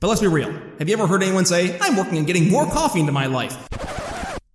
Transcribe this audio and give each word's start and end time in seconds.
But 0.00 0.06
let's 0.06 0.20
be 0.20 0.28
real. 0.28 0.52
Have 0.78 0.88
you 0.88 0.94
ever 0.94 1.08
heard 1.08 1.24
anyone 1.24 1.44
say, 1.44 1.76
I'm 1.80 1.96
working 1.96 2.18
on 2.18 2.24
getting 2.24 2.48
more 2.48 2.66
coffee 2.66 3.00
into 3.00 3.10
my 3.10 3.26
life? 3.26 3.56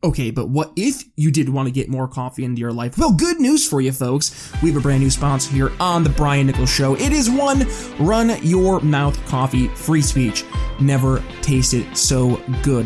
Okay, 0.02 0.32
but 0.32 0.48
what 0.48 0.72
if 0.78 1.04
you 1.18 1.32
did 1.32 1.50
want 1.50 1.68
to 1.68 1.72
get 1.72 1.90
more 1.90 2.08
coffee 2.08 2.46
into 2.46 2.62
your 2.62 2.72
life? 2.72 2.98
Well, 2.98 3.12
good 3.12 3.42
news 3.42 3.68
for 3.68 3.82
you 3.82 3.92
folks. 3.92 4.54
We 4.62 4.70
have 4.70 4.78
a 4.78 4.82
brand 4.82 5.04
new 5.04 5.10
sponsor 5.10 5.52
here 5.52 5.74
on 5.82 6.04
The 6.04 6.12
Brian 6.12 6.48
Nichols 6.48 6.70
Show. 6.70 6.96
It 6.96 7.12
is 7.12 7.30
one 7.30 7.68
Run 8.00 8.42
Your 8.42 8.80
Mouth 8.80 9.18
Coffee 9.26 9.68
Free 9.68 10.02
Speech. 10.02 10.46
Never 10.80 11.22
tasted 11.42 11.98
so 11.98 12.42
good. 12.62 12.86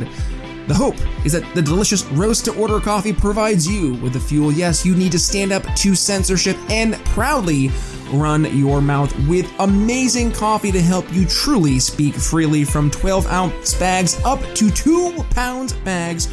The 0.67 0.73
hope 0.73 0.95
is 1.25 1.33
that 1.33 1.45
the 1.53 1.61
delicious 1.61 2.05
roast 2.05 2.45
to 2.45 2.59
order 2.59 2.79
coffee 2.79 3.13
provides 3.13 3.67
you 3.67 3.93
with 3.95 4.13
the 4.13 4.19
fuel, 4.19 4.51
yes, 4.51 4.83
you 4.83 4.95
need 4.95 5.11
to 5.11 5.19
stand 5.19 5.51
up 5.51 5.63
to 5.75 5.93
censorship 5.93 6.57
and 6.71 6.95
proudly 7.05 7.69
run 8.09 8.45
your 8.57 8.81
mouth 8.81 9.13
with 9.27 9.51
amazing 9.59 10.31
coffee 10.31 10.71
to 10.71 10.81
help 10.81 11.11
you 11.13 11.25
truly 11.25 11.79
speak 11.79 12.15
freely 12.15 12.63
from 12.63 12.89
12 12.91 13.27
ounce 13.27 13.73
bags 13.75 14.19
up 14.23 14.41
to 14.55 14.69
2 14.69 15.23
pounds 15.31 15.73
bags 15.73 16.27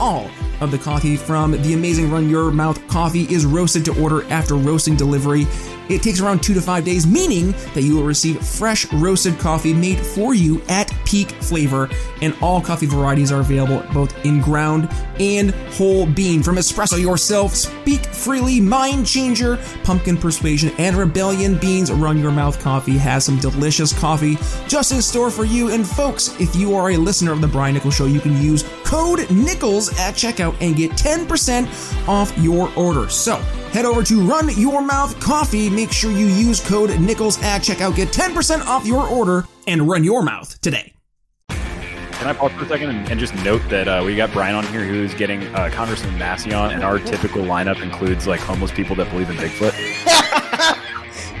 all 0.00 0.30
of 0.60 0.70
the 0.70 0.78
coffee 0.78 1.16
from 1.16 1.52
the 1.52 1.74
amazing 1.74 2.10
Run 2.10 2.28
Your 2.28 2.50
Mouth 2.50 2.86
coffee 2.88 3.24
is 3.32 3.46
roasted 3.46 3.84
to 3.86 4.02
order 4.02 4.24
after 4.30 4.54
roasting 4.54 4.96
delivery. 4.96 5.46
It 5.90 6.02
takes 6.02 6.20
around 6.20 6.42
two 6.42 6.54
to 6.54 6.60
five 6.60 6.84
days, 6.84 7.06
meaning 7.06 7.52
that 7.74 7.82
you 7.82 7.96
will 7.96 8.04
receive 8.04 8.44
fresh 8.44 8.90
roasted 8.92 9.38
coffee 9.38 9.74
made 9.74 9.98
for 9.98 10.34
you 10.34 10.62
at 10.68 10.92
peak 11.04 11.30
flavor. 11.30 11.88
And 12.22 12.34
all 12.40 12.60
coffee 12.60 12.86
varieties 12.86 13.32
are 13.32 13.40
available 13.40 13.84
both 13.92 14.24
in 14.24 14.40
ground 14.40 14.88
and 15.18 15.50
whole 15.72 16.06
bean. 16.06 16.42
From 16.42 16.56
espresso 16.56 17.00
yourself, 17.00 17.54
speak 17.54 18.04
freely, 18.06 18.60
mind 18.60 19.06
changer, 19.06 19.58
pumpkin 19.84 20.16
persuasion, 20.16 20.72
and 20.78 20.96
rebellion 20.96 21.58
beans. 21.58 21.90
Run 21.90 22.18
Your 22.18 22.32
Mouth 22.32 22.60
coffee 22.60 22.98
has 22.98 23.24
some 23.24 23.38
delicious 23.38 23.92
coffee 23.98 24.36
just 24.68 24.92
in 24.92 25.02
store 25.02 25.30
for 25.30 25.44
you. 25.44 25.70
And 25.70 25.86
folks, 25.86 26.38
if 26.40 26.54
you 26.54 26.74
are 26.74 26.90
a 26.90 26.96
listener 26.96 27.32
of 27.32 27.40
the 27.40 27.48
Brian 27.48 27.74
Nichols 27.74 27.94
Show, 27.94 28.06
you 28.06 28.20
can 28.20 28.40
use 28.40 28.64
code 28.90 29.20
NICHOLS 29.30 29.96
at 30.00 30.14
checkout 30.14 30.56
and 30.60 30.74
get 30.74 30.90
10% 30.92 32.08
off 32.08 32.36
your 32.38 32.72
order. 32.76 33.08
So 33.08 33.36
head 33.72 33.84
over 33.84 34.02
to 34.02 34.20
Run 34.20 34.50
Your 34.58 34.82
Mouth 34.82 35.18
Coffee. 35.20 35.70
Make 35.70 35.92
sure 35.92 36.10
you 36.10 36.26
use 36.26 36.60
code 36.60 36.90
NICHOLS 36.90 37.40
at 37.44 37.62
checkout. 37.62 37.94
Get 37.94 38.08
10% 38.08 38.66
off 38.66 38.84
your 38.84 39.06
order 39.06 39.46
and 39.68 39.88
run 39.88 40.02
your 40.02 40.24
mouth 40.24 40.60
today. 40.60 40.92
Can 41.48 42.28
I 42.28 42.32
pause 42.32 42.50
for 42.52 42.64
a 42.64 42.68
second 42.68 42.90
and, 42.90 43.08
and 43.08 43.20
just 43.20 43.34
note 43.36 43.62
that 43.68 43.86
uh, 43.86 44.02
we 44.04 44.16
got 44.16 44.32
Brian 44.32 44.56
on 44.56 44.66
here 44.66 44.84
who's 44.84 45.14
getting 45.14 45.42
uh, 45.54 45.70
Congressman 45.72 46.18
Massey 46.18 46.52
on, 46.52 46.72
and 46.72 46.82
our 46.82 46.98
typical 46.98 47.42
lineup 47.42 47.80
includes 47.80 48.26
like 48.26 48.40
homeless 48.40 48.72
people 48.72 48.96
that 48.96 49.08
believe 49.10 49.30
in 49.30 49.36
Bigfoot. 49.36 50.40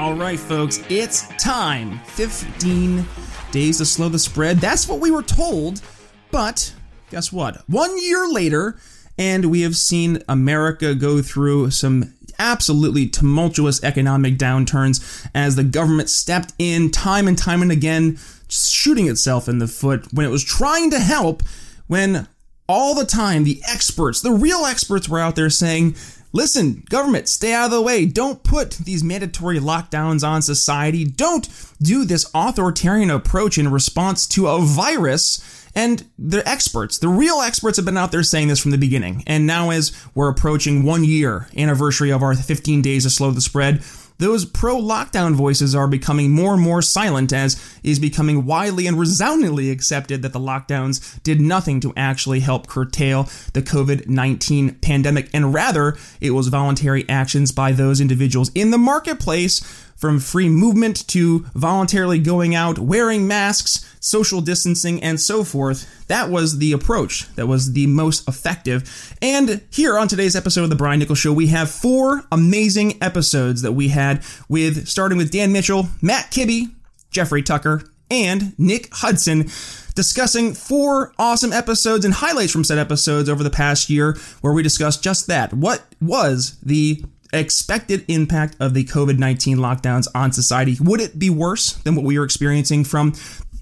All 0.00 0.14
right, 0.14 0.40
folks, 0.40 0.82
it's 0.88 1.28
time. 1.36 1.98
15 2.06 3.04
days 3.52 3.76
to 3.76 3.84
slow 3.84 4.08
the 4.08 4.18
spread. 4.18 4.56
That's 4.56 4.88
what 4.88 4.98
we 4.98 5.10
were 5.10 5.22
told. 5.22 5.82
But 6.30 6.74
guess 7.10 7.30
what? 7.30 7.68
One 7.68 8.02
year 8.02 8.26
later, 8.26 8.80
and 9.18 9.50
we 9.50 9.60
have 9.60 9.76
seen 9.76 10.22
America 10.26 10.94
go 10.94 11.20
through 11.20 11.72
some 11.72 12.14
absolutely 12.38 13.08
tumultuous 13.08 13.84
economic 13.84 14.38
downturns 14.38 15.28
as 15.34 15.56
the 15.56 15.64
government 15.64 16.08
stepped 16.08 16.54
in 16.58 16.90
time 16.90 17.28
and 17.28 17.36
time 17.36 17.60
and 17.60 17.70
again, 17.70 18.18
shooting 18.48 19.06
itself 19.06 19.50
in 19.50 19.58
the 19.58 19.68
foot 19.68 20.10
when 20.14 20.24
it 20.24 20.30
was 20.30 20.42
trying 20.42 20.90
to 20.92 20.98
help, 20.98 21.42
when 21.88 22.26
all 22.66 22.94
the 22.94 23.04
time 23.04 23.44
the 23.44 23.60
experts, 23.68 24.22
the 24.22 24.32
real 24.32 24.64
experts, 24.64 25.10
were 25.10 25.20
out 25.20 25.36
there 25.36 25.50
saying, 25.50 25.94
Listen, 26.32 26.84
government, 26.88 27.28
stay 27.28 27.52
out 27.52 27.66
of 27.66 27.70
the 27.72 27.82
way. 27.82 28.06
Don't 28.06 28.44
put 28.44 28.72
these 28.72 29.02
mandatory 29.02 29.58
lockdowns 29.58 30.26
on 30.26 30.42
society. 30.42 31.04
Don't 31.04 31.48
do 31.82 32.04
this 32.04 32.30
authoritarian 32.34 33.10
approach 33.10 33.58
in 33.58 33.70
response 33.70 34.26
to 34.28 34.46
a 34.46 34.60
virus. 34.60 35.56
And 35.74 36.04
the 36.18 36.46
experts, 36.48 36.98
the 36.98 37.08
real 37.08 37.40
experts 37.40 37.76
have 37.76 37.86
been 37.86 37.96
out 37.96 38.12
there 38.12 38.22
saying 38.22 38.48
this 38.48 38.60
from 38.60 38.70
the 38.70 38.78
beginning. 38.78 39.22
And 39.26 39.46
now 39.46 39.70
as 39.70 39.92
we're 40.14 40.28
approaching 40.28 40.84
one 40.84 41.04
year 41.04 41.48
anniversary 41.56 42.10
of 42.10 42.22
our 42.22 42.34
15 42.34 42.82
days 42.82 43.04
to 43.04 43.10
slow 43.10 43.30
the 43.30 43.40
spread, 43.40 43.82
those 44.20 44.44
pro 44.44 44.76
lockdown 44.76 45.34
voices 45.34 45.74
are 45.74 45.88
becoming 45.88 46.30
more 46.30 46.52
and 46.54 46.62
more 46.62 46.82
silent 46.82 47.32
as 47.32 47.60
is 47.82 47.98
becoming 47.98 48.46
widely 48.46 48.86
and 48.86 48.98
resoundingly 48.98 49.70
accepted 49.70 50.22
that 50.22 50.32
the 50.32 50.38
lockdowns 50.38 51.20
did 51.22 51.40
nothing 51.40 51.80
to 51.80 51.92
actually 51.96 52.40
help 52.40 52.66
curtail 52.66 53.24
the 53.54 53.62
COVID 53.62 54.06
19 54.06 54.76
pandemic, 54.76 55.28
and 55.34 55.52
rather 55.52 55.96
it 56.20 56.30
was 56.30 56.48
voluntary 56.48 57.08
actions 57.08 57.50
by 57.50 57.72
those 57.72 58.00
individuals 58.00 58.50
in 58.54 58.70
the 58.70 58.78
marketplace 58.78 59.60
from 60.00 60.18
free 60.18 60.48
movement 60.48 61.06
to 61.08 61.40
voluntarily 61.54 62.18
going 62.18 62.54
out, 62.54 62.78
wearing 62.78 63.28
masks, 63.28 63.86
social 64.00 64.40
distancing, 64.40 65.02
and 65.02 65.20
so 65.20 65.44
forth. 65.44 66.06
That 66.08 66.30
was 66.30 66.56
the 66.56 66.72
approach 66.72 67.28
that 67.36 67.46
was 67.46 67.74
the 67.74 67.86
most 67.86 68.26
effective. 68.26 69.14
And 69.20 69.60
here 69.70 69.98
on 69.98 70.08
today's 70.08 70.34
episode 70.34 70.64
of 70.64 70.70
The 70.70 70.76
Brian 70.76 71.00
Nichols 71.00 71.18
Show, 71.18 71.34
we 71.34 71.48
have 71.48 71.70
four 71.70 72.24
amazing 72.32 73.00
episodes 73.02 73.60
that 73.60 73.72
we 73.72 73.88
had 73.88 74.24
with 74.48 74.88
starting 74.88 75.18
with 75.18 75.30
Dan 75.30 75.52
Mitchell, 75.52 75.88
Matt 76.00 76.30
Kibbe, 76.30 76.72
Jeffrey 77.10 77.42
Tucker, 77.42 77.82
and 78.10 78.58
Nick 78.58 78.88
Hudson 78.92 79.50
discussing 79.94 80.54
four 80.54 81.12
awesome 81.18 81.52
episodes 81.52 82.06
and 82.06 82.14
highlights 82.14 82.52
from 82.52 82.64
said 82.64 82.78
episodes 82.78 83.28
over 83.28 83.42
the 83.42 83.50
past 83.50 83.90
year 83.90 84.16
where 84.40 84.54
we 84.54 84.62
discussed 84.62 85.04
just 85.04 85.26
that. 85.26 85.52
What 85.52 85.82
was 86.00 86.58
the 86.62 87.04
expected 87.32 88.04
impact 88.08 88.56
of 88.60 88.74
the 88.74 88.84
COVID 88.84 89.18
19 89.18 89.58
lockdowns 89.58 90.06
on 90.14 90.32
society? 90.32 90.76
Would 90.80 91.00
it 91.00 91.18
be 91.18 91.30
worse 91.30 91.72
than 91.72 91.94
what 91.94 92.04
we 92.04 92.18
are 92.18 92.24
experiencing 92.24 92.84
from 92.84 93.14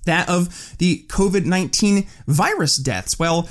that 0.05 0.29
of 0.29 0.77
the 0.79 1.05
COVID 1.09 1.45
19 1.45 2.07
virus 2.27 2.77
deaths? 2.77 3.19
Well, 3.19 3.49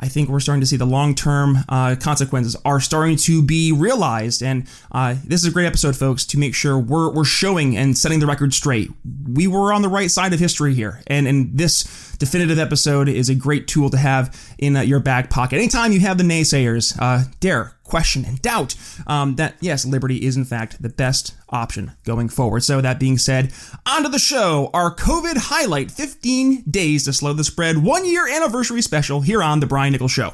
I 0.00 0.08
think 0.08 0.30
we're 0.30 0.40
starting 0.40 0.62
to 0.62 0.66
see 0.66 0.76
the 0.76 0.86
long 0.86 1.14
term 1.14 1.58
uh, 1.68 1.94
consequences 2.00 2.56
are 2.64 2.80
starting 2.80 3.16
to 3.18 3.42
be 3.42 3.70
realized. 3.70 4.42
And 4.42 4.66
uh, 4.90 5.14
this 5.24 5.42
is 5.42 5.48
a 5.48 5.52
great 5.52 5.66
episode, 5.66 5.94
folks, 5.94 6.24
to 6.26 6.38
make 6.38 6.54
sure 6.54 6.78
we're, 6.78 7.12
we're 7.12 7.24
showing 7.24 7.76
and 7.76 7.96
setting 7.96 8.18
the 8.18 8.26
record 8.26 8.54
straight. 8.54 8.90
We 9.30 9.46
were 9.46 9.72
on 9.72 9.82
the 9.82 9.88
right 9.88 10.10
side 10.10 10.32
of 10.32 10.40
history 10.40 10.74
here. 10.74 11.02
And, 11.06 11.28
and 11.28 11.56
this 11.56 12.16
definitive 12.16 12.58
episode 12.58 13.08
is 13.08 13.28
a 13.28 13.34
great 13.34 13.68
tool 13.68 13.90
to 13.90 13.98
have 13.98 14.34
in 14.58 14.74
uh, 14.74 14.80
your 14.80 15.00
back 15.00 15.28
pocket. 15.28 15.56
Anytime 15.56 15.92
you 15.92 16.00
have 16.00 16.16
the 16.16 16.24
naysayers 16.24 16.96
uh, 16.98 17.24
dare 17.40 17.76
question 17.90 18.24
and 18.24 18.40
doubt 18.40 18.74
um, 19.06 19.36
that, 19.36 19.56
yes, 19.60 19.84
liberty 19.84 20.24
is 20.24 20.36
in 20.36 20.44
fact 20.44 20.80
the 20.80 20.88
best 20.88 21.34
option 21.50 21.92
going 22.04 22.28
forward. 22.28 22.62
So, 22.62 22.80
that 22.80 22.98
being 22.98 23.18
said, 23.18 23.52
onto 23.84 24.08
the 24.08 24.18
show, 24.18 24.70
our 24.72 24.94
COVID 24.94 25.36
highlight 25.36 25.90
15 25.90 26.62
days 26.70 27.04
to 27.04 27.12
slow 27.12 27.32
the 27.32 27.44
spread, 27.44 27.78
one 27.78 28.06
year 28.06 28.28
anniversary 28.28 28.80
special 28.80 29.20
here 29.20 29.42
on 29.42 29.60
The 29.60 29.66
Brian 29.66 29.92
Nichols 29.92 30.12
Show. 30.12 30.32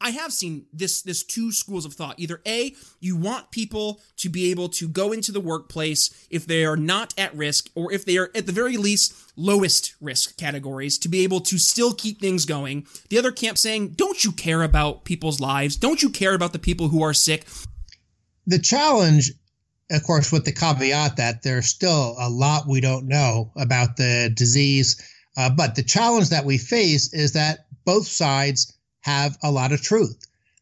I 0.00 0.10
have 0.10 0.32
seen 0.32 0.66
this 0.72 1.02
this 1.02 1.24
two 1.24 1.50
schools 1.52 1.84
of 1.84 1.94
thought. 1.94 2.18
Either 2.18 2.40
A, 2.46 2.74
you 3.00 3.16
want 3.16 3.50
people 3.50 4.00
to 4.18 4.28
be 4.28 4.50
able 4.50 4.68
to 4.70 4.88
go 4.88 5.12
into 5.12 5.32
the 5.32 5.40
workplace 5.40 6.10
if 6.30 6.46
they 6.46 6.64
are 6.64 6.76
not 6.76 7.14
at 7.18 7.34
risk 7.34 7.68
or 7.74 7.92
if 7.92 8.04
they 8.04 8.16
are 8.16 8.30
at 8.34 8.46
the 8.46 8.52
very 8.52 8.76
least 8.76 9.14
lowest 9.36 9.94
risk 10.00 10.36
categories 10.36 10.98
to 10.98 11.08
be 11.08 11.24
able 11.24 11.40
to 11.40 11.58
still 11.58 11.92
keep 11.92 12.20
things 12.20 12.44
going. 12.44 12.86
The 13.08 13.18
other 13.18 13.32
camp 13.32 13.58
saying, 13.58 13.90
"Don't 13.90 14.24
you 14.24 14.32
care 14.32 14.62
about 14.62 15.04
people's 15.04 15.40
lives? 15.40 15.76
Don't 15.76 16.02
you 16.02 16.10
care 16.10 16.34
about 16.34 16.52
the 16.52 16.58
people 16.58 16.88
who 16.88 17.02
are 17.02 17.14
sick?" 17.14 17.44
The 18.46 18.58
challenge 18.58 19.32
of 19.90 20.02
course, 20.02 20.30
with 20.30 20.44
the 20.44 20.52
caveat 20.52 21.16
that 21.16 21.42
there's 21.42 21.66
still 21.66 22.14
a 22.18 22.28
lot 22.28 22.68
we 22.68 22.80
don't 22.80 23.08
know 23.08 23.50
about 23.56 23.96
the 23.96 24.30
disease. 24.34 25.00
Uh, 25.36 25.48
but 25.48 25.76
the 25.76 25.82
challenge 25.82 26.28
that 26.28 26.44
we 26.44 26.58
face 26.58 27.12
is 27.14 27.32
that 27.32 27.66
both 27.84 28.06
sides 28.06 28.72
have 29.08 29.38
a 29.42 29.50
lot 29.50 29.72
of 29.72 29.80
truth. 29.80 30.18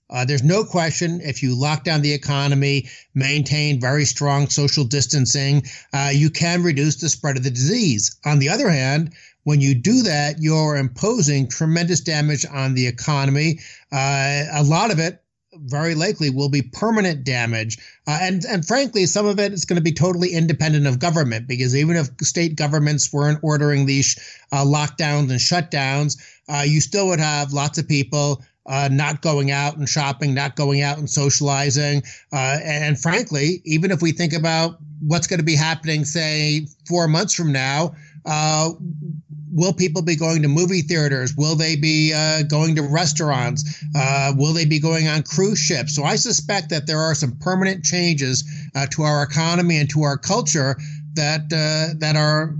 Uh, 0.09 0.25
there's 0.25 0.45
no 0.45 0.63
question 0.63 1.21
if 1.21 1.43
you 1.43 1.59
lock 1.59 1.83
down 1.83 2.01
the 2.01 2.13
economy, 2.13 2.89
maintain 3.15 3.81
very 3.81 4.05
strong 4.05 4.49
social 4.49 4.85
distancing, 4.85 5.65
uh, 5.93 6.11
you 6.13 6.31
can 6.31 6.63
reduce 6.63 6.97
the 6.97 7.09
spread 7.09 7.37
of 7.37 7.43
the 7.43 7.51
disease. 7.51 8.17
On 8.25 8.39
the 8.39 8.49
other 8.49 8.71
hand, 8.71 9.13
when 9.43 9.61
you 9.61 9.75
do 9.75 10.03
that, 10.03 10.37
you're 10.41 10.77
imposing 10.77 11.49
tremendous 11.49 12.01
damage 12.01 12.47
on 12.47 12.75
the 12.75 12.87
economy. 12.87 13.59
Uh, 13.91 14.45
a 14.53 14.63
lot 14.63 14.93
of 14.93 15.01
it 15.01 15.23
very 15.65 15.95
likely 15.95 16.31
will 16.31 16.49
be 16.49 16.63
permanent 16.63 17.25
damage. 17.25 17.79
Uh, 18.07 18.19
and, 18.21 18.45
and 18.45 18.67
frankly, 18.67 19.07
some 19.07 19.27
of 19.27 19.41
it 19.41 19.53
is 19.53 19.65
going 19.65 19.77
to 19.77 19.83
be 19.83 19.93
totally 19.93 20.31
independent 20.33 20.87
of 20.87 20.99
government 20.99 21.49
because 21.49 21.75
even 21.75 21.97
if 21.97 22.11
state 22.23 22.57
governments 22.57 23.13
weren't 23.13 23.41
ordering 23.43 23.87
these 23.87 24.17
uh, 24.53 24.65
lockdowns 24.65 25.31
and 25.31 25.41
shutdowns, 25.41 26.17
uh, 26.49 26.63
you 26.67 26.81
still 26.81 27.09
would 27.09 27.21
have 27.21 27.53
lots 27.53 27.79
of 27.79 27.89
people 27.89 28.43
uh, 28.67 28.89
not 28.91 29.23
going 29.23 29.51
out 29.51 29.77
and 29.77 29.89
shopping, 29.89 30.35
not 30.35 30.57
going 30.57 30.83
out 30.83 30.99
and 30.99 31.09
socializing. 31.09 32.03
Uh, 32.33 32.59
and 32.65 32.99
frankly, 32.99 33.63
even 33.65 33.91
if 33.91 34.03
we 34.03 34.13
think 34.13 34.33
about 34.33 34.79
what's 35.01 35.27
going 35.27 35.39
to 35.39 35.45
be 35.45 35.55
happening, 35.55 36.05
say, 36.05 36.67
four 36.89 37.07
months 37.07 37.35
from 37.35 37.53
now, 37.53 37.95
uh, 38.25 38.71
will 39.53 39.73
people 39.73 40.03
be 40.03 40.17
going 40.17 40.43
to 40.43 40.49
movie 40.49 40.83
theaters? 40.83 41.35
Will 41.37 41.55
they 41.55 41.77
be 41.77 42.13
uh, 42.13 42.43
going 42.43 42.75
to 42.75 42.83
restaurants? 42.83 43.85
Uh, 43.95 44.33
will 44.37 44.53
they 44.53 44.65
be 44.65 44.81
going 44.81 45.07
on 45.07 45.23
cruise 45.23 45.59
ships? 45.59 45.95
So 45.95 46.03
I 46.05 46.17
suspect 46.17 46.71
that 46.71 46.87
there 46.87 47.01
are 47.01 47.15
some 47.15 47.37
permanent 47.37 47.85
changes 47.85 48.45
uh, 48.75 48.87
to 48.91 49.03
our 49.03 49.23
economy 49.23 49.79
and 49.79 49.89
to 49.91 50.03
our 50.03 50.19
culture 50.19 50.77
that 51.15 51.49
that 51.49 52.15
are 52.15 52.55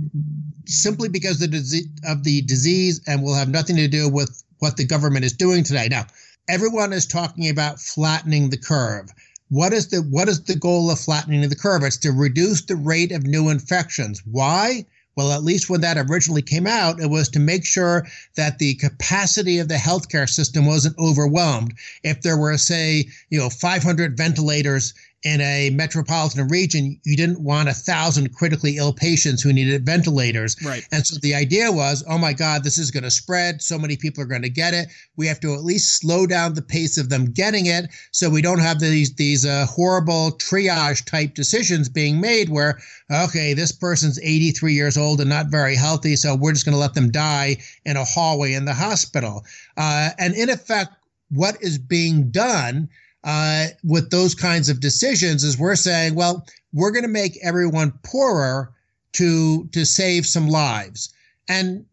simply 0.67 1.09
because 1.09 1.41
of 1.41 1.51
the, 1.51 1.83
of 2.05 2.23
the 2.23 2.41
disease 2.43 3.01
and 3.07 3.23
will 3.23 3.33
have 3.33 3.49
nothing 3.49 3.75
to 3.77 3.87
do 3.87 4.09
with 4.09 4.43
what 4.59 4.77
the 4.77 4.85
government 4.85 5.25
is 5.25 5.33
doing 5.33 5.63
today. 5.63 5.87
Now, 5.89 6.05
everyone 6.47 6.93
is 6.93 7.05
talking 7.05 7.49
about 7.49 7.79
flattening 7.79 8.49
the 8.49 8.57
curve. 8.57 9.11
What 9.49 9.71
is 9.71 9.87
the 9.87 10.01
what 10.01 10.27
is 10.27 10.41
the 10.43 10.55
goal 10.55 10.91
of 10.91 10.99
flattening 10.99 11.47
the 11.47 11.55
curve? 11.55 11.83
It's 11.83 11.97
to 11.97 12.11
reduce 12.11 12.61
the 12.61 12.75
rate 12.75 13.13
of 13.13 13.25
new 13.25 13.49
infections. 13.49 14.21
Why? 14.25 14.85
Well, 15.15 15.31
at 15.31 15.43
least 15.43 15.67
when 15.67 15.81
that 15.81 15.97
originally 15.97 16.43
came 16.43 16.67
out, 16.67 17.01
it 17.01 17.09
was 17.09 17.27
to 17.29 17.39
make 17.39 17.65
sure 17.65 18.05
that 18.35 18.59
the 18.59 18.75
capacity 18.75 19.57
of 19.57 19.67
the 19.67 19.75
healthcare 19.75 20.29
system 20.29 20.67
wasn't 20.67 20.99
overwhelmed. 20.99 21.73
If 22.03 22.21
there 22.21 22.37
were, 22.37 22.55
say, 22.59 23.07
you 23.31 23.39
know, 23.39 23.49
500 23.49 24.15
ventilators 24.15 24.93
in 25.23 25.41
a 25.41 25.71
metropolitan 25.71 26.47
region, 26.47 26.99
you 27.03 27.17
didn't 27.17 27.41
want 27.41 27.67
a 27.67 27.73
thousand 27.73 28.33
critically 28.35 28.77
ill 28.77 28.93
patients 28.93 29.41
who 29.41 29.51
needed 29.51 29.83
ventilators. 29.83 30.55
Right. 30.63 30.87
And 30.91 31.05
so 31.05 31.17
the 31.21 31.33
idea 31.33 31.71
was, 31.71 32.03
oh 32.07 32.19
my 32.19 32.33
God, 32.33 32.63
this 32.63 32.77
is 32.77 32.91
going 32.91 33.03
to 33.03 33.11
spread. 33.11 33.61
So 33.63 33.79
many 33.79 33.97
people 33.97 34.23
are 34.23 34.27
going 34.27 34.43
to 34.43 34.49
get 34.49 34.75
it. 34.75 34.89
We 35.15 35.25
have 35.25 35.39
to 35.39 35.55
at 35.55 35.63
least 35.63 35.99
slow 35.99 36.27
down 36.27 36.53
the 36.53 36.61
pace 36.61 36.99
of 36.99 37.09
them 37.09 37.31
getting 37.31 37.65
it, 37.65 37.89
so 38.11 38.29
we 38.29 38.43
don't 38.43 38.59
have 38.59 38.79
these 38.79 39.15
these 39.15 39.45
uh, 39.45 39.65
horrible 39.65 40.37
triage 40.37 41.03
type 41.05 41.33
decisions 41.33 41.89
being 41.89 42.21
made 42.21 42.49
where, 42.49 42.79
okay, 43.11 43.53
this 43.53 43.71
person's 43.71 44.19
83 44.21 44.73
years 44.73 44.97
old 44.97 45.19
and 45.19 45.29
not 45.29 45.47
very 45.47 45.75
healthy, 45.75 46.15
so 46.15 46.35
we're 46.35 46.53
just 46.53 46.65
going 46.65 46.73
to 46.73 46.79
let 46.79 46.93
them 46.93 47.09
die 47.09 47.57
in 47.85 47.97
a 47.97 48.05
hallway 48.05 48.53
in 48.53 48.65
the 48.65 48.73
hospital. 48.73 49.43
Uh, 49.77 50.11
and 50.19 50.35
in 50.35 50.49
effect, 50.49 50.91
what 51.29 51.61
is 51.61 51.77
being 51.77 52.29
done 52.29 52.87
uh, 53.23 53.67
with 53.83 54.09
those 54.09 54.35
kinds 54.35 54.69
of 54.69 54.79
decisions 54.79 55.43
is 55.43 55.57
we're 55.57 55.75
saying, 55.75 56.15
well, 56.15 56.45
we're 56.73 56.91
going 56.91 57.03
to 57.03 57.09
make 57.09 57.37
everyone 57.43 57.93
poorer 58.03 58.73
to 59.13 59.67
to 59.73 59.85
save 59.85 60.25
some 60.25 60.47
lives, 60.47 61.13
and 61.49 61.85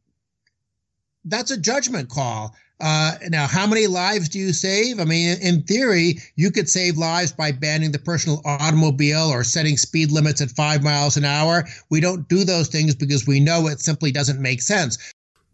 that's 1.25 1.51
a 1.51 1.57
judgment 1.57 2.09
call. 2.09 2.55
Uh, 2.81 3.13
now, 3.29 3.47
how 3.47 3.67
many 3.67 3.87
lives 3.87 4.29
do 4.29 4.39
you 4.39 4.53
save? 4.53 5.01
I 5.01 5.05
mean, 5.05 5.39
in 5.41 5.63
theory, 5.63 6.19
you 6.37 6.51
could 6.51 6.69
save 6.69 6.99
lives 6.99 7.33
by 7.33 7.53
banning 7.53 7.93
the 7.93 7.99
personal 7.99 8.43
automobile 8.45 9.29
or 9.29 9.45
setting 9.45 9.77
speed 9.77 10.11
limits 10.11 10.41
at 10.41 10.51
five 10.51 10.83
miles 10.83 11.17
an 11.17 11.25
hour. 11.25 11.65
We 11.89 12.01
don't 12.01 12.29
do 12.29 12.45
those 12.45 12.69
things 12.69 12.95
because 12.95 13.27
we 13.27 13.41
know 13.41 13.69
it 13.69 13.81
simply 13.81 14.11
doesn't 14.11 14.43
make 14.43 14.61
sense. 14.61 14.99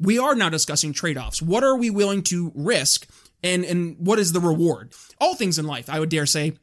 We 0.00 0.18
are 0.18 0.34
now 0.34 0.48
discussing 0.48 0.94
trade 0.94 1.18
offs. 1.18 1.42
What 1.42 1.62
are 1.62 1.76
we 1.76 1.90
willing 1.90 2.22
to 2.24 2.50
risk 2.54 3.06
and 3.42 3.64
and 3.64 3.96
what 3.98 4.18
is 4.18 4.32
the 4.32 4.40
reward? 4.40 4.92
All 5.20 5.34
things 5.34 5.58
in 5.58 5.66
life, 5.66 5.88
I 5.88 6.00
would 6.00 6.08
dare 6.08 6.26
say, 6.26 6.54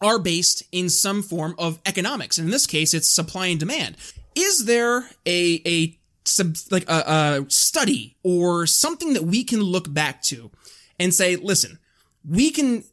are 0.00 0.18
based 0.18 0.62
in 0.72 0.88
some 0.88 1.22
form 1.22 1.54
of 1.58 1.80
economics, 1.86 2.38
and 2.38 2.46
in 2.46 2.50
this 2.50 2.66
case, 2.66 2.94
it's 2.94 3.08
supply 3.08 3.46
and 3.46 3.60
demand. 3.60 3.96
Is 4.34 4.64
there 4.64 5.08
a 5.26 5.62
a 5.66 5.98
sub, 6.24 6.56
like 6.70 6.88
a, 6.88 7.42
a 7.44 7.50
study 7.50 8.16
or 8.22 8.66
something 8.66 9.12
that 9.14 9.24
we 9.24 9.44
can 9.44 9.60
look 9.60 9.92
back 9.92 10.22
to 10.22 10.50
and 10.98 11.12
say, 11.12 11.36
listen, 11.36 11.78
we 12.28 12.50
can 12.50 12.84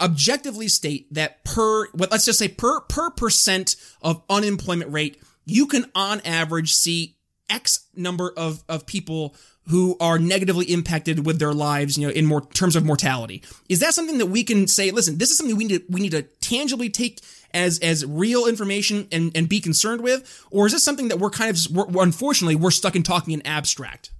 objectively 0.00 0.68
state 0.68 1.12
that 1.14 1.44
per 1.44 1.86
what 1.92 2.10
let's 2.10 2.24
just 2.24 2.38
say 2.38 2.48
per 2.48 2.80
per 2.82 3.10
percent 3.10 3.76
of 4.00 4.22
unemployment 4.28 4.90
rate, 4.92 5.22
you 5.44 5.66
can 5.66 5.90
on 5.94 6.20
average 6.24 6.74
see 6.74 7.16
X 7.48 7.86
number 7.94 8.32
of, 8.36 8.64
of 8.68 8.86
people 8.86 9.36
who 9.68 9.96
are 10.00 10.18
negatively 10.18 10.66
impacted 10.66 11.24
with 11.24 11.38
their 11.38 11.52
lives, 11.52 11.96
you 11.96 12.06
know, 12.06 12.12
in 12.12 12.26
more 12.26 12.40
terms 12.40 12.74
of 12.74 12.84
mortality. 12.84 13.42
Is 13.68 13.80
that 13.80 13.94
something 13.94 14.18
that 14.18 14.26
we 14.26 14.42
can 14.42 14.66
say, 14.66 14.90
listen, 14.90 15.18
this 15.18 15.30
is 15.30 15.36
something 15.36 15.56
we 15.56 15.64
need 15.64 15.78
to, 15.78 15.84
we 15.88 16.00
need 16.00 16.12
to 16.12 16.22
tangibly 16.40 16.90
take 16.90 17.20
as 17.54 17.78
as 17.80 18.04
real 18.04 18.46
information 18.46 19.06
and, 19.12 19.30
and 19.36 19.48
be 19.48 19.60
concerned 19.60 20.00
with? 20.00 20.44
Or 20.50 20.66
is 20.66 20.72
this 20.72 20.82
something 20.82 21.08
that 21.08 21.18
we're 21.18 21.30
kind 21.30 21.50
of, 21.50 21.70
we're, 21.70 22.02
unfortunately, 22.02 22.56
we're 22.56 22.70
stuck 22.70 22.96
in 22.96 23.02
talking 23.02 23.34
in 23.34 23.46
abstract? 23.46 24.10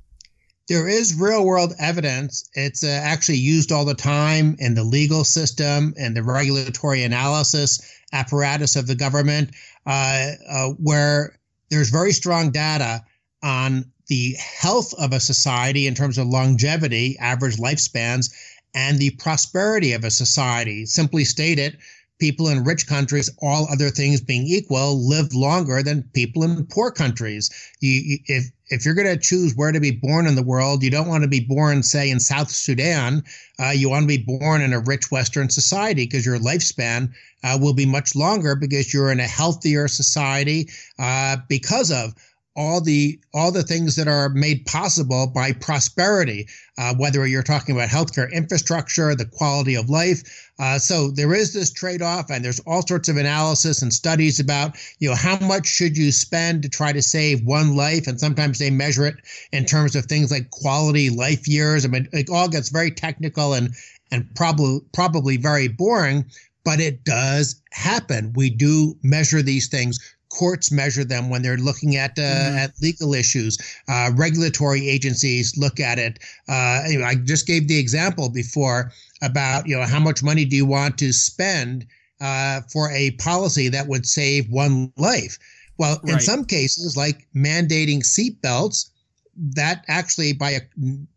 There 0.69 0.89
is 0.89 1.19
real 1.19 1.45
world 1.45 1.75
evidence. 1.81 2.49
It's 2.55 2.85
uh, 2.85 3.01
actually 3.03 3.39
used 3.39 3.73
all 3.73 3.85
the 3.85 3.95
time 3.95 4.55
in 4.59 4.75
the 4.75 4.85
legal 4.85 5.25
system 5.25 5.93
and 5.99 6.17
the 6.17 6.23
regulatory 6.23 7.03
analysis 7.03 7.81
apparatus 8.13 8.77
of 8.77 8.87
the 8.87 8.95
government, 8.95 9.51
uh, 9.87 10.33
uh, 10.49 10.69
where 10.79 11.37
there's 11.71 11.91
very 11.91 12.13
strong 12.13 12.51
data 12.51 13.03
on 13.43 13.92
the 14.09 14.35
health 14.39 14.93
of 14.95 15.13
a 15.13 15.21
society 15.21 15.87
in 15.87 15.95
terms 15.95 16.19
of 16.19 16.27
longevity, 16.27 17.17
average 17.19 17.57
lifespans, 17.57 18.33
and 18.75 18.99
the 18.99 19.11
prosperity 19.11 19.93
of 19.93 20.05
a 20.05 20.11
society. 20.11 20.87
Simply 20.87 21.25
stated, 21.25 21.79
people 22.23 22.49
in 22.49 22.63
rich 22.63 22.87
countries, 22.87 23.29
all 23.39 23.67
other 23.69 23.91
things 23.91 24.21
being 24.21 24.47
equal, 24.47 25.09
live 25.09 25.35
longer 25.35 25.83
than 25.83 26.09
people 26.15 26.45
in 26.45 26.65
poor 26.67 26.91
countries. 26.91 27.51
You, 27.81 27.91
you, 27.91 28.19
if 28.27 28.45
if 28.69 28.85
you're 28.87 28.95
going 28.95 29.09
to 29.09 29.19
choose 29.19 29.55
where 29.55 29.73
to 29.73 29.81
be 29.81 29.91
born 29.91 30.27
in 30.27 30.37
the 30.37 30.43
world, 30.43 30.83
you 30.83 30.91
don't 30.91 31.09
want 31.09 31.25
to 31.25 31.29
be 31.29 31.41
born, 31.41 31.83
say, 31.83 32.09
in 32.09 32.21
South 32.21 32.51
Sudan. 32.51 33.23
Uh, 33.59 33.71
you 33.71 33.91
want 33.91 34.05
to 34.05 34.07
be 34.07 34.25
born 34.25 34.63
in 34.63 34.73
a 34.73 34.81
rich 34.81 35.11
Western 35.11 35.51
society 35.51 36.07
because 36.07 36.25
your 36.25 36.39
lifespan 36.39 37.13
uh, 37.45 37.59
will 37.61 37.75
be 37.75 37.85
much 37.85 38.15
longer 38.15 38.55
because 38.55 38.95
you're 38.95 39.13
in 39.13 39.21
a 39.21 39.27
healthier 39.27 39.89
society 39.89 40.71
uh, 40.99 41.37
because 41.49 41.91
of 41.91 42.15
all 42.55 42.81
the 42.81 43.19
all 43.33 43.51
the 43.51 43.63
things 43.63 43.97
that 43.97 44.09
are 44.09 44.29
made 44.29 44.67
possible 44.67 45.27
by 45.27 45.53
prosperity, 45.53 46.47
uh, 46.77 46.95
whether 46.97 47.27
you're 47.27 47.43
talking 47.43 47.75
about 47.75 47.89
healthcare 47.89 48.31
infrastructure, 48.31 49.15
the 49.15 49.25
quality 49.25 49.75
of 49.75 49.89
life. 49.89 50.51
Uh, 50.59 50.79
so 50.79 51.11
there 51.11 51.35
is 51.35 51.55
this 51.55 51.73
trade-off, 51.73 52.31
and 52.31 52.45
there's 52.45 52.61
all 52.61 52.87
sorts 52.87 53.09
of 53.09 53.17
analysis 53.17 53.81
and 53.81 53.93
studies 53.93 54.39
about 54.39 54.77
you 54.99 55.09
know 55.09 55.15
how 55.15 55.39
much 55.39 55.67
should 55.67 55.97
you 55.97 56.13
spend 56.13 56.63
to 56.63 56.69
try 56.69 56.93
to 56.93 57.03
save 57.03 57.45
one 57.45 57.75
life, 57.75 58.07
and 58.07 58.21
sometimes 58.21 58.59
they 58.59 58.71
measure 58.71 59.07
it 59.07 59.17
in 59.53 59.65
terms 59.65 59.97
of 59.97 60.05
things 60.05 60.31
like 60.31 60.51
quality 60.51 61.09
life 61.09 61.49
years. 61.49 61.85
I 61.85 61.89
mean, 61.89 62.09
it 62.13 62.29
all 62.29 62.49
gets 62.49 62.69
very 62.69 62.91
technical 62.91 63.55
and 63.55 63.75
and 64.11 64.29
probably 64.35 64.81
probably 64.93 65.39
very 65.39 65.69
boring, 65.69 66.27
but 66.65 66.81
it 66.81 67.05
does 67.05 67.61
happen. 67.73 68.33
We 68.35 68.51
do 68.51 68.97
measure 69.03 69.43
these 69.43 69.69
things 69.69 69.99
courts 70.33 70.73
measure 70.73 71.05
them 71.05 71.29
when 71.29 71.43
they're 71.43 71.59
looking 71.59 71.97
at 71.97 72.19
uh, 72.19 72.23
mm-hmm. 72.23 72.57
at 72.57 72.73
legal 72.81 73.15
issues. 73.15 73.59
Uh, 73.89 74.11
regulatory 74.15 74.89
agencies 74.89 75.57
look 75.57 75.79
at 75.79 75.99
it. 75.99 76.19
Uh, 76.49 76.83
you 76.89 76.99
know, 76.99 77.05
I 77.05 77.15
just 77.17 77.47
gave 77.47 77.69
the 77.69 77.79
example 77.79 78.29
before 78.31 78.93
about 79.23 79.67
you 79.67 79.77
know 79.77 79.85
how 79.85 80.01
much 80.01 80.23
money 80.23 80.45
do 80.45 80.57
you 80.57 80.67
want 80.67 80.99
to 80.99 81.13
spend 81.13 81.87
uh, 82.21 82.63
for 82.73 82.91
a 82.91 83.11
policy 83.13 83.69
that 83.69 83.89
would 83.89 84.07
save 84.07 84.49
one 84.49 84.93
life. 84.97 85.39
Well, 85.79 86.01
right. 86.03 86.15
in 86.15 86.21
some 86.21 86.45
cases, 86.45 86.97
like 86.97 87.27
mandating 87.35 88.01
seatbelts, 88.01 88.91
that 89.37 89.85
actually 89.89 90.33
by 90.33 90.51
a 90.51 90.61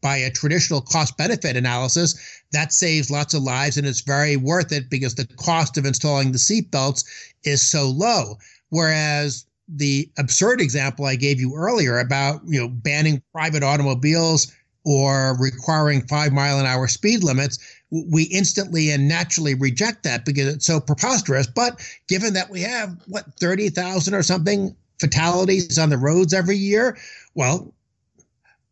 by 0.01 0.17
a 0.17 0.31
traditional 0.31 0.81
cost 0.81 1.17
benefit 1.17 1.57
analysis 1.57 2.15
that 2.51 2.71
saves 2.71 3.11
lots 3.11 3.33
of 3.33 3.43
lives 3.43 3.77
and 3.77 3.85
it's 3.85 4.01
very 4.01 4.37
worth 4.37 4.71
it 4.71 4.89
because 4.89 5.15
the 5.15 5.27
cost 5.35 5.77
of 5.77 5.85
installing 5.85 6.31
the 6.31 6.37
seatbelts 6.37 7.03
is 7.43 7.61
so 7.61 7.89
low 7.89 8.37
Whereas 8.69 9.45
the 9.67 10.09
absurd 10.17 10.61
example 10.61 11.05
I 11.05 11.15
gave 11.15 11.39
you 11.39 11.55
earlier 11.55 11.99
about 11.99 12.41
you 12.45 12.59
know 12.59 12.69
banning 12.69 13.21
private 13.31 13.63
automobiles 13.63 14.51
or 14.83 15.35
requiring 15.39 16.05
five 16.07 16.31
mile 16.31 16.59
an 16.59 16.65
hour 16.65 16.87
speed 16.87 17.23
limits, 17.23 17.57
we 17.89 18.23
instantly 18.23 18.91
and 18.91 19.07
naturally 19.07 19.55
reject 19.55 20.03
that 20.03 20.25
because 20.25 20.47
it's 20.47 20.65
so 20.65 20.79
preposterous. 20.79 21.47
But 21.47 21.81
given 22.07 22.33
that 22.33 22.49
we 22.49 22.61
have 22.61 22.95
what 23.07 23.25
thirty 23.39 23.69
thousand 23.69 24.13
or 24.13 24.23
something 24.23 24.75
fatalities 24.99 25.77
on 25.77 25.89
the 25.89 25.97
roads 25.97 26.33
every 26.33 26.57
year, 26.57 26.97
well, 27.33 27.73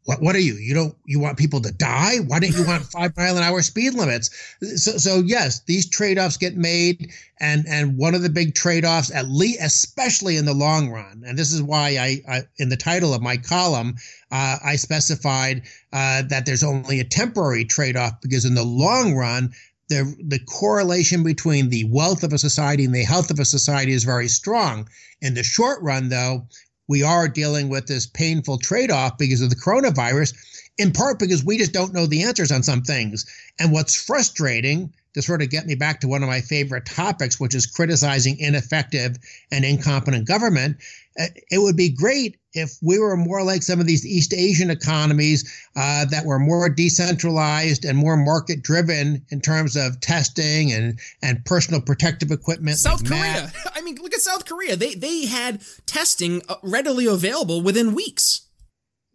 what, 0.06 0.22
what 0.22 0.36
are 0.36 0.40
you? 0.40 0.56
You 0.56 0.74
don't 0.74 0.96
you 1.06 1.20
want 1.20 1.38
people 1.38 1.62
to 1.62 1.72
die? 1.72 2.18
Why 2.28 2.40
don't 2.40 2.56
you 2.56 2.66
want 2.66 2.84
five 2.92 3.16
mile 3.16 3.38
an 3.38 3.44
hour 3.44 3.62
speed 3.62 3.94
limits? 3.94 4.30
So 4.76 4.98
so 4.98 5.20
yes, 5.20 5.62
these 5.62 5.90
trade 5.90 6.18
offs 6.18 6.38
get 6.38 6.58
made, 6.58 7.12
and 7.40 7.66
and 7.68 7.98
one 7.98 8.14
of 8.14 8.22
the 8.22 8.30
big 8.30 8.54
trade 8.54 8.84
offs, 8.84 9.12
at 9.14 9.30
least 9.30 9.60
especially 9.62 10.36
in 10.36 10.46
the 10.46 10.54
long 10.54 10.90
run, 10.90 11.24
and 11.26 11.38
this 11.38 11.54
is 11.54 11.62
why 11.62 11.98
I, 11.98 12.22
I 12.28 12.42
in 12.58 12.70
the 12.70 12.78
title 12.78 13.14
of 13.14 13.22
my 13.22 13.38
column 13.38 13.96
uh, 14.32 14.58
I 14.64 14.76
specified 14.76 15.64
uh, 15.94 16.24
that 16.24 16.46
there's 16.46 16.64
only 16.64 17.00
a 17.00 17.06
temporary 17.06 17.66
trade 17.66 17.96
off 17.96 18.20
because 18.22 18.46
in 18.46 18.56
the 18.56 18.64
long 18.64 19.16
run. 19.16 19.54
The, 19.90 20.16
the 20.26 20.40
correlation 20.40 21.24
between 21.24 21.70
the 21.70 21.84
wealth 21.84 22.24
of 22.24 22.32
a 22.32 22.38
society 22.38 22.86
and 22.86 22.96
the 22.96 23.04
health 23.04 23.30
of 23.30 23.40
a 23.40 23.46
society 23.46 23.92
is 23.92 24.06
very 24.06 24.30
strong. 24.30 24.88
In 25.22 25.34
the 25.34 25.44
short 25.44 25.80
run, 25.84 26.08
though, 26.08 26.48
we 26.88 27.04
are 27.04 27.28
dealing 27.28 27.70
with 27.70 27.88
this 27.88 28.08
painful 28.08 28.58
trade 28.58 28.92
off 28.92 29.18
because 29.18 29.42
of 29.42 29.50
the 29.50 29.56
coronavirus. 29.56 30.34
in 30.80 30.92
part 30.92 31.20
because 31.20 31.46
we 31.46 31.58
just 31.58 31.72
don't 31.72 31.94
know 31.94 32.08
the 32.08 32.24
answers 32.24 32.52
on 32.52 32.64
some 32.64 32.82
things. 32.82 33.28
And 33.60 33.72
what's 33.72 33.96
frustrating 33.96 34.92
to 35.14 35.22
sort 35.22 35.44
of 35.44 35.50
get 35.50 35.68
me 35.68 35.76
back 35.76 36.00
to 36.02 36.08
one 36.08 36.24
of 36.24 36.30
my 36.30 36.42
favorite 36.42 36.86
topics, 36.86 37.40
which 37.40 37.54
is 37.54 37.68
criticizing 37.68 38.40
ineffective 38.40 39.18
and 39.52 39.64
incompetent 39.64 40.28
government. 40.28 40.78
Uh, 41.20 41.28
it 41.52 41.60
would 41.60 41.78
be 41.78 41.90
great 41.90 42.38
if 42.54 42.78
we 42.82 43.00
were 43.00 43.18
more 43.18 43.44
like 43.44 43.64
some 43.64 43.80
of 43.80 43.88
these 43.88 44.06
East 44.06 44.34
Asian 44.34 44.70
economies 44.70 45.44
uh, 45.76 46.06
that 46.06 46.26
were 46.26 46.40
more 46.40 46.70
decentralized 46.70 47.86
and 47.86 47.98
more 47.98 48.16
market 48.16 48.62
driven 48.62 49.26
in 49.30 49.42
terms 49.42 49.76
of 49.76 50.00
testing 50.00 50.72
and, 50.72 51.00
and 51.22 51.44
personal 51.46 51.82
protective 51.82 52.32
equipment. 52.32 52.78
South 52.78 53.02
like 53.10 53.20
Korea. 53.20 53.52
I 53.76 53.82
mean, 53.82 53.96
look 53.96 54.14
at 54.14 54.22
South 54.22 54.46
Korea. 54.46 54.76
They, 54.76 54.94
they 54.96 55.26
had 55.26 55.62
testing 55.86 56.42
uh, 56.48 56.56
readily 56.64 57.06
available 57.06 57.62
within 57.62 57.96
weeks. 57.96 58.48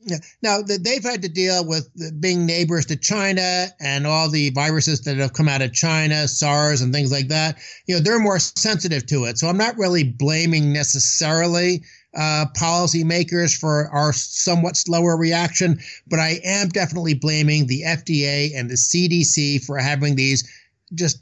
Yeah. 0.00 0.18
Now 0.42 0.62
they've 0.62 1.02
had 1.02 1.23
to 1.23 1.28
deal 1.28 1.66
with 1.66 1.90
being 2.21 2.47
neighbors 2.47 2.87
to 2.87 2.97
China 2.97 3.66
and 3.80 4.07
all 4.07 4.30
the 4.30 4.50
viruses 4.50 5.02
that 5.02 5.16
have 5.16 5.33
come 5.33 5.49
out 5.49 5.61
of 5.61 5.73
China, 5.73 6.28
SARS 6.28 6.80
and 6.80 6.95
things 6.95 7.11
like 7.11 7.28
that. 7.28 7.59
You 7.87 7.97
know, 7.97 8.00
they're 8.00 8.21
more 8.21 8.38
sensitive 8.38 9.07
to 9.07 9.25
it. 9.25 9.38
So 9.38 9.49
I'm 9.49 9.57
not 9.59 9.76
really 9.76 10.04
blaming 10.04 10.73
necessarily 10.73 11.83
uh, 12.16 12.46
policymakers 12.56 13.58
for 13.58 13.88
our 13.88 14.12
somewhat 14.12 14.76
slower 14.76 15.16
reaction, 15.16 15.78
but 16.06 16.18
I 16.18 16.40
am 16.44 16.68
definitely 16.68 17.14
blaming 17.14 17.66
the 17.66 17.82
FDA 17.82 18.50
and 18.54 18.70
the 18.70 18.74
CDC 18.74 19.64
for 19.64 19.78
having 19.78 20.16
these 20.16 20.48
just 20.94 21.20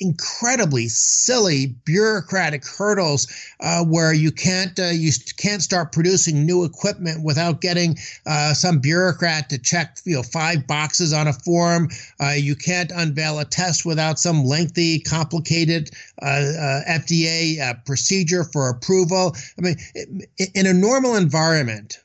incredibly 0.00 0.88
silly 0.88 1.66
bureaucratic 1.84 2.66
hurdles 2.66 3.26
uh, 3.60 3.84
where 3.84 4.12
you 4.12 4.30
can't 4.30 4.78
uh, 4.78 4.86
you 4.86 5.10
can't 5.36 5.62
start 5.62 5.92
producing 5.92 6.44
new 6.44 6.64
equipment 6.64 7.22
without 7.22 7.60
getting 7.60 7.96
uh, 8.26 8.52
some 8.52 8.78
bureaucrat 8.78 9.48
to 9.50 9.58
check 9.58 9.98
you 10.04 10.16
know 10.16 10.22
five 10.22 10.66
boxes 10.66 11.12
on 11.12 11.26
a 11.26 11.32
form. 11.32 11.88
Uh, 12.20 12.30
you 12.30 12.54
can't 12.54 12.92
unveil 12.94 13.38
a 13.38 13.44
test 13.44 13.84
without 13.84 14.18
some 14.18 14.44
lengthy, 14.44 15.00
complicated 15.00 15.90
uh, 16.22 16.26
uh, 16.26 16.80
FDA 16.88 17.84
procedure 17.84 18.44
for 18.44 18.68
approval. 18.68 19.36
I 19.58 19.60
mean, 19.60 19.76
in 20.54 20.66
a 20.66 20.72
normal 20.72 21.16
environment, 21.16 21.98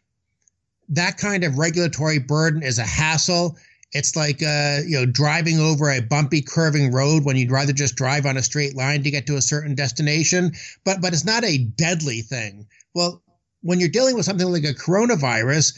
that 0.89 1.17
kind 1.17 1.43
of 1.43 1.57
regulatory 1.57 2.19
burden 2.19 2.63
is 2.63 2.77
a 2.77 2.83
hassle 2.83 3.57
it's 3.93 4.15
like 4.15 4.41
uh, 4.41 4.79
you 4.85 4.99
know 4.99 5.05
driving 5.05 5.59
over 5.59 5.89
a 5.89 6.01
bumpy, 6.01 6.41
curving 6.41 6.91
road 6.91 7.25
when 7.25 7.35
you'd 7.35 7.51
rather 7.51 7.73
just 7.73 7.95
drive 7.95 8.25
on 8.25 8.37
a 8.37 8.43
straight 8.43 8.75
line 8.75 9.03
to 9.03 9.11
get 9.11 9.27
to 9.27 9.35
a 9.35 9.41
certain 9.41 9.75
destination. 9.75 10.53
But 10.83 11.01
but 11.01 11.13
it's 11.13 11.25
not 11.25 11.43
a 11.43 11.57
deadly 11.57 12.21
thing. 12.21 12.67
Well, 12.93 13.21
when 13.61 13.79
you're 13.79 13.89
dealing 13.89 14.15
with 14.15 14.25
something 14.25 14.47
like 14.51 14.63
a 14.63 14.73
coronavirus, 14.73 15.77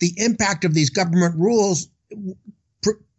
the 0.00 0.12
impact 0.16 0.64
of 0.64 0.74
these 0.74 0.90
government 0.90 1.36
rules 1.36 1.88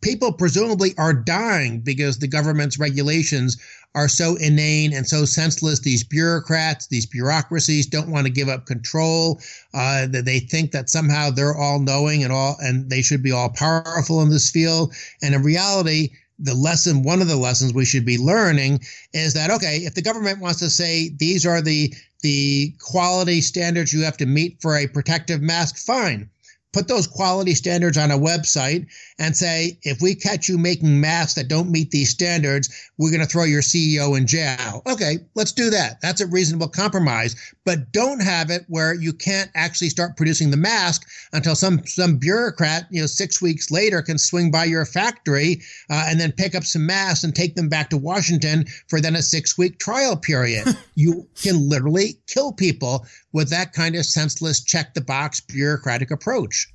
people 0.02 0.32
presumably 0.32 0.94
are 0.98 1.14
dying 1.14 1.82
because 1.82 2.20
the 2.20 2.28
government's 2.28 2.80
regulations 2.80 3.58
are 3.96 4.08
so 4.08 4.36
inane 4.36 4.94
and 4.94 5.08
so 5.08 5.26
senseless. 5.26 5.80
These 5.80 6.04
bureaucrats, 6.04 6.88
these 6.88 7.06
bureaucracies 7.06 7.88
don't 7.88 8.12
want 8.12 8.28
to 8.28 8.34
give 8.34 8.48
up 8.48 8.66
control. 8.66 9.42
Uh, 9.74 10.08
they 10.10 10.40
think 10.40 10.72
that 10.72 10.90
somehow 10.90 11.32
they're 11.32 11.56
all 11.56 11.80
knowing 11.80 12.24
and 12.24 12.32
all, 12.32 12.56
and 12.60 12.90
they 12.90 13.02
should 13.02 13.24
be 13.24 13.32
all 13.32 13.50
powerful 13.50 14.22
in 14.22 14.30
this 14.30 14.52
field. 14.52 14.94
And 15.22 15.34
in 15.34 15.42
reality, 15.42 16.12
the 16.38 16.54
lesson, 16.54 17.04
one 17.04 17.22
of 17.22 17.28
the 17.28 17.36
lessons 17.36 17.74
we 17.74 17.86
should 17.86 18.06
be 18.06 18.18
learning 18.18 18.82
is 19.14 19.34
that, 19.34 19.50
okay, 19.50 19.78
if 19.78 19.96
the 19.96 20.02
government 20.02 20.40
wants 20.40 20.60
to 20.60 20.70
say 20.70 21.10
these 21.18 21.46
are 21.46 21.62
the, 21.62 21.94
the 22.22 22.74
quality 22.80 23.42
standards 23.42 23.92
you 23.92 24.04
have 24.04 24.18
to 24.18 24.26
meet 24.26 24.62
for 24.62 24.78
a 24.78 24.88
protective 24.88 25.42
mask, 25.42 25.78
fine 25.78 26.30
put 26.74 26.88
those 26.88 27.08
quality 27.08 27.56
standards 27.56 27.98
on 27.98 28.12
a 28.12 28.18
website 28.18 28.88
and 29.20 29.36
say, 29.36 29.78
if 29.84 30.02
we 30.02 30.16
catch 30.16 30.48
you 30.48 30.58
making 30.58 31.02
masks 31.02 31.34
that 31.34 31.50
don't 31.50 31.70
meet 31.70 31.92
these 31.92 32.10
standards, 32.10 32.70
we're 32.98 33.12
going 33.12 33.22
to 33.22 33.28
throw 33.28 33.44
your 33.44 33.62
CEO 33.62 34.18
in 34.18 34.26
jail. 34.26 34.82
Okay, 34.88 35.18
let's 35.36 35.52
do 35.52 35.70
that. 35.70 36.00
That's 36.02 36.22
a 36.22 36.28
reasonable 36.28 36.70
compromise. 36.70 37.36
But 37.66 37.92
don't 37.92 38.22
have 38.22 38.50
it 38.50 38.64
where 38.70 38.94
you 38.94 39.12
can't 39.12 39.52
actually 39.56 39.90
start 39.90 40.16
producing 40.16 40.52
the 40.52 40.58
mask 40.58 41.06
until 41.34 41.56
some 41.56 41.86
some 41.86 42.18
bureaucrat, 42.18 42.88
you 42.90 43.02
know, 43.02 43.08
six 43.08 43.42
weeks 43.42 43.70
later 43.70 44.02
can 44.02 44.18
swing 44.18 44.52
by 44.52 44.64
your 44.64 44.86
factory 44.86 45.62
uh, 45.90 46.06
and 46.08 46.20
then 46.20 46.32
pick 46.32 46.56
up 46.56 46.64
some 46.64 46.86
masks 46.86 47.24
and 47.24 47.36
take 47.36 47.56
them 47.56 47.68
back 47.68 47.90
to 47.90 47.98
Washington 47.98 48.66
for 48.88 49.02
then 49.02 49.16
a 49.16 49.22
six 49.22 49.58
week 49.58 49.80
trial 49.80 50.16
period. 50.16 50.66
you 50.96 51.28
can 51.42 51.68
literally 51.68 52.18
kill 52.28 52.54
people 52.54 53.06
with 53.34 53.50
that 53.50 53.74
kind 53.74 53.96
of 53.96 54.06
senseless 54.06 54.64
check 54.64 54.94
the 54.94 55.02
box 55.02 55.42
bureaucratic 55.42 56.10
approach 56.10 56.68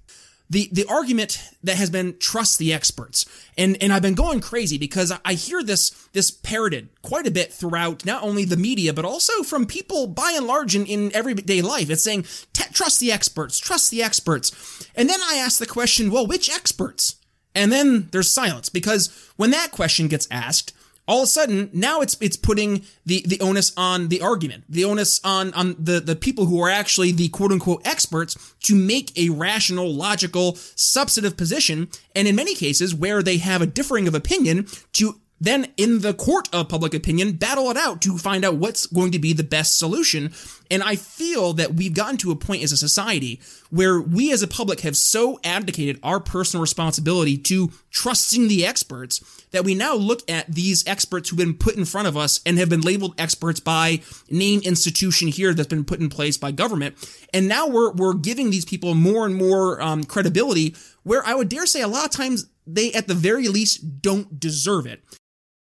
the 0.54 0.70
the 0.72 0.86
argument 0.88 1.42
that 1.64 1.76
has 1.76 1.90
been 1.90 2.16
trust 2.18 2.58
the 2.58 2.72
experts. 2.72 3.26
And 3.58 3.76
and 3.82 3.92
I've 3.92 4.02
been 4.02 4.14
going 4.14 4.40
crazy 4.40 4.78
because 4.78 5.12
I 5.24 5.34
hear 5.34 5.62
this 5.62 5.90
this 6.12 6.30
parroted 6.30 6.88
quite 7.02 7.26
a 7.26 7.32
bit 7.32 7.52
throughout 7.52 8.06
not 8.06 8.22
only 8.22 8.44
the 8.44 8.56
media 8.56 8.94
but 8.94 9.04
also 9.04 9.42
from 9.42 9.66
people 9.66 10.06
by 10.06 10.32
and 10.36 10.46
large 10.46 10.76
in, 10.76 10.86
in 10.86 11.14
everyday 11.14 11.60
life. 11.60 11.90
It's 11.90 12.04
saying 12.04 12.24
trust 12.72 13.00
the 13.00 13.12
experts 13.12 13.58
trust 13.58 13.90
the 13.90 14.02
experts. 14.02 14.88
And 14.94 15.10
then 15.10 15.20
I 15.22 15.36
ask 15.36 15.58
the 15.58 15.66
question 15.66 16.10
well 16.10 16.26
which 16.26 16.48
experts? 16.48 17.16
And 17.56 17.70
then 17.70 18.08
there's 18.12 18.30
silence 18.30 18.68
because 18.68 19.10
when 19.36 19.50
that 19.50 19.72
question 19.72 20.08
gets 20.08 20.28
asked 20.30 20.72
all 21.06 21.18
of 21.18 21.24
a 21.24 21.26
sudden 21.26 21.70
now 21.72 22.00
it's 22.00 22.16
it's 22.20 22.36
putting 22.36 22.84
the 23.04 23.24
the 23.26 23.40
onus 23.40 23.72
on 23.76 24.08
the 24.08 24.20
argument 24.20 24.64
the 24.68 24.84
onus 24.84 25.20
on 25.24 25.52
on 25.54 25.76
the 25.78 26.00
the 26.00 26.16
people 26.16 26.46
who 26.46 26.60
are 26.62 26.70
actually 26.70 27.12
the 27.12 27.28
quote 27.28 27.52
unquote 27.52 27.86
experts 27.86 28.54
to 28.60 28.74
make 28.74 29.16
a 29.18 29.28
rational 29.30 29.92
logical 29.92 30.54
substantive 30.74 31.36
position 31.36 31.88
and 32.14 32.26
in 32.26 32.34
many 32.34 32.54
cases 32.54 32.94
where 32.94 33.22
they 33.22 33.36
have 33.36 33.60
a 33.62 33.66
differing 33.66 34.08
of 34.08 34.14
opinion 34.14 34.66
to 34.92 35.20
then 35.40 35.66
in 35.76 36.00
the 36.00 36.14
court 36.14 36.48
of 36.52 36.68
public 36.68 36.94
opinion 36.94 37.32
battle 37.32 37.70
it 37.70 37.76
out 37.76 38.00
to 38.02 38.16
find 38.18 38.44
out 38.44 38.56
what's 38.56 38.86
going 38.86 39.12
to 39.12 39.18
be 39.18 39.32
the 39.32 39.42
best 39.42 39.78
solution. 39.78 40.32
And 40.70 40.82
i 40.82 40.96
feel 40.96 41.52
that 41.54 41.74
we've 41.74 41.94
gotten 41.94 42.16
to 42.18 42.30
a 42.30 42.36
point 42.36 42.62
as 42.62 42.72
a 42.72 42.76
society 42.76 43.40
where 43.70 44.00
we 44.00 44.32
as 44.32 44.42
a 44.42 44.48
public 44.48 44.80
have 44.80 44.96
so 44.96 45.38
abdicated 45.44 45.98
our 46.02 46.20
personal 46.20 46.62
responsibility 46.62 47.36
to 47.36 47.70
trusting 47.90 48.48
the 48.48 48.64
experts 48.64 49.44
that 49.50 49.64
we 49.64 49.74
now 49.74 49.94
look 49.94 50.28
at 50.30 50.52
these 50.52 50.86
experts 50.86 51.28
who've 51.28 51.38
been 51.38 51.54
put 51.54 51.76
in 51.76 51.84
front 51.84 52.08
of 52.08 52.16
us 52.16 52.40
and 52.46 52.58
have 52.58 52.68
been 52.68 52.80
labeled 52.80 53.14
experts 53.18 53.60
by 53.60 54.00
name 54.30 54.60
institution 54.64 55.28
here 55.28 55.54
that's 55.54 55.68
been 55.68 55.84
put 55.84 56.00
in 56.00 56.08
place 56.08 56.36
by 56.36 56.50
government. 56.50 56.96
And 57.32 57.48
now 57.48 57.68
we're 57.68 57.92
we're 57.92 58.14
giving 58.14 58.50
these 58.50 58.64
people 58.64 58.94
more 58.94 59.26
and 59.26 59.36
more 59.36 59.80
um, 59.80 60.04
credibility 60.04 60.74
where 61.04 61.24
i 61.26 61.34
would 61.34 61.48
dare 61.48 61.66
say 61.66 61.82
a 61.82 61.88
lot 61.88 62.04
of 62.04 62.10
times 62.10 62.46
they 62.66 62.92
at 62.92 63.06
the 63.06 63.14
very 63.14 63.48
least 63.48 64.02
don't 64.02 64.40
deserve 64.40 64.86
it 64.86 65.02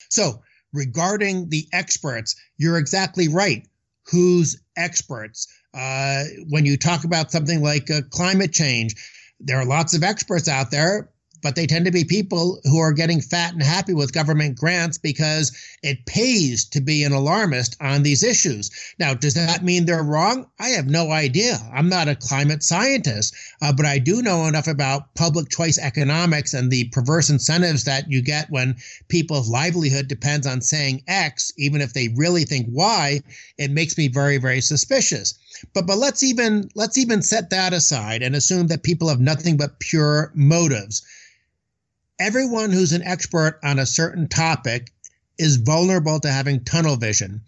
so, 0.08 0.42
regarding 0.72 1.48
the 1.48 1.66
experts, 1.72 2.36
you're 2.58 2.78
exactly 2.78 3.28
right. 3.28 3.66
Who's 4.10 4.60
experts? 4.76 5.46
Uh, 5.74 6.24
when 6.48 6.64
you 6.64 6.76
talk 6.76 7.04
about 7.04 7.30
something 7.30 7.62
like 7.62 7.90
uh, 7.90 8.02
climate 8.10 8.52
change, 8.52 8.94
there 9.40 9.58
are 9.58 9.66
lots 9.66 9.94
of 9.94 10.02
experts 10.02 10.48
out 10.48 10.70
there, 10.70 11.10
but 11.46 11.54
they 11.54 11.64
tend 11.64 11.84
to 11.84 11.92
be 11.92 12.02
people 12.02 12.58
who 12.64 12.80
are 12.80 12.92
getting 12.92 13.20
fat 13.20 13.52
and 13.52 13.62
happy 13.62 13.94
with 13.94 14.12
government 14.12 14.58
grants 14.58 14.98
because 14.98 15.56
it 15.80 16.04
pays 16.04 16.64
to 16.64 16.80
be 16.80 17.04
an 17.04 17.12
alarmist 17.12 17.76
on 17.80 18.02
these 18.02 18.24
issues. 18.24 18.68
Now, 18.98 19.14
does 19.14 19.34
that 19.34 19.62
mean 19.62 19.86
they're 19.86 20.02
wrong? 20.02 20.48
I 20.58 20.70
have 20.70 20.88
no 20.88 21.12
idea. 21.12 21.58
I'm 21.72 21.88
not 21.88 22.08
a 22.08 22.16
climate 22.16 22.64
scientist, 22.64 23.32
uh, 23.62 23.72
but 23.72 23.86
I 23.86 24.00
do 24.00 24.22
know 24.22 24.46
enough 24.46 24.66
about 24.66 25.14
public 25.14 25.48
choice 25.48 25.78
economics 25.78 26.52
and 26.52 26.68
the 26.68 26.86
perverse 26.86 27.30
incentives 27.30 27.84
that 27.84 28.10
you 28.10 28.22
get 28.22 28.50
when 28.50 28.74
people's 29.06 29.48
livelihood 29.48 30.08
depends 30.08 30.48
on 30.48 30.60
saying 30.60 31.04
X, 31.06 31.52
even 31.56 31.80
if 31.80 31.92
they 31.92 32.08
really 32.08 32.42
think 32.42 32.66
Y. 32.70 33.20
It 33.56 33.70
makes 33.70 33.96
me 33.96 34.08
very, 34.08 34.38
very 34.38 34.60
suspicious. 34.60 35.34
But 35.72 35.86
but 35.86 35.98
let's 35.98 36.24
even 36.24 36.70
let's 36.74 36.98
even 36.98 37.22
set 37.22 37.50
that 37.50 37.72
aside 37.72 38.24
and 38.24 38.34
assume 38.34 38.66
that 38.66 38.82
people 38.82 39.08
have 39.08 39.20
nothing 39.20 39.56
but 39.56 39.78
pure 39.78 40.32
motives 40.34 41.02
everyone 42.18 42.72
who's 42.72 42.92
an 42.92 43.02
expert 43.02 43.60
on 43.62 43.78
a 43.78 43.86
certain 43.86 44.28
topic 44.28 44.92
is 45.38 45.56
vulnerable 45.56 46.18
to 46.20 46.32
having 46.32 46.64
tunnel 46.64 46.96
vision 46.96 47.42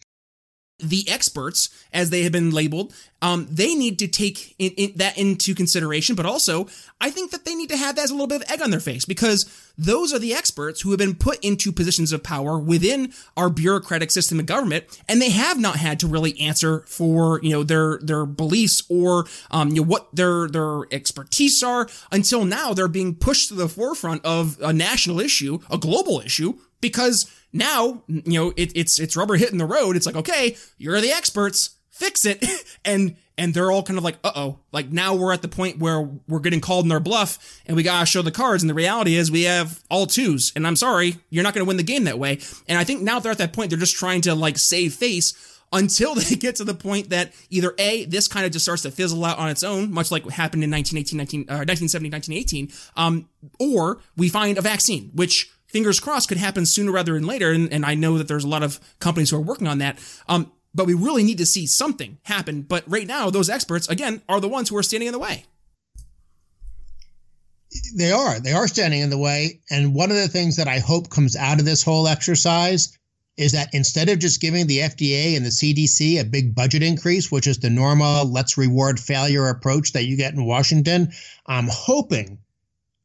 the 0.78 1.08
experts, 1.08 1.70
as 1.92 2.10
they 2.10 2.22
have 2.22 2.32
been 2.32 2.50
labeled, 2.50 2.94
um, 3.20 3.48
they 3.50 3.74
need 3.74 3.98
to 3.98 4.06
take 4.06 4.54
in, 4.58 4.70
in 4.76 4.92
that 4.96 5.18
into 5.18 5.54
consideration. 5.54 6.14
But 6.14 6.26
also, 6.26 6.68
I 7.00 7.10
think 7.10 7.32
that 7.32 7.44
they 7.44 7.54
need 7.54 7.68
to 7.70 7.76
have 7.76 7.96
that 7.96 8.04
as 8.04 8.10
a 8.10 8.14
little 8.14 8.28
bit 8.28 8.42
of 8.42 8.50
egg 8.50 8.62
on 8.62 8.70
their 8.70 8.78
face 8.78 9.04
because 9.04 9.72
those 9.76 10.12
are 10.12 10.20
the 10.20 10.34
experts 10.34 10.80
who 10.80 10.90
have 10.90 10.98
been 10.98 11.16
put 11.16 11.44
into 11.44 11.72
positions 11.72 12.12
of 12.12 12.22
power 12.22 12.58
within 12.58 13.12
our 13.36 13.50
bureaucratic 13.50 14.12
system 14.12 14.38
of 14.38 14.46
government, 14.46 14.84
and 15.08 15.20
they 15.20 15.30
have 15.30 15.58
not 15.58 15.76
had 15.76 15.98
to 16.00 16.06
really 16.06 16.38
answer 16.40 16.80
for 16.86 17.40
you 17.42 17.50
know 17.50 17.64
their 17.64 17.98
their 17.98 18.24
beliefs 18.24 18.84
or 18.88 19.26
um, 19.50 19.70
you 19.70 19.76
know 19.76 19.82
what 19.82 20.14
their 20.14 20.48
their 20.48 20.82
expertise 20.92 21.60
are 21.62 21.88
until 22.12 22.44
now. 22.44 22.72
They're 22.72 22.86
being 22.86 23.16
pushed 23.16 23.48
to 23.48 23.54
the 23.54 23.68
forefront 23.68 24.24
of 24.24 24.58
a 24.62 24.72
national 24.72 25.18
issue, 25.18 25.58
a 25.70 25.78
global 25.78 26.20
issue, 26.20 26.54
because 26.80 27.28
now, 27.52 28.02
you 28.08 28.22
know, 28.40 28.52
it, 28.56 28.72
it's 28.74 28.98
it's 28.98 29.16
rubber 29.16 29.36
hitting 29.36 29.58
the 29.58 29.66
road. 29.66 29.96
It's 29.96 30.06
like, 30.06 30.16
okay, 30.16 30.56
you're 30.76 31.00
the 31.00 31.10
experts. 31.10 31.76
fix 31.90 32.24
it. 32.24 32.44
and 32.84 33.16
and 33.36 33.54
they're 33.54 33.70
all 33.70 33.82
kind 33.82 33.98
of 33.98 34.04
like, 34.04 34.16
uh 34.24 34.32
oh, 34.34 34.58
like 34.72 34.90
now 34.90 35.14
we're 35.14 35.32
at 35.32 35.42
the 35.42 35.48
point 35.48 35.78
where 35.78 36.00
we're 36.26 36.40
getting 36.40 36.60
called 36.60 36.84
in 36.84 36.92
our 36.92 37.00
bluff 37.00 37.60
and 37.66 37.76
we 37.76 37.82
gotta 37.82 38.06
show 38.06 38.22
the 38.22 38.30
cards. 38.30 38.62
And 38.62 38.68
the 38.68 38.74
reality 38.74 39.14
is 39.14 39.30
we 39.30 39.42
have 39.42 39.82
all 39.90 40.06
twos. 40.06 40.52
And 40.56 40.66
I'm 40.66 40.76
sorry, 40.76 41.16
you're 41.30 41.44
not 41.44 41.54
gonna 41.54 41.64
win 41.64 41.76
the 41.76 41.82
game 41.82 42.04
that 42.04 42.18
way. 42.18 42.40
And 42.68 42.78
I 42.78 42.84
think 42.84 43.02
now 43.02 43.20
they're 43.20 43.32
at 43.32 43.38
that 43.38 43.52
point, 43.52 43.70
they're 43.70 43.78
just 43.78 43.96
trying 43.96 44.22
to 44.22 44.34
like 44.34 44.58
save 44.58 44.94
face 44.94 45.54
until 45.72 46.14
they 46.16 46.34
get 46.34 46.56
to 46.56 46.64
the 46.64 46.74
point 46.74 47.10
that 47.10 47.32
either 47.50 47.74
A, 47.78 48.04
this 48.06 48.28
kind 48.28 48.46
of 48.46 48.52
just 48.52 48.64
starts 48.64 48.82
to 48.82 48.90
fizzle 48.90 49.24
out 49.24 49.38
on 49.38 49.48
its 49.48 49.62
own, 49.62 49.92
much 49.92 50.10
like 50.10 50.24
what 50.24 50.34
happened 50.34 50.64
in 50.64 50.70
1918, 50.70 51.16
19, 51.16 51.40
uh, 51.48 51.64
1970, 51.64 52.10
1918, 52.10 52.72
um, 52.96 53.28
or 53.58 54.00
we 54.16 54.28
find 54.28 54.58
a 54.58 54.62
vaccine, 54.62 55.10
which 55.14 55.50
fingers 55.68 56.00
crossed 56.00 56.28
could 56.28 56.38
happen 56.38 56.66
sooner 56.66 56.92
rather 56.92 57.14
than 57.14 57.26
later. 57.26 57.52
And, 57.52 57.72
and 57.72 57.86
I 57.86 57.94
know 57.94 58.18
that 58.18 58.28
there's 58.28 58.44
a 58.44 58.48
lot 58.48 58.62
of 58.62 58.80
companies 58.98 59.30
who 59.30 59.36
are 59.36 59.40
working 59.40 59.68
on 59.68 59.78
that. 59.78 59.98
Um, 60.28 60.52
but 60.74 60.86
we 60.86 60.94
really 60.94 61.22
need 61.22 61.38
to 61.38 61.46
see 61.46 61.66
something 61.66 62.18
happen. 62.24 62.62
But 62.62 62.84
right 62.86 63.06
now, 63.06 63.30
those 63.30 63.50
experts, 63.50 63.88
again, 63.88 64.22
are 64.28 64.40
the 64.40 64.48
ones 64.48 64.68
who 64.68 64.76
are 64.76 64.82
standing 64.82 65.08
in 65.08 65.12
the 65.12 65.18
way. 65.18 65.44
They 67.96 68.12
are. 68.12 68.40
They 68.40 68.52
are 68.52 68.68
standing 68.68 69.00
in 69.00 69.10
the 69.10 69.18
way. 69.18 69.60
And 69.70 69.94
one 69.94 70.10
of 70.10 70.16
the 70.16 70.28
things 70.28 70.56
that 70.56 70.68
I 70.68 70.78
hope 70.78 71.10
comes 71.10 71.36
out 71.36 71.58
of 71.58 71.64
this 71.64 71.82
whole 71.82 72.08
exercise 72.08 72.96
is 73.36 73.52
that 73.52 73.72
instead 73.72 74.08
of 74.08 74.18
just 74.18 74.40
giving 74.40 74.66
the 74.66 74.78
FDA 74.78 75.36
and 75.36 75.46
the 75.46 75.50
CDC 75.50 76.20
a 76.20 76.24
big 76.24 76.54
budget 76.54 76.82
increase, 76.82 77.30
which 77.30 77.46
is 77.46 77.58
the 77.58 77.70
normal 77.70 78.24
let's 78.24 78.58
reward 78.58 78.98
failure 78.98 79.48
approach 79.48 79.92
that 79.92 80.06
you 80.06 80.16
get 80.16 80.34
in 80.34 80.44
Washington, 80.44 81.12
I'm 81.46 81.68
hoping, 81.70 82.38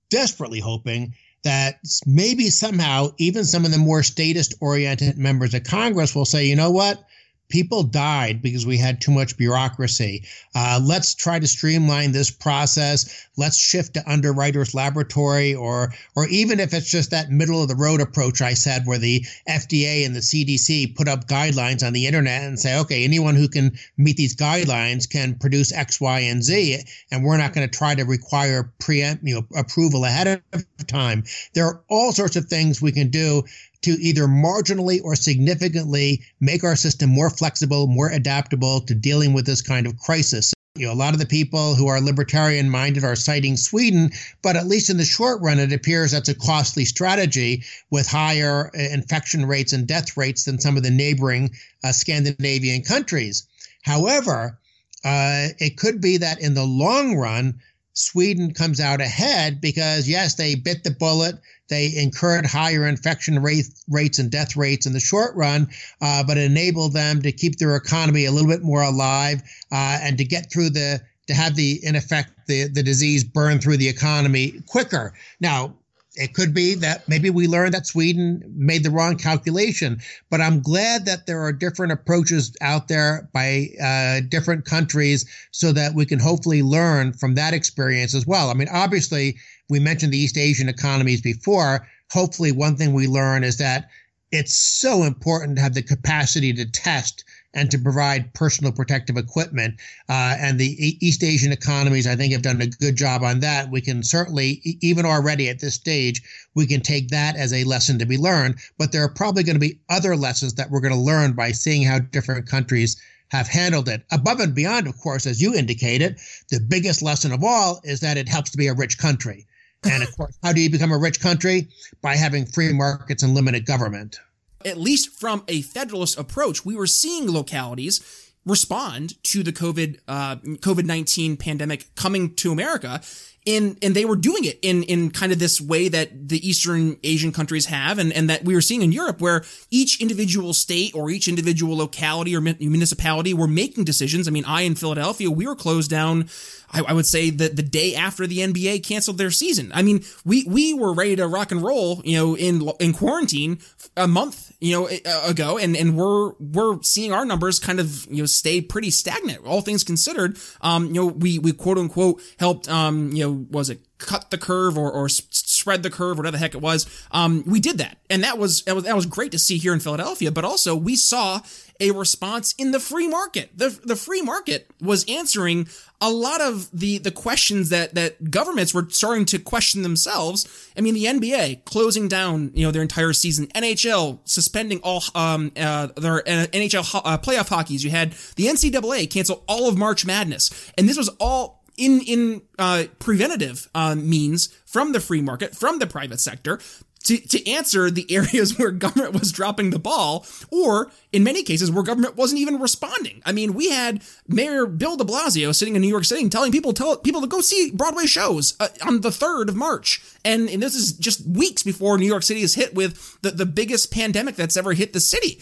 desperately 0.09 0.59
hoping, 0.59 1.13
that 1.43 1.79
maybe 2.05 2.49
somehow 2.49 3.09
even 3.17 3.43
some 3.43 3.65
of 3.65 3.71
the 3.71 3.77
more 3.77 4.03
statist 4.03 4.55
oriented 4.61 5.17
members 5.17 5.53
of 5.53 5.63
Congress 5.63 6.15
will 6.15 6.25
say, 6.25 6.45
you 6.45 6.55
know 6.55 6.71
what? 6.71 7.03
People 7.53 7.83
died 7.83 8.41
because 8.41 8.65
we 8.65 8.79
had 8.79 8.99
too 8.99 9.11
much 9.11 9.37
bureaucracy. 9.37 10.23
Uh, 10.55 10.81
let's 10.83 11.13
try 11.13 11.37
to 11.37 11.45
streamline 11.45 12.11
this 12.11 12.31
process. 12.31 13.27
Let's 13.37 13.59
shift 13.59 13.93
to 13.93 14.11
underwriters 14.11 14.73
laboratory 14.73 15.53
or 15.53 15.93
or 16.15 16.27
even 16.29 16.59
if 16.59 16.73
it's 16.73 16.89
just 16.89 17.11
that 17.11 17.29
middle 17.29 17.61
of 17.61 17.67
the 17.67 17.75
road 17.75 18.01
approach 18.01 18.41
I 18.41 18.55
said 18.55 18.87
where 18.87 18.97
the 18.97 19.23
FDA 19.47 20.03
and 20.03 20.15
the 20.15 20.21
CDC 20.21 20.95
put 20.95 21.07
up 21.07 21.27
guidelines 21.27 21.85
on 21.85 21.93
the 21.93 22.07
internet 22.07 22.41
and 22.41 22.59
say, 22.59 22.79
okay, 22.79 23.03
anyone 23.03 23.35
who 23.35 23.47
can 23.47 23.77
meet 23.97 24.17
these 24.17 24.35
guidelines 24.35 25.07
can 25.07 25.35
produce 25.35 25.71
X, 25.71 26.01
Y, 26.01 26.21
and 26.21 26.43
Z, 26.43 26.79
and 27.11 27.23
we're 27.23 27.37
not 27.37 27.53
going 27.53 27.69
to 27.69 27.77
try 27.77 27.93
to 27.93 28.03
require 28.03 28.73
preempt 28.79 29.23
you 29.23 29.35
know 29.35 29.59
approval 29.59 30.05
ahead 30.05 30.41
of 30.53 30.87
time. 30.87 31.23
There 31.53 31.67
are 31.67 31.83
all 31.87 32.13
sorts 32.13 32.35
of 32.35 32.45
things 32.45 32.81
we 32.81 32.91
can 32.91 33.09
do 33.09 33.43
to 33.83 33.91
either 33.91 34.27
marginally 34.27 35.01
or 35.03 35.15
significantly 35.15 36.21
make 36.39 36.63
our 36.63 36.75
system 36.75 37.09
more 37.09 37.29
flexible, 37.29 37.87
more 37.87 38.09
adaptable 38.09 38.81
to 38.81 38.95
dealing 38.95 39.33
with 39.33 39.45
this 39.45 39.61
kind 39.61 39.85
of 39.85 39.97
crisis. 39.99 40.53
You 40.75 40.87
know, 40.87 40.93
a 40.93 40.95
lot 40.95 41.13
of 41.13 41.19
the 41.19 41.27
people 41.27 41.75
who 41.75 41.87
are 41.87 42.01
libertarian 42.01 42.67
minded 42.67 43.03
are 43.03 43.15
citing 43.15 43.57
Sweden, 43.57 44.11
but 44.41 44.55
at 44.55 44.65
least 44.65 44.89
in 44.89 44.97
the 44.97 45.05
short 45.05 45.39
run, 45.41 45.59
it 45.59 45.71
appears 45.71 46.11
that's 46.11 46.29
a 46.29 46.33
costly 46.33 46.83
strategy 46.83 47.63
with 47.91 48.07
higher 48.07 48.71
uh, 48.75 48.79
infection 48.79 49.45
rates 49.45 49.71
and 49.71 49.85
death 49.85 50.17
rates 50.17 50.45
than 50.45 50.59
some 50.59 50.75
of 50.75 50.81
the 50.81 50.89
neighboring 50.89 51.51
uh, 51.83 51.91
Scandinavian 51.91 52.81
countries. 52.81 53.45
However, 53.83 54.57
uh, 55.05 55.49
it 55.59 55.77
could 55.77 56.01
be 56.01 56.17
that 56.17 56.39
in 56.39 56.55
the 56.55 56.65
long 56.65 57.17
run, 57.17 57.59
Sweden 57.93 58.53
comes 58.53 58.79
out 58.79 59.01
ahead 59.01 59.61
because, 59.61 60.07
yes, 60.07 60.35
they 60.35 60.55
bit 60.55 60.83
the 60.83 60.91
bullet. 60.91 61.35
They 61.69 61.95
incurred 61.95 62.45
higher 62.45 62.85
infection 62.87 63.41
rate, 63.41 63.67
rates 63.89 64.19
and 64.19 64.31
death 64.31 64.55
rates 64.55 64.85
in 64.85 64.93
the 64.93 64.99
short 64.99 65.35
run, 65.35 65.69
uh, 66.01 66.23
but 66.23 66.37
it 66.37 66.43
enabled 66.43 66.93
them 66.93 67.21
to 67.21 67.31
keep 67.31 67.57
their 67.57 67.75
economy 67.75 68.25
a 68.25 68.31
little 68.31 68.49
bit 68.49 68.63
more 68.63 68.81
alive 68.81 69.41
uh, 69.71 69.99
and 70.01 70.17
to 70.17 70.25
get 70.25 70.51
through 70.51 70.71
the 70.71 71.01
to 71.27 71.33
have 71.33 71.55
the 71.55 71.79
in 71.83 71.95
effect 71.95 72.31
the, 72.47 72.67
the 72.67 72.83
disease 72.83 73.23
burn 73.23 73.59
through 73.59 73.77
the 73.77 73.87
economy 73.87 74.61
quicker. 74.67 75.13
Now, 75.39 75.73
it 76.15 76.33
could 76.33 76.53
be 76.53 76.75
that 76.75 77.07
maybe 77.09 77.29
we 77.29 77.47
learned 77.47 77.73
that 77.73 77.87
Sweden 77.87 78.43
made 78.55 78.83
the 78.83 78.91
wrong 78.91 79.17
calculation, 79.17 79.99
but 80.29 80.41
I'm 80.41 80.61
glad 80.61 81.05
that 81.05 81.25
there 81.25 81.41
are 81.41 81.51
different 81.51 81.91
approaches 81.91 82.55
out 82.61 82.87
there 82.87 83.29
by 83.33 83.69
uh, 83.81 84.21
different 84.29 84.65
countries 84.65 85.25
so 85.51 85.71
that 85.71 85.95
we 85.95 86.05
can 86.05 86.19
hopefully 86.19 86.61
learn 86.61 87.13
from 87.13 87.35
that 87.35 87.53
experience 87.53 88.13
as 88.13 88.27
well. 88.27 88.49
I 88.49 88.53
mean, 88.53 88.69
obviously, 88.71 89.37
we 89.69 89.79
mentioned 89.79 90.13
the 90.13 90.19
East 90.19 90.37
Asian 90.37 90.69
economies 90.69 91.21
before. 91.21 91.87
Hopefully, 92.11 92.51
one 92.51 92.75
thing 92.75 92.93
we 92.93 93.07
learn 93.07 93.43
is 93.43 93.57
that 93.57 93.89
it's 94.31 94.55
so 94.55 95.03
important 95.03 95.55
to 95.55 95.61
have 95.63 95.73
the 95.73 95.81
capacity 95.81 96.53
to 96.53 96.69
test 96.69 97.23
and 97.53 97.69
to 97.71 97.77
provide 97.77 98.33
personal 98.33 98.71
protective 98.71 99.17
equipment. 99.17 99.75
Uh, 100.09 100.35
and 100.39 100.59
the 100.59 100.97
East 101.05 101.23
Asian 101.23 101.51
economies, 101.51 102.07
I 102.07 102.15
think, 102.15 102.33
have 102.33 102.41
done 102.41 102.61
a 102.61 102.67
good 102.67 102.95
job 102.95 103.23
on 103.23 103.39
that. 103.41 103.69
We 103.69 103.81
can 103.81 104.03
certainly, 104.03 104.61
even 104.81 105.05
already 105.05 105.49
at 105.49 105.59
this 105.59 105.75
stage, 105.75 106.21
we 106.55 106.65
can 106.65 106.81
take 106.81 107.09
that 107.09 107.35
as 107.35 107.53
a 107.53 107.63
lesson 107.63 107.99
to 107.99 108.05
be 108.05 108.17
learned. 108.17 108.55
But 108.77 108.91
there 108.91 109.03
are 109.03 109.09
probably 109.09 109.43
going 109.43 109.55
to 109.55 109.59
be 109.59 109.79
other 109.89 110.15
lessons 110.15 110.55
that 110.55 110.71
we're 110.71 110.81
going 110.81 110.93
to 110.93 110.99
learn 110.99 111.33
by 111.33 111.51
seeing 111.51 111.83
how 111.83 111.99
different 111.99 112.47
countries 112.47 112.97
have 113.29 113.47
handled 113.47 113.89
it. 113.89 114.03
Above 114.11 114.39
and 114.39 114.53
beyond, 114.53 114.87
of 114.87 114.97
course, 114.99 115.25
as 115.25 115.41
you 115.41 115.55
indicated, 115.55 116.19
the 116.49 116.59
biggest 116.59 117.01
lesson 117.01 117.31
of 117.31 117.43
all 117.43 117.81
is 117.83 117.99
that 117.99 118.17
it 118.17 118.29
helps 118.29 118.51
to 118.51 118.57
be 118.57 118.67
a 118.67 118.73
rich 118.73 118.97
country. 118.97 119.47
And 119.83 120.01
of 120.01 120.15
course, 120.15 120.37
how 120.43 120.53
do 120.53 120.61
you 120.61 120.69
become 120.69 120.91
a 120.91 120.97
rich 120.97 121.19
country? 121.19 121.67
By 122.01 122.15
having 122.15 122.45
free 122.45 122.71
markets 122.71 123.23
and 123.23 123.33
limited 123.33 123.65
government 123.65 124.19
at 124.65 124.77
least 124.77 125.09
from 125.09 125.43
a 125.47 125.61
federalist 125.61 126.17
approach, 126.17 126.65
we 126.65 126.75
were 126.75 126.87
seeing 126.87 127.31
localities 127.31 128.01
respond 128.45 129.21
to 129.23 129.43
the 129.43 129.53
COVID 129.53 129.99
uh, 130.07 130.35
COVID 130.35 130.85
nineteen 130.85 131.37
pandemic 131.37 131.93
coming 131.95 132.35
to 132.35 132.51
America 132.51 133.01
in 133.45 133.77
and 133.81 133.95
they 133.95 134.05
were 134.05 134.15
doing 134.15 134.45
it 134.45 134.59
in 134.61 134.83
in 134.83 135.11
kind 135.11 135.31
of 135.31 135.39
this 135.39 135.59
way 135.59 135.89
that 135.89 136.29
the 136.29 136.47
Eastern 136.47 136.97
Asian 137.03 137.31
countries 137.31 137.65
have, 137.65 137.99
and 137.99 138.13
and 138.13 138.29
that 138.29 138.43
we 138.45 138.55
were 138.55 138.61
seeing 138.61 138.81
in 138.81 138.91
Europe, 138.91 139.19
where 139.19 139.43
each 139.69 140.01
individual 140.01 140.53
state 140.53 140.95
or 140.95 141.09
each 141.09 141.27
individual 141.27 141.75
locality 141.75 142.35
or 142.35 142.41
municipality 142.41 143.33
were 143.33 143.47
making 143.47 143.83
decisions. 143.83 144.27
I 144.27 144.31
mean, 144.31 144.45
I 144.45 144.61
in 144.61 144.75
Philadelphia, 144.75 145.29
we 145.29 145.45
were 145.45 145.55
closed 145.55 145.89
down. 145.89 146.29
I, 146.71 146.81
I 146.87 146.93
would 146.93 147.05
say 147.05 147.29
that 147.29 147.55
the 147.55 147.63
day 147.63 147.95
after 147.95 148.25
the 148.25 148.39
NBA 148.39 148.83
canceled 148.83 149.17
their 149.17 149.31
season. 149.31 149.71
I 149.73 149.81
mean, 149.81 150.03
we 150.25 150.45
we 150.45 150.73
were 150.73 150.93
ready 150.93 151.15
to 151.17 151.27
rock 151.27 151.51
and 151.51 151.61
roll, 151.61 152.01
you 152.05 152.17
know, 152.17 152.37
in 152.37 152.69
in 152.79 152.93
quarantine 152.93 153.59
a 153.97 154.07
month, 154.07 154.53
you 154.61 154.73
know, 154.73 154.87
ago, 155.27 155.57
and 155.57 155.75
and 155.75 155.97
we're 155.97 156.31
we're 156.39 156.81
seeing 156.81 157.11
our 157.11 157.25
numbers 157.25 157.59
kind 157.59 157.79
of 157.79 158.05
you 158.09 158.23
know 158.23 158.25
stay 158.25 158.61
pretty 158.61 158.89
stagnant. 158.89 159.45
All 159.45 159.61
things 159.61 159.83
considered, 159.83 160.37
um, 160.61 160.87
you 160.87 160.93
know, 160.93 161.07
we 161.07 161.39
we 161.39 161.51
quote 161.51 161.77
unquote 161.77 162.21
helped, 162.39 162.69
um, 162.69 163.11
you 163.11 163.25
know 163.25 163.32
was 163.33 163.69
it 163.69 163.81
cut 163.97 164.31
the 164.31 164.37
curve 164.37 164.77
or, 164.77 164.91
or 164.91 165.07
spread 165.09 165.83
the 165.83 165.89
curve, 165.89 166.17
whatever 166.17 166.33
the 166.33 166.37
heck 166.37 166.55
it 166.55 166.61
was. 166.61 166.85
Um, 167.11 167.43
we 167.45 167.59
did 167.59 167.77
that, 167.77 167.97
and 168.09 168.23
that 168.23 168.37
was, 168.37 168.63
that 168.63 168.75
was 168.75 168.83
that 168.83 168.95
was 168.95 169.05
great 169.05 169.31
to 169.31 169.39
see 169.39 169.57
here 169.57 169.73
in 169.73 169.79
Philadelphia. 169.79 170.31
But 170.31 170.45
also, 170.45 170.75
we 170.75 170.95
saw 170.95 171.41
a 171.79 171.91
response 171.91 172.53
in 172.57 172.71
the 172.71 172.79
free 172.79 173.07
market. 173.07 173.49
the 173.57 173.69
The 173.69 173.95
free 173.95 174.21
market 174.21 174.69
was 174.81 175.05
answering 175.09 175.67
a 176.01 176.09
lot 176.09 176.41
of 176.41 176.69
the 176.71 176.97
the 176.97 177.11
questions 177.11 177.69
that 177.69 177.95
that 177.95 178.29
governments 178.29 178.73
were 178.73 178.87
starting 178.89 179.25
to 179.25 179.39
question 179.39 179.83
themselves. 179.83 180.47
I 180.77 180.81
mean, 180.81 180.93
the 180.93 181.05
NBA 181.05 181.65
closing 181.65 182.07
down, 182.07 182.51
you 182.53 182.65
know, 182.65 182.71
their 182.71 182.81
entire 182.81 183.13
season. 183.13 183.47
NHL 183.47 184.19
suspending 184.25 184.79
all 184.83 185.03
um 185.15 185.51
uh, 185.57 185.87
their 185.95 186.19
uh, 186.19 186.47
NHL 186.47 187.01
uh, 187.03 187.17
playoff 187.17 187.49
hockeys. 187.49 187.83
You 187.83 187.91
had 187.91 188.11
the 188.35 188.47
NCAA 188.47 189.09
cancel 189.09 189.43
all 189.47 189.67
of 189.67 189.77
March 189.77 190.05
Madness, 190.05 190.71
and 190.77 190.87
this 190.89 190.97
was 190.97 191.09
all 191.19 191.62
in 191.77 192.01
in 192.01 192.41
uh, 192.59 192.85
preventative 192.99 193.69
uh, 193.73 193.95
means 193.95 194.47
from 194.65 194.91
the 194.91 194.99
free 194.99 195.21
market, 195.21 195.55
from 195.55 195.79
the 195.79 195.87
private 195.87 196.19
sector, 196.19 196.59
to, 197.03 197.17
to 197.17 197.49
answer 197.49 197.89
the 197.89 198.05
areas 198.15 198.57
where 198.57 198.71
government 198.71 199.13
was 199.13 199.31
dropping 199.31 199.69
the 199.69 199.79
ball, 199.79 200.25
or 200.49 200.91
in 201.11 201.23
many 201.23 201.43
cases 201.43 201.71
where 201.71 201.83
government 201.83 202.15
wasn't 202.15 202.41
even 202.41 202.59
responding. 202.59 203.21
I 203.25 203.31
mean, 203.31 203.53
we 203.53 203.69
had 203.69 204.03
Mayor 204.27 204.65
Bill 204.65 204.97
de 204.97 205.03
Blasio 205.03 205.53
sitting 205.53 205.75
in 205.75 205.81
New 205.81 205.87
York 205.87 206.05
City 206.05 206.27
telling 206.29 206.51
people 206.51 206.73
tell 206.73 206.97
people 206.97 207.21
to 207.21 207.27
go 207.27 207.41
see 207.41 207.71
Broadway 207.71 208.05
shows 208.05 208.55
uh, 208.59 208.69
on 208.85 209.01
the 209.01 209.09
3rd 209.09 209.49
of 209.49 209.55
March. 209.55 210.01
And, 210.23 210.49
and 210.49 210.61
this 210.61 210.75
is 210.75 210.93
just 210.93 211.25
weeks 211.27 211.63
before 211.63 211.97
New 211.97 212.07
York 212.07 212.23
City 212.23 212.41
is 212.41 212.55
hit 212.55 212.73
with 212.73 213.21
the, 213.21 213.31
the 213.31 213.45
biggest 213.45 213.91
pandemic 213.91 214.35
that's 214.35 214.57
ever 214.57 214.73
hit 214.73 214.93
the 214.93 214.99
city. 214.99 215.41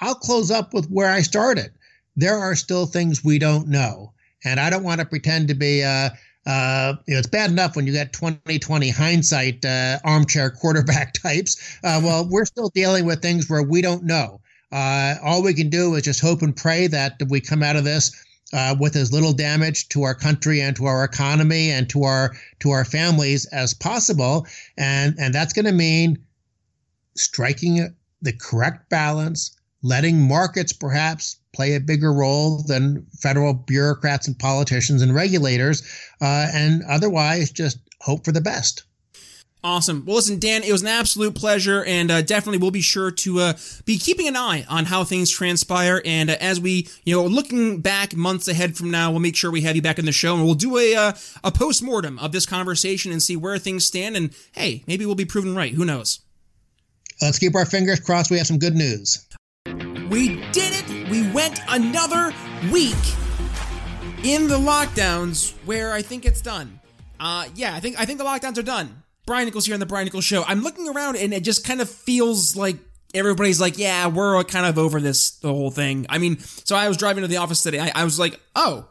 I'll 0.00 0.14
close 0.14 0.50
up 0.50 0.74
with 0.74 0.88
where 0.88 1.10
I 1.10 1.20
started. 1.20 1.70
There 2.16 2.38
are 2.38 2.54
still 2.54 2.86
things 2.86 3.24
we 3.24 3.38
don't 3.38 3.68
know. 3.68 4.12
And 4.44 4.60
I 4.60 4.70
don't 4.70 4.82
want 4.82 5.00
to 5.00 5.06
pretend 5.06 5.48
to 5.48 5.54
be, 5.54 5.82
uh, 5.82 6.10
uh, 6.46 6.94
you 7.06 7.14
know, 7.14 7.18
it's 7.18 7.28
bad 7.28 7.50
enough 7.50 7.76
when 7.76 7.86
you 7.86 7.92
got 7.92 8.12
2020 8.12 8.90
hindsight 8.90 9.64
uh, 9.64 9.98
armchair 10.04 10.50
quarterback 10.50 11.12
types. 11.22 11.78
Uh, 11.82 12.00
well, 12.02 12.28
we're 12.28 12.44
still 12.44 12.70
dealing 12.70 13.06
with 13.06 13.22
things 13.22 13.48
where 13.48 13.62
we 13.62 13.80
don't 13.80 14.04
know. 14.04 14.40
Uh, 14.70 15.14
all 15.22 15.42
we 15.42 15.54
can 15.54 15.70
do 15.70 15.94
is 15.94 16.02
just 16.02 16.20
hope 16.20 16.42
and 16.42 16.56
pray 16.56 16.86
that 16.88 17.20
we 17.28 17.40
come 17.40 17.62
out 17.62 17.76
of 17.76 17.84
this 17.84 18.12
uh, 18.52 18.74
with 18.78 18.96
as 18.96 19.12
little 19.12 19.32
damage 19.32 19.88
to 19.88 20.02
our 20.02 20.14
country 20.14 20.60
and 20.60 20.76
to 20.76 20.86
our 20.86 21.04
economy 21.04 21.70
and 21.70 21.88
to 21.90 22.04
our 22.04 22.34
to 22.60 22.70
our 22.70 22.84
families 22.84 23.46
as 23.46 23.72
possible. 23.72 24.46
And 24.76 25.14
and 25.18 25.34
that's 25.34 25.52
going 25.52 25.66
to 25.66 25.72
mean 25.72 26.18
striking 27.16 27.94
the 28.22 28.32
correct 28.32 28.88
balance 28.90 29.56
letting 29.84 30.26
markets 30.26 30.72
perhaps 30.72 31.36
play 31.54 31.74
a 31.74 31.80
bigger 31.80 32.12
role 32.12 32.64
than 32.66 33.06
federal 33.20 33.52
bureaucrats 33.52 34.26
and 34.26 34.36
politicians 34.38 35.02
and 35.02 35.14
regulators, 35.14 35.82
uh, 36.20 36.48
and 36.52 36.82
otherwise 36.88 37.52
just 37.52 37.78
hope 38.00 38.24
for 38.24 38.32
the 38.32 38.40
best. 38.40 38.84
Awesome. 39.62 40.04
Well, 40.04 40.16
listen, 40.16 40.38
Dan, 40.38 40.62
it 40.62 40.72
was 40.72 40.82
an 40.82 40.88
absolute 40.88 41.34
pleasure, 41.34 41.84
and 41.84 42.10
uh, 42.10 42.20
definitely 42.20 42.58
we'll 42.58 42.70
be 42.70 42.82
sure 42.82 43.10
to 43.10 43.40
uh, 43.40 43.52
be 43.86 43.98
keeping 43.98 44.28
an 44.28 44.36
eye 44.36 44.66
on 44.68 44.84
how 44.86 45.04
things 45.04 45.30
transpire. 45.30 46.02
And 46.04 46.28
uh, 46.28 46.36
as 46.38 46.60
we, 46.60 46.88
you 47.04 47.14
know, 47.14 47.24
looking 47.24 47.80
back 47.80 48.14
months 48.14 48.46
ahead 48.46 48.76
from 48.76 48.90
now, 48.90 49.10
we'll 49.10 49.20
make 49.20 49.36
sure 49.36 49.50
we 49.50 49.62
have 49.62 49.74
you 49.74 49.80
back 49.80 49.98
in 49.98 50.04
the 50.04 50.12
show, 50.12 50.34
and 50.34 50.44
we'll 50.44 50.54
do 50.54 50.76
a 50.76 50.94
uh, 50.94 51.12
a 51.42 51.50
post 51.50 51.82
mortem 51.82 52.18
of 52.18 52.32
this 52.32 52.44
conversation 52.44 53.10
and 53.10 53.22
see 53.22 53.36
where 53.36 53.56
things 53.56 53.86
stand. 53.86 54.18
And 54.18 54.34
hey, 54.52 54.84
maybe 54.86 55.06
we'll 55.06 55.14
be 55.14 55.24
proven 55.24 55.54
right. 55.54 55.72
Who 55.72 55.86
knows? 55.86 56.20
Let's 57.22 57.38
keep 57.38 57.54
our 57.54 57.64
fingers 57.64 58.00
crossed. 58.00 58.30
We 58.30 58.36
have 58.36 58.46
some 58.46 58.58
good 58.58 58.74
news. 58.74 59.26
We 60.14 60.36
did 60.52 60.72
it. 60.76 61.10
We 61.10 61.28
went 61.32 61.58
another 61.68 62.32
week 62.70 62.94
in 64.22 64.46
the 64.46 64.56
lockdowns, 64.56 65.54
where 65.64 65.92
I 65.92 66.02
think 66.02 66.24
it's 66.24 66.40
done. 66.40 66.78
Uh, 67.18 67.46
yeah, 67.56 67.74
I 67.74 67.80
think 67.80 67.98
I 67.98 68.04
think 68.04 68.20
the 68.20 68.24
lockdowns 68.24 68.56
are 68.56 68.62
done. 68.62 69.02
Brian 69.26 69.46
Nichols 69.46 69.66
here 69.66 69.74
on 69.74 69.80
the 69.80 69.86
Brian 69.86 70.04
Nichols 70.04 70.24
Show. 70.24 70.44
I'm 70.46 70.62
looking 70.62 70.88
around 70.88 71.16
and 71.16 71.34
it 71.34 71.42
just 71.42 71.66
kind 71.66 71.80
of 71.80 71.90
feels 71.90 72.54
like 72.54 72.76
everybody's 73.12 73.60
like, 73.60 73.76
yeah, 73.76 74.06
we're 74.06 74.44
kind 74.44 74.66
of 74.66 74.78
over 74.78 75.00
this, 75.00 75.32
the 75.38 75.48
whole 75.48 75.72
thing. 75.72 76.06
I 76.08 76.18
mean, 76.18 76.38
so 76.38 76.76
I 76.76 76.86
was 76.86 76.96
driving 76.96 77.22
to 77.22 77.28
the 77.28 77.38
office 77.38 77.64
today. 77.64 77.80
I, 77.80 77.90
I 77.96 78.04
was 78.04 78.16
like, 78.16 78.38
oh, 78.54 78.86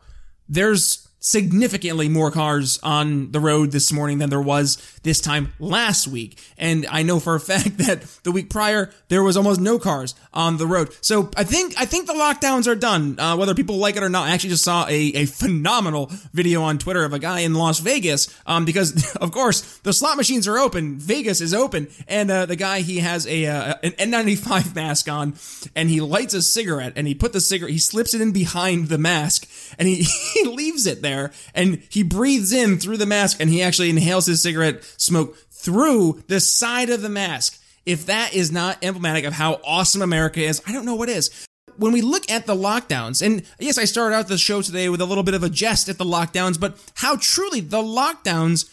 there's 0.50 1.03
significantly 1.26 2.10
more 2.10 2.30
cars 2.30 2.80
on 2.84 3.32
the 3.32 3.40
road 3.40 3.72
this 3.72 3.94
morning 3.94 4.18
than 4.18 4.30
there 4.30 4.42
was 4.42 4.78
this 5.04 5.22
time 5.22 5.54
last 5.58 6.06
week. 6.06 6.38
And 6.58 6.86
I 6.88 7.02
know 7.02 7.20
for 7.22 7.34
a 7.34 7.40
fact 7.54 7.78
that 7.78 8.02
the 8.24 8.32
week 8.32 8.50
prior 8.50 8.92
there 9.08 9.24
was 9.24 9.38
almost 9.38 9.62
no 9.62 9.80
cars 9.80 10.16
on 10.34 10.58
the 10.58 10.68
road. 10.68 10.90
So 11.02 11.30
I 11.38 11.46
think 11.46 11.76
I 11.80 11.86
think 11.86 12.08
the 12.08 12.14
lockdowns 12.14 12.68
are 12.68 12.76
done, 12.76 13.18
uh, 13.20 13.38
whether 13.38 13.56
people 13.56 13.78
like 13.78 13.96
it 13.96 14.04
or 14.04 14.10
not. 14.10 14.28
I 14.28 14.32
actually 14.32 14.50
just 14.50 14.66
saw 14.66 14.86
a, 14.88 14.94
a 14.94 15.26
phenomenal 15.26 16.12
video 16.34 16.62
on 16.62 16.78
Twitter 16.78 17.06
of 17.06 17.14
a 17.14 17.20
guy 17.20 17.40
in 17.40 17.54
Las 17.54 17.80
Vegas, 17.80 18.28
um, 18.46 18.66
because 18.66 19.16
of 19.22 19.32
course 19.32 19.78
the 19.80 19.94
slot 19.94 20.18
machines 20.18 20.48
are 20.48 20.58
open, 20.58 20.98
Vegas 21.00 21.40
is 21.40 21.54
open, 21.54 21.88
and 22.08 22.30
uh, 22.30 22.46
the 22.46 22.56
guy 22.58 22.82
he 22.82 22.98
has 23.00 23.26
a 23.28 23.46
uh, 23.46 23.76
an 23.82 23.92
N95 23.92 24.76
mask 24.76 25.10
on, 25.10 25.36
and 25.74 25.90
he 25.90 26.02
lights 26.02 26.34
a 26.34 26.42
cigarette, 26.42 26.94
and 26.98 27.08
he 27.08 27.16
put 27.16 27.32
the 27.32 27.42
cigarette, 27.42 27.72
he 27.72 27.80
slips 27.80 28.14
it 28.14 28.20
in 28.20 28.34
behind 28.34 28.90
the 28.90 28.98
mask, 28.98 29.48
and 29.80 29.88
he 29.88 30.04
he 30.34 30.44
leaves 30.44 30.86
it 30.86 31.02
there, 31.02 31.13
and 31.54 31.82
he 31.90 32.04
breathes 32.04 32.52
in 32.52 32.78
through 32.78 32.98
the 32.98 33.06
mask, 33.06 33.38
and 33.40 33.50
he 33.50 33.62
actually 33.62 33.90
inhales 33.90 34.26
his 34.26 34.42
cigarette 34.42 34.84
smoke 34.98 35.38
through 35.50 36.24
the 36.28 36.40
side 36.40 36.90
of 36.90 37.02
the 37.02 37.10
mask. 37.10 37.60
If 37.86 38.06
that 38.06 38.34
is 38.34 38.52
not 38.52 38.78
emblematic 38.82 39.26
of 39.26 39.34
how 39.34 39.60
awesome 39.66 40.02
America 40.02 40.42
is, 40.42 40.62
I 40.66 40.72
don't 40.72 40.86
know 40.86 40.96
what 40.96 41.10
is. 41.10 41.48
When 41.78 41.92
we 41.92 42.02
look 42.02 42.30
at 42.30 42.46
the 42.46 42.56
lockdowns, 42.56 43.26
and 43.26 43.44
yes, 43.60 43.78
I 43.78 43.86
started 43.86 44.16
out 44.16 44.28
the 44.28 44.38
show 44.38 44.62
today 44.62 44.90
with 44.90 45.02
a 45.02 45.06
little 45.06 45.24
bit 45.24 45.34
of 45.34 45.44
a 45.44 45.50
jest 45.50 45.90
at 45.90 45.98
the 45.98 46.06
lockdowns, 46.06 46.60
but 46.60 46.78
how 46.96 47.18
truly 47.18 47.62
the 47.62 47.82
lockdowns 47.82 48.70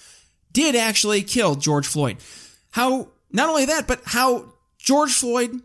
did 0.53 0.76
actually 0.76 1.22
kill 1.22 1.55
George 1.55 1.87
Floyd. 1.87 2.18
How, 2.72 3.09
not 3.33 3.48
only 3.48 3.64
that, 3.66 3.87
but 3.87 4.03
how 4.05 4.53
George 4.79 5.12
Floyd, 5.12 5.61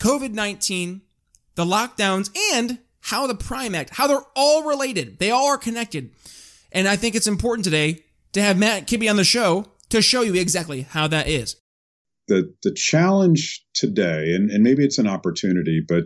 COVID 0.00 0.32
19, 0.32 1.02
the 1.54 1.64
lockdowns, 1.64 2.30
and 2.54 2.78
how 3.02 3.26
the 3.26 3.34
Prime 3.34 3.74
Act, 3.74 3.90
how 3.90 4.06
they're 4.06 4.24
all 4.34 4.64
related. 4.64 5.18
They 5.18 5.30
all 5.30 5.46
are 5.46 5.58
connected. 5.58 6.10
And 6.70 6.88
I 6.88 6.96
think 6.96 7.14
it's 7.14 7.26
important 7.26 7.64
today 7.64 8.04
to 8.32 8.42
have 8.42 8.58
Matt 8.58 8.86
Kibbe 8.86 9.10
on 9.10 9.16
the 9.16 9.24
show 9.24 9.66
to 9.90 10.00
show 10.00 10.22
you 10.22 10.34
exactly 10.34 10.82
how 10.82 11.06
that 11.08 11.28
is. 11.28 11.56
The 12.28 12.54
the 12.62 12.72
challenge 12.72 13.64
today, 13.74 14.32
and, 14.32 14.50
and 14.50 14.62
maybe 14.62 14.84
it's 14.84 14.98
an 14.98 15.08
opportunity, 15.08 15.82
but 15.86 16.04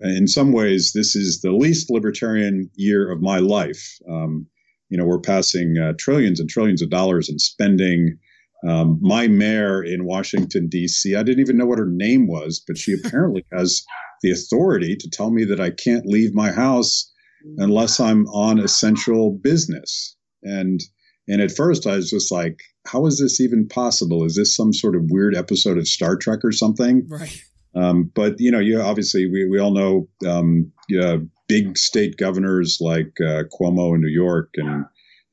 in 0.00 0.26
some 0.26 0.52
ways, 0.52 0.92
this 0.94 1.14
is 1.14 1.42
the 1.42 1.52
least 1.52 1.90
libertarian 1.90 2.70
year 2.74 3.12
of 3.12 3.20
my 3.20 3.38
life. 3.38 3.98
Um, 4.08 4.46
you 4.88 4.96
know, 4.96 5.04
we're 5.04 5.20
passing 5.20 5.76
uh, 5.78 5.92
trillions 5.98 6.40
and 6.40 6.48
trillions 6.48 6.82
of 6.82 6.90
dollars 6.90 7.28
in 7.28 7.38
spending. 7.38 8.18
Um, 8.66 8.98
my 9.00 9.28
mayor 9.28 9.82
in 9.82 10.04
Washington, 10.04 10.68
D.C., 10.68 11.14
I 11.14 11.22
didn't 11.22 11.40
even 11.40 11.56
know 11.56 11.66
what 11.66 11.78
her 11.78 11.88
name 11.88 12.26
was, 12.26 12.62
but 12.66 12.78
she 12.78 12.94
apparently 13.04 13.44
has 13.52 13.84
the 14.22 14.30
authority 14.30 14.96
to 14.96 15.10
tell 15.10 15.30
me 15.30 15.44
that 15.44 15.60
I 15.60 15.70
can't 15.70 16.06
leave 16.06 16.34
my 16.34 16.50
house 16.50 17.10
unless 17.58 18.00
I'm 18.00 18.26
on 18.28 18.58
essential 18.58 19.30
business. 19.32 20.16
And 20.42 20.80
and 21.28 21.40
at 21.40 21.52
first, 21.52 21.86
I 21.86 21.96
was 21.96 22.10
just 22.10 22.32
like, 22.32 22.58
how 22.86 23.06
is 23.06 23.20
this 23.20 23.40
even 23.40 23.68
possible? 23.68 24.24
Is 24.24 24.34
this 24.34 24.54
some 24.56 24.72
sort 24.72 24.96
of 24.96 25.10
weird 25.10 25.36
episode 25.36 25.78
of 25.78 25.86
Star 25.86 26.16
Trek 26.16 26.40
or 26.42 26.50
something? 26.50 27.06
Right. 27.08 27.40
Um, 27.74 28.10
but 28.14 28.34
you 28.38 28.50
know, 28.50 28.58
you 28.58 28.80
obviously 28.80 29.26
we, 29.26 29.48
we 29.48 29.60
all 29.60 29.72
know 29.72 30.08
um, 30.28 30.72
yeah, 30.88 31.18
big 31.46 31.78
state 31.78 32.16
governors 32.16 32.78
like 32.80 33.12
uh, 33.20 33.44
Cuomo 33.52 33.94
in 33.94 34.00
New 34.00 34.08
York 34.08 34.50
and 34.56 34.84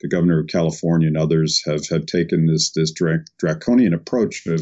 the 0.01 0.07
governor 0.07 0.39
of 0.41 0.47
California 0.47 1.07
and 1.07 1.17
others 1.17 1.61
have 1.65 1.87
have 1.87 2.05
taken 2.05 2.45
this 2.45 2.71
this 2.75 2.93
draconian 3.39 3.93
approach 3.93 4.45
of 4.45 4.61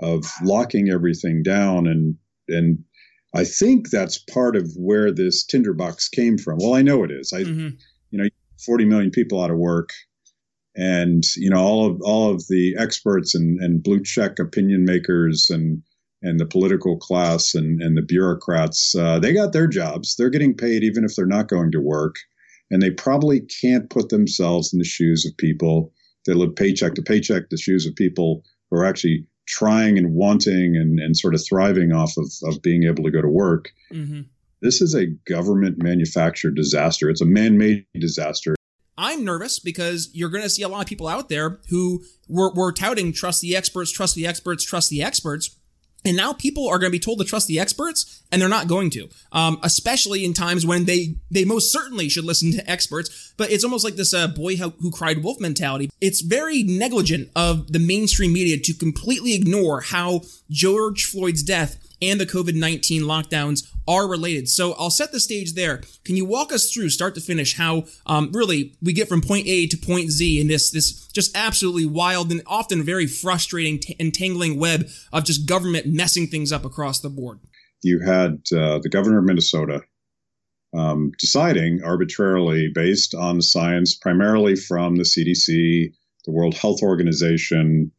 of 0.00 0.24
locking 0.42 0.90
everything 0.90 1.42
down 1.42 1.86
and 1.86 2.16
and 2.48 2.84
I 3.34 3.44
think 3.44 3.90
that's 3.90 4.18
part 4.18 4.56
of 4.56 4.70
where 4.76 5.10
this 5.10 5.44
tinderbox 5.44 6.08
came 6.08 6.36
from. 6.36 6.58
Well, 6.60 6.74
I 6.74 6.82
know 6.82 7.02
it 7.02 7.10
is. 7.10 7.32
I 7.32 7.44
mm-hmm. 7.44 7.76
you 8.10 8.18
know, 8.18 8.28
40 8.64 8.84
million 8.84 9.10
people 9.10 9.42
out 9.42 9.50
of 9.50 9.58
work 9.58 9.90
and 10.74 11.22
you 11.36 11.50
know 11.50 11.62
all 11.62 11.90
of 11.90 12.00
all 12.02 12.30
of 12.30 12.44
the 12.48 12.74
experts 12.78 13.34
and, 13.34 13.60
and 13.60 13.82
blue 13.82 14.02
check 14.02 14.38
opinion 14.38 14.84
makers 14.84 15.48
and 15.50 15.82
and 16.22 16.38
the 16.38 16.46
political 16.46 16.96
class 16.96 17.54
and, 17.54 17.82
and 17.82 17.96
the 17.96 18.02
bureaucrats 18.02 18.94
uh, 18.94 19.18
they 19.18 19.32
got 19.32 19.52
their 19.52 19.66
jobs 19.66 20.16
they're 20.16 20.30
getting 20.30 20.54
paid 20.56 20.82
even 20.82 21.04
if 21.04 21.14
they're 21.14 21.26
not 21.26 21.48
going 21.48 21.70
to 21.70 21.80
work 21.80 22.16
and 22.70 22.80
they 22.80 22.90
probably 22.90 23.40
can't 23.60 23.90
put 23.90 24.08
themselves 24.08 24.72
in 24.72 24.78
the 24.78 24.84
shoes 24.84 25.26
of 25.26 25.36
people 25.36 25.92
that 26.24 26.36
live 26.36 26.54
paycheck 26.56 26.94
to 26.94 27.02
paycheck 27.02 27.50
the 27.50 27.58
shoes 27.58 27.86
of 27.86 27.94
people 27.94 28.42
who 28.70 28.78
are 28.78 28.84
actually 28.84 29.26
trying 29.46 29.98
and 29.98 30.14
wanting 30.14 30.76
and, 30.76 30.98
and 30.98 31.16
sort 31.16 31.34
of 31.34 31.44
thriving 31.44 31.92
off 31.92 32.16
of, 32.16 32.30
of 32.44 32.62
being 32.62 32.84
able 32.84 33.04
to 33.04 33.10
go 33.10 33.22
to 33.22 33.28
work 33.28 33.70
mm-hmm. 33.92 34.22
this 34.60 34.80
is 34.80 34.94
a 34.94 35.06
government 35.26 35.82
manufactured 35.82 36.54
disaster 36.54 37.08
it's 37.10 37.22
a 37.22 37.26
man-made 37.26 37.84
disaster 37.98 38.54
I'm 38.98 39.24
nervous 39.24 39.58
because 39.58 40.10
you're 40.12 40.28
going 40.28 40.44
to 40.44 40.50
see 40.50 40.62
a 40.62 40.68
lot 40.68 40.82
of 40.82 40.86
people 40.86 41.08
out 41.08 41.28
there 41.28 41.60
who 41.70 42.04
were, 42.28 42.52
were 42.52 42.72
touting 42.72 43.12
trust 43.12 43.40
the 43.40 43.56
experts, 43.56 43.90
trust 43.90 44.14
the 44.14 44.26
experts, 44.26 44.64
trust 44.64 44.90
the 44.90 45.02
experts. 45.02 45.56
And 46.04 46.16
now 46.16 46.32
people 46.32 46.68
are 46.68 46.78
going 46.78 46.90
to 46.90 46.98
be 46.98 46.98
told 46.98 47.18
to 47.18 47.24
trust 47.24 47.46
the 47.46 47.60
experts, 47.60 48.22
and 48.30 48.40
they're 48.40 48.48
not 48.48 48.66
going 48.68 48.90
to. 48.90 49.08
Um, 49.30 49.58
especially 49.62 50.24
in 50.24 50.32
times 50.32 50.66
when 50.66 50.84
they 50.84 51.16
they 51.30 51.44
most 51.44 51.72
certainly 51.72 52.08
should 52.08 52.24
listen 52.24 52.52
to 52.52 52.70
experts. 52.70 53.32
But 53.36 53.50
it's 53.50 53.64
almost 53.64 53.84
like 53.84 53.94
this 53.94 54.12
uh, 54.12 54.28
boy 54.28 54.56
who, 54.56 54.70
who 54.80 54.90
cried 54.90 55.22
wolf 55.22 55.40
mentality. 55.40 55.90
It's 56.00 56.20
very 56.20 56.62
negligent 56.62 57.30
of 57.36 57.72
the 57.72 57.78
mainstream 57.78 58.32
media 58.32 58.58
to 58.58 58.74
completely 58.74 59.34
ignore 59.34 59.80
how 59.80 60.22
George 60.50 61.04
Floyd's 61.04 61.42
death 61.42 61.78
and 62.02 62.20
the 62.20 62.26
COVID 62.26 62.54
19 62.54 63.02
lockdowns 63.02 63.68
are 63.88 64.08
related. 64.08 64.48
So 64.48 64.74
I'll 64.74 64.90
set 64.90 65.12
the 65.12 65.20
stage 65.20 65.54
there. 65.54 65.80
Can 66.04 66.16
you 66.16 66.24
walk 66.24 66.52
us 66.52 66.70
through, 66.70 66.90
start 66.90 67.14
to 67.14 67.20
finish, 67.20 67.56
how 67.56 67.84
um, 68.06 68.30
really 68.32 68.74
we 68.82 68.92
get 68.92 69.08
from 69.08 69.22
point 69.22 69.46
A 69.46 69.66
to 69.68 69.76
point 69.76 70.10
Z 70.10 70.40
in 70.40 70.48
this 70.48 70.70
this 70.70 71.06
just 71.08 71.34
absolutely 71.36 71.86
wild 71.86 72.30
and 72.30 72.42
often 72.46 72.82
very 72.82 73.06
frustrating, 73.06 73.78
t- 73.78 73.96
entangling 73.98 74.58
web 74.58 74.88
of 75.12 75.24
just 75.24 75.48
government 75.48 75.86
messing 75.86 76.26
things 76.26 76.52
up 76.52 76.64
across 76.64 77.00
the 77.00 77.10
board? 77.10 77.40
You 77.82 78.00
had 78.00 78.42
uh, 78.54 78.78
the 78.78 78.90
governor 78.90 79.18
of 79.18 79.24
Minnesota 79.24 79.82
um, 80.74 81.12
deciding 81.18 81.82
arbitrarily 81.84 82.68
based 82.74 83.14
on 83.14 83.42
science, 83.42 83.94
primarily 83.94 84.56
from 84.56 84.96
the 84.96 85.02
CDC, 85.02 85.92
the 86.24 86.32
World 86.32 86.54
Health 86.54 86.82
Organization, 86.82 87.92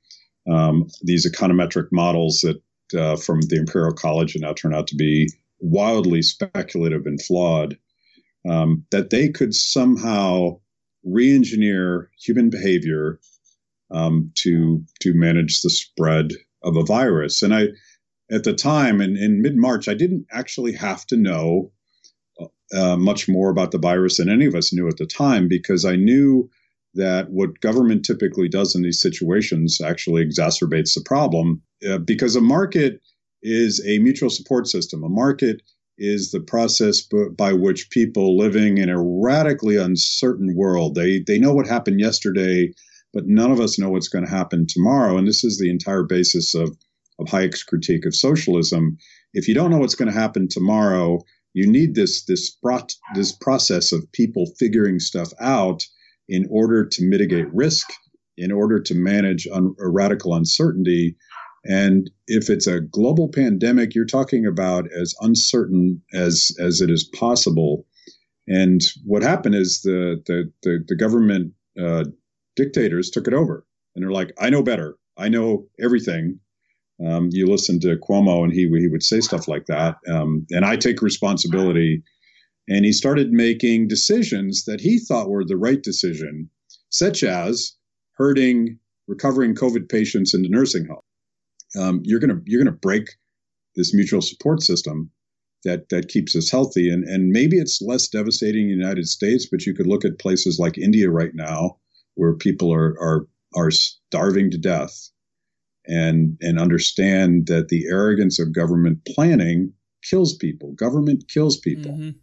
um, 0.49 0.89
these 1.01 1.29
econometric 1.29 1.87
models 1.91 2.39
that 2.41 2.61
uh, 2.97 3.15
from 3.15 3.41
the 3.41 3.57
Imperial 3.57 3.93
College 3.93 4.35
and 4.35 4.41
now 4.41 4.53
turn 4.53 4.73
out 4.73 4.87
to 4.87 4.95
be 4.95 5.29
wildly 5.59 6.21
speculative 6.21 7.05
and 7.05 7.21
flawed, 7.21 7.77
um, 8.47 8.85
that 8.91 9.09
they 9.09 9.29
could 9.29 9.53
somehow 9.53 10.59
re-engineer 11.03 12.09
human 12.19 12.49
behavior 12.49 13.19
um, 13.91 14.31
to 14.35 14.83
to 15.01 15.13
manage 15.13 15.61
the 15.61 15.69
spread 15.69 16.31
of 16.63 16.77
a 16.77 16.83
virus. 16.83 17.41
And 17.41 17.53
I, 17.53 17.67
at 18.31 18.43
the 18.43 18.53
time, 18.53 19.01
in, 19.01 19.17
in 19.17 19.41
mid 19.41 19.55
March, 19.55 19.87
I 19.87 19.93
didn't 19.93 20.25
actually 20.31 20.73
have 20.73 21.05
to 21.07 21.17
know 21.17 21.71
uh, 22.73 22.97
much 22.97 23.29
more 23.29 23.49
about 23.49 23.71
the 23.71 23.77
virus 23.77 24.17
than 24.17 24.29
any 24.29 24.45
of 24.45 24.55
us 24.55 24.73
knew 24.73 24.87
at 24.87 24.97
the 24.97 25.05
time 25.05 25.47
because 25.47 25.85
I 25.85 25.95
knew 25.95 26.49
that 26.95 27.29
what 27.29 27.60
government 27.62 28.06
typically 28.06 28.47
does 28.47 28.75
in 28.75 28.84
these 28.84 29.01
situations 29.01 29.79
actually 29.84 30.25
exacerbates 30.25 30.93
the 30.93 31.03
problem 31.06 31.62
uh, 31.89 31.97
because 31.97 32.36
a 32.36 32.41
market 32.41 33.01
is 33.41 33.84
a 33.86 33.99
mutual 33.99 34.29
support 34.29 34.67
system. 34.67 35.03
A 35.03 35.10
market 35.10 35.62
is 35.97 36.32
the 36.32 36.39
process 36.39 37.01
b- 37.01 37.27
by 37.38 37.53
which 37.53 37.89
people 37.89 38.38
living 38.38 38.77
in 38.77 38.89
a 38.89 39.01
radically 39.01 39.77
uncertain 39.77 40.56
world 40.56 40.95
they 40.95 41.19
they 41.27 41.38
know 41.38 41.53
what 41.53 41.67
happened 41.67 41.99
yesterday 41.99 42.67
but 43.13 43.27
none 43.27 43.51
of 43.51 43.60
us 43.60 43.77
know 43.77 43.91
what's 43.91 44.08
going 44.08 44.25
to 44.25 44.32
happen 44.32 44.65
tomorrow 44.67 45.17
and 45.17 45.27
this 45.27 45.43
is 45.43 45.60
the 45.60 45.69
entire 45.69 46.01
basis 46.01 46.56
of 46.56 46.75
of 47.19 47.27
Hayek's 47.27 47.62
critique 47.62 48.08
of 48.08 48.15
socialism 48.15 48.97
if 49.34 49.47
you 49.47 49.53
don't 49.53 49.71
know 49.71 49.79
what's 49.79 49.95
going 49.95 50.12
to 50.12 50.17
happen 50.17 50.47
tomorrow, 50.47 51.19
you 51.53 51.67
need 51.67 51.95
this 51.95 52.23
this 52.25 52.56
this 53.15 53.32
process 53.32 53.91
of 53.91 54.12
people 54.12 54.45
figuring 54.58 54.99
stuff 54.99 55.32
out 55.39 55.84
in 56.33 56.47
order 56.49 56.83
to 56.83 57.03
mitigate 57.03 57.53
risk, 57.53 57.87
in 58.37 58.51
order 58.51 58.81
to 58.81 58.95
manage 58.95 59.47
un- 59.53 59.75
radical 59.77 60.33
uncertainty. 60.33 61.15
And 61.63 62.09
if 62.27 62.49
it's 62.49 62.65
a 62.65 62.81
global 62.81 63.29
pandemic, 63.29 63.93
you're 63.93 64.17
talking 64.17 64.47
about 64.47 64.85
as 64.99 65.13
uncertain 65.21 66.01
as 66.11 66.49
as 66.59 66.81
it 66.81 66.89
is 66.89 67.07
possible. 67.15 67.85
And 68.47 68.81
what 69.05 69.21
happened 69.21 69.53
is 69.53 69.81
the 69.83 70.21
the 70.25 70.51
the, 70.63 70.83
the 70.87 70.95
government 70.95 71.53
uh, 71.79 72.05
dictators 72.55 73.11
took 73.11 73.27
it 73.27 73.33
over, 73.33 73.63
and 73.95 74.03
they're 74.03 74.11
like, 74.11 74.33
"I 74.41 74.49
know 74.49 74.63
better. 74.63 74.95
I 75.15 75.29
know 75.29 75.67
everything. 75.79 76.39
Um, 77.05 77.29
you 77.31 77.45
listen 77.45 77.79
to 77.81 77.95
Cuomo, 77.97 78.43
and 78.43 78.51
he 78.51 78.67
he 78.79 78.87
would 78.87 79.03
say 79.03 79.21
stuff 79.21 79.47
like 79.47 79.67
that, 79.67 79.97
um, 80.09 80.47
and 80.49 80.65
I 80.65 80.77
take 80.77 81.03
responsibility. 81.03 82.03
And 82.67 82.86
he 82.86 82.93
started 82.93 83.32
making 83.32 83.88
decisions 83.88 84.65
that 84.65 84.82
he 84.82 84.99
thought 84.99 85.30
were 85.30 85.43
the 85.43 85.58
right 85.58 85.82
decision, 85.82 86.49
such 86.89 87.23
as 87.23 87.73
herding 88.17 88.80
recovering 89.08 89.54
COVID 89.54 89.89
patients 89.89 90.34
into 90.34 90.49
nursing 90.49 90.86
homes. 90.86 91.02
Um, 91.78 92.02
you're 92.04 92.19
gonna 92.19 92.39
you're 92.45 92.63
gonna 92.63 92.76
break 92.76 93.10
this 93.76 93.93
mutual 93.93 94.21
support 94.21 94.62
system 94.62 95.12
that 95.63 95.89
that 95.89 96.08
keeps 96.08 96.36
us 96.36 96.49
healthy, 96.49 96.89
and 96.89 97.04
and 97.04 97.32
maybe 97.32 97.58
it's 97.58 97.82
less 97.82 98.08
devastating 98.08 98.69
in 98.69 98.78
the 98.78 98.84
United 98.84 99.08
States, 99.08 99.47
but 99.49 99.65
you 99.65 99.73
could 99.73 99.88
look 99.88 100.06
at 100.06 100.19
places 100.19 100.60
like 100.60 100.78
India 100.78 101.10
right 101.10 101.34
now, 101.34 101.78
where 102.15 102.36
people 102.36 102.71
are 102.73 102.95
are 103.02 103.28
are 103.56 103.71
starving 103.71 104.52
to 104.52 104.58
death 104.58 105.10
and 105.86 106.38
and 106.41 106.60
understand 106.60 107.47
that 107.47 107.69
the 107.69 107.86
arrogance 107.88 108.39
of 108.39 108.54
government 108.54 108.99
planning 109.06 109.73
kills 110.04 110.36
people. 110.36 110.73
Government 110.73 111.26
kills 111.28 111.58
people. 111.58 111.91
Mm-hmm. 111.91 112.19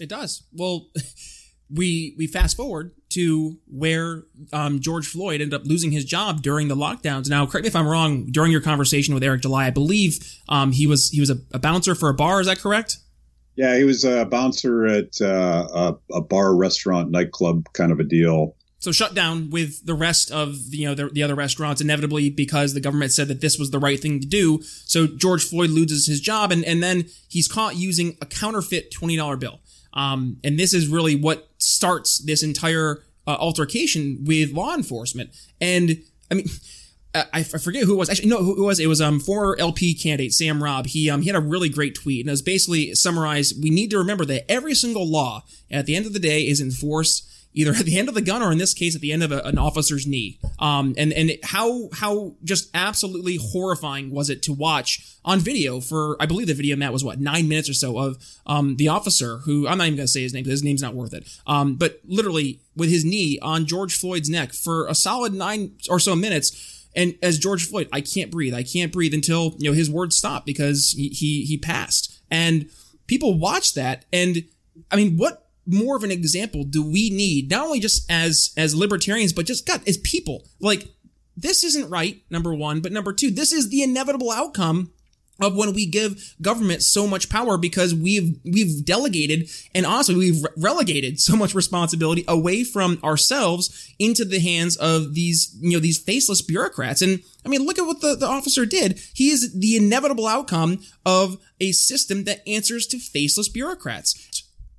It 0.00 0.08
does. 0.08 0.42
Well, 0.52 0.88
we 1.70 2.14
we 2.16 2.26
fast 2.26 2.56
forward 2.56 2.92
to 3.10 3.58
where 3.66 4.24
um, 4.52 4.80
George 4.80 5.06
Floyd 5.06 5.40
ended 5.40 5.58
up 5.58 5.66
losing 5.66 5.90
his 5.90 6.04
job 6.04 6.42
during 6.42 6.68
the 6.68 6.76
lockdowns. 6.76 7.28
Now, 7.28 7.46
correct 7.46 7.64
me 7.64 7.68
if 7.68 7.76
I'm 7.76 7.86
wrong. 7.86 8.26
During 8.30 8.52
your 8.52 8.60
conversation 8.60 9.14
with 9.14 9.22
Eric 9.22 9.42
July, 9.42 9.66
I 9.66 9.70
believe 9.70 10.18
um, 10.48 10.72
he 10.72 10.86
was 10.86 11.10
he 11.10 11.20
was 11.20 11.30
a, 11.30 11.38
a, 11.52 11.58
bouncer 11.58 11.94
for 11.94 12.08
a 12.08 12.14
bar. 12.14 12.40
Is 12.40 12.46
that 12.46 12.58
correct? 12.58 12.98
Yeah, 13.56 13.76
he 13.76 13.84
was 13.84 14.04
a 14.04 14.26
bouncer 14.26 14.86
at 14.86 15.20
uh, 15.20 15.96
a, 16.10 16.16
a 16.16 16.20
bar, 16.20 16.54
restaurant, 16.54 17.10
nightclub 17.10 17.72
kind 17.72 17.90
of 17.90 17.98
a 17.98 18.04
deal 18.04 18.54
so 18.78 18.92
shut 18.92 19.14
down 19.14 19.50
with 19.50 19.84
the 19.86 19.94
rest 19.94 20.30
of 20.30 20.56
you 20.70 20.86
know 20.86 20.94
the, 20.94 21.08
the, 21.08 21.22
other 21.22 21.34
restaurants 21.34 21.80
inevitably 21.80 22.30
because 22.30 22.74
the 22.74 22.80
government 22.80 23.12
said 23.12 23.28
that 23.28 23.40
this 23.40 23.58
was 23.58 23.70
the 23.70 23.78
right 23.78 23.98
thing 23.98 24.20
to 24.20 24.26
do 24.26 24.60
so 24.62 25.06
george 25.06 25.44
floyd 25.44 25.70
loses 25.70 26.06
his 26.06 26.20
job 26.20 26.52
and, 26.52 26.64
and 26.64 26.82
then 26.82 27.04
he's 27.28 27.48
caught 27.48 27.76
using 27.76 28.16
a 28.20 28.26
counterfeit 28.26 28.92
$20 28.92 29.38
bill 29.40 29.60
um, 29.96 30.36
and 30.44 30.58
this 30.58 30.72
is 30.72 30.86
really 30.86 31.16
what 31.16 31.48
starts 31.58 32.18
this 32.18 32.44
entire 32.44 33.02
uh, 33.26 33.36
altercation 33.40 34.18
with 34.24 34.52
law 34.52 34.74
enforcement 34.74 35.30
and 35.60 36.02
i 36.30 36.34
mean 36.34 36.46
I, 37.32 37.44
forget 37.44 37.84
who 37.84 37.94
it 37.94 37.96
was. 37.96 38.10
Actually, 38.10 38.28
no, 38.28 38.42
who 38.42 38.62
it 38.62 38.66
was? 38.66 38.78
It 38.78 38.88
was 38.88 39.00
um 39.00 39.20
former 39.20 39.56
LP 39.58 39.94
candidate 39.94 40.34
Sam 40.34 40.62
Robb. 40.62 40.86
He 40.86 41.08
um 41.08 41.22
he 41.22 41.28
had 41.28 41.36
a 41.36 41.40
really 41.40 41.68
great 41.68 41.94
tweet 41.94 42.20
and 42.20 42.28
it 42.28 42.32
was 42.32 42.42
basically 42.42 42.94
summarized. 42.94 43.62
We 43.62 43.70
need 43.70 43.90
to 43.92 43.98
remember 43.98 44.24
that 44.26 44.50
every 44.50 44.74
single 44.74 45.10
law 45.10 45.44
at 45.70 45.86
the 45.86 45.96
end 45.96 46.06
of 46.06 46.12
the 46.12 46.18
day 46.18 46.42
is 46.46 46.60
enforced 46.60 47.26
either 47.56 47.72
at 47.72 47.86
the 47.86 47.98
end 47.98 48.08
of 48.08 48.14
the 48.14 48.20
gun 48.20 48.42
or 48.42 48.52
in 48.52 48.58
this 48.58 48.74
case 48.74 48.94
at 48.94 49.00
the 49.00 49.10
end 49.10 49.22
of 49.22 49.32
a, 49.32 49.40
an 49.40 49.58
officer's 49.58 50.06
knee. 50.06 50.38
Um, 50.58 50.94
and 50.96 51.12
and 51.12 51.32
how 51.42 51.88
how 51.92 52.34
just 52.44 52.70
absolutely 52.74 53.38
horrifying 53.40 54.10
was 54.10 54.30
it 54.30 54.42
to 54.44 54.52
watch 54.52 55.16
on 55.24 55.40
video 55.40 55.80
for 55.80 56.16
I 56.20 56.26
believe 56.26 56.46
the 56.46 56.54
video 56.54 56.76
Matt 56.76 56.92
was 56.92 57.02
what 57.02 57.18
nine 57.18 57.48
minutes 57.48 57.68
or 57.68 57.74
so 57.74 57.98
of 57.98 58.18
um 58.44 58.76
the 58.76 58.88
officer 58.88 59.38
who 59.38 59.66
I'm 59.66 59.78
not 59.78 59.86
even 59.86 59.96
gonna 59.96 60.06
say 60.06 60.22
his 60.22 60.34
name 60.34 60.44
because 60.44 60.60
his 60.60 60.64
name's 60.64 60.82
not 60.82 60.94
worth 60.94 61.14
it. 61.14 61.26
Um, 61.46 61.76
but 61.76 62.00
literally 62.04 62.60
with 62.76 62.90
his 62.90 63.04
knee 63.04 63.38
on 63.40 63.66
George 63.66 63.98
Floyd's 63.98 64.28
neck 64.28 64.52
for 64.52 64.86
a 64.86 64.94
solid 64.94 65.32
nine 65.32 65.72
or 65.88 65.98
so 65.98 66.14
minutes. 66.14 66.74
And 66.94 67.18
as 67.22 67.38
George 67.38 67.66
Floyd, 67.66 67.88
I 67.92 68.00
can't 68.00 68.30
breathe. 68.30 68.54
I 68.54 68.62
can't 68.62 68.92
breathe 68.92 69.12
until 69.12 69.54
you 69.58 69.70
know 69.70 69.74
his 69.74 69.90
words 69.90 70.16
stop 70.16 70.44
because 70.44 70.94
he 70.96 71.08
he, 71.08 71.44
he 71.44 71.58
passed. 71.58 72.20
And 72.30 72.68
people 73.06 73.38
watch 73.38 73.74
that, 73.74 74.04
and 74.12 74.44
I 74.90 74.96
mean, 74.96 75.16
what 75.16 75.45
more 75.66 75.96
of 75.96 76.04
an 76.04 76.10
example 76.10 76.64
do 76.64 76.82
we 76.82 77.10
need 77.10 77.50
not 77.50 77.66
only 77.66 77.80
just 77.80 78.10
as 78.10 78.52
as 78.56 78.74
libertarians 78.74 79.32
but 79.32 79.46
just 79.46 79.66
god 79.66 79.80
as 79.86 79.96
people. 79.98 80.44
Like 80.60 80.88
this 81.36 81.64
isn't 81.64 81.90
right 81.90 82.22
number 82.30 82.54
one 82.54 82.80
but 82.80 82.92
number 82.92 83.12
two 83.12 83.30
this 83.30 83.52
is 83.52 83.68
the 83.68 83.82
inevitable 83.82 84.30
outcome 84.30 84.92
of 85.40 85.54
when 85.54 85.74
we 85.74 85.86
give 85.86 86.34
government 86.40 86.82
so 86.82 87.06
much 87.06 87.28
power 87.28 87.58
because 87.58 87.94
we've 87.94 88.38
we've 88.44 88.84
delegated 88.84 89.48
and 89.74 89.84
also 89.84 90.16
we've 90.16 90.44
relegated 90.56 91.20
so 91.20 91.36
much 91.36 91.54
responsibility 91.54 92.24
away 92.26 92.64
from 92.64 92.98
ourselves 93.04 93.94
into 93.98 94.24
the 94.24 94.40
hands 94.40 94.76
of 94.76 95.14
these 95.14 95.56
you 95.60 95.72
know 95.72 95.78
these 95.78 95.98
faceless 95.98 96.42
bureaucrats. 96.42 97.02
And 97.02 97.22
i 97.44 97.48
mean 97.48 97.64
look 97.64 97.78
at 97.78 97.86
what 97.86 98.00
the, 98.00 98.14
the 98.14 98.26
officer 98.26 98.64
did. 98.64 99.00
He 99.14 99.30
is 99.30 99.52
the 99.58 99.76
inevitable 99.76 100.26
outcome 100.26 100.80
of 101.04 101.38
a 101.60 101.72
system 101.72 102.24
that 102.24 102.46
answers 102.48 102.86
to 102.88 102.98
faceless 102.98 103.48
bureaucrats 103.48 104.35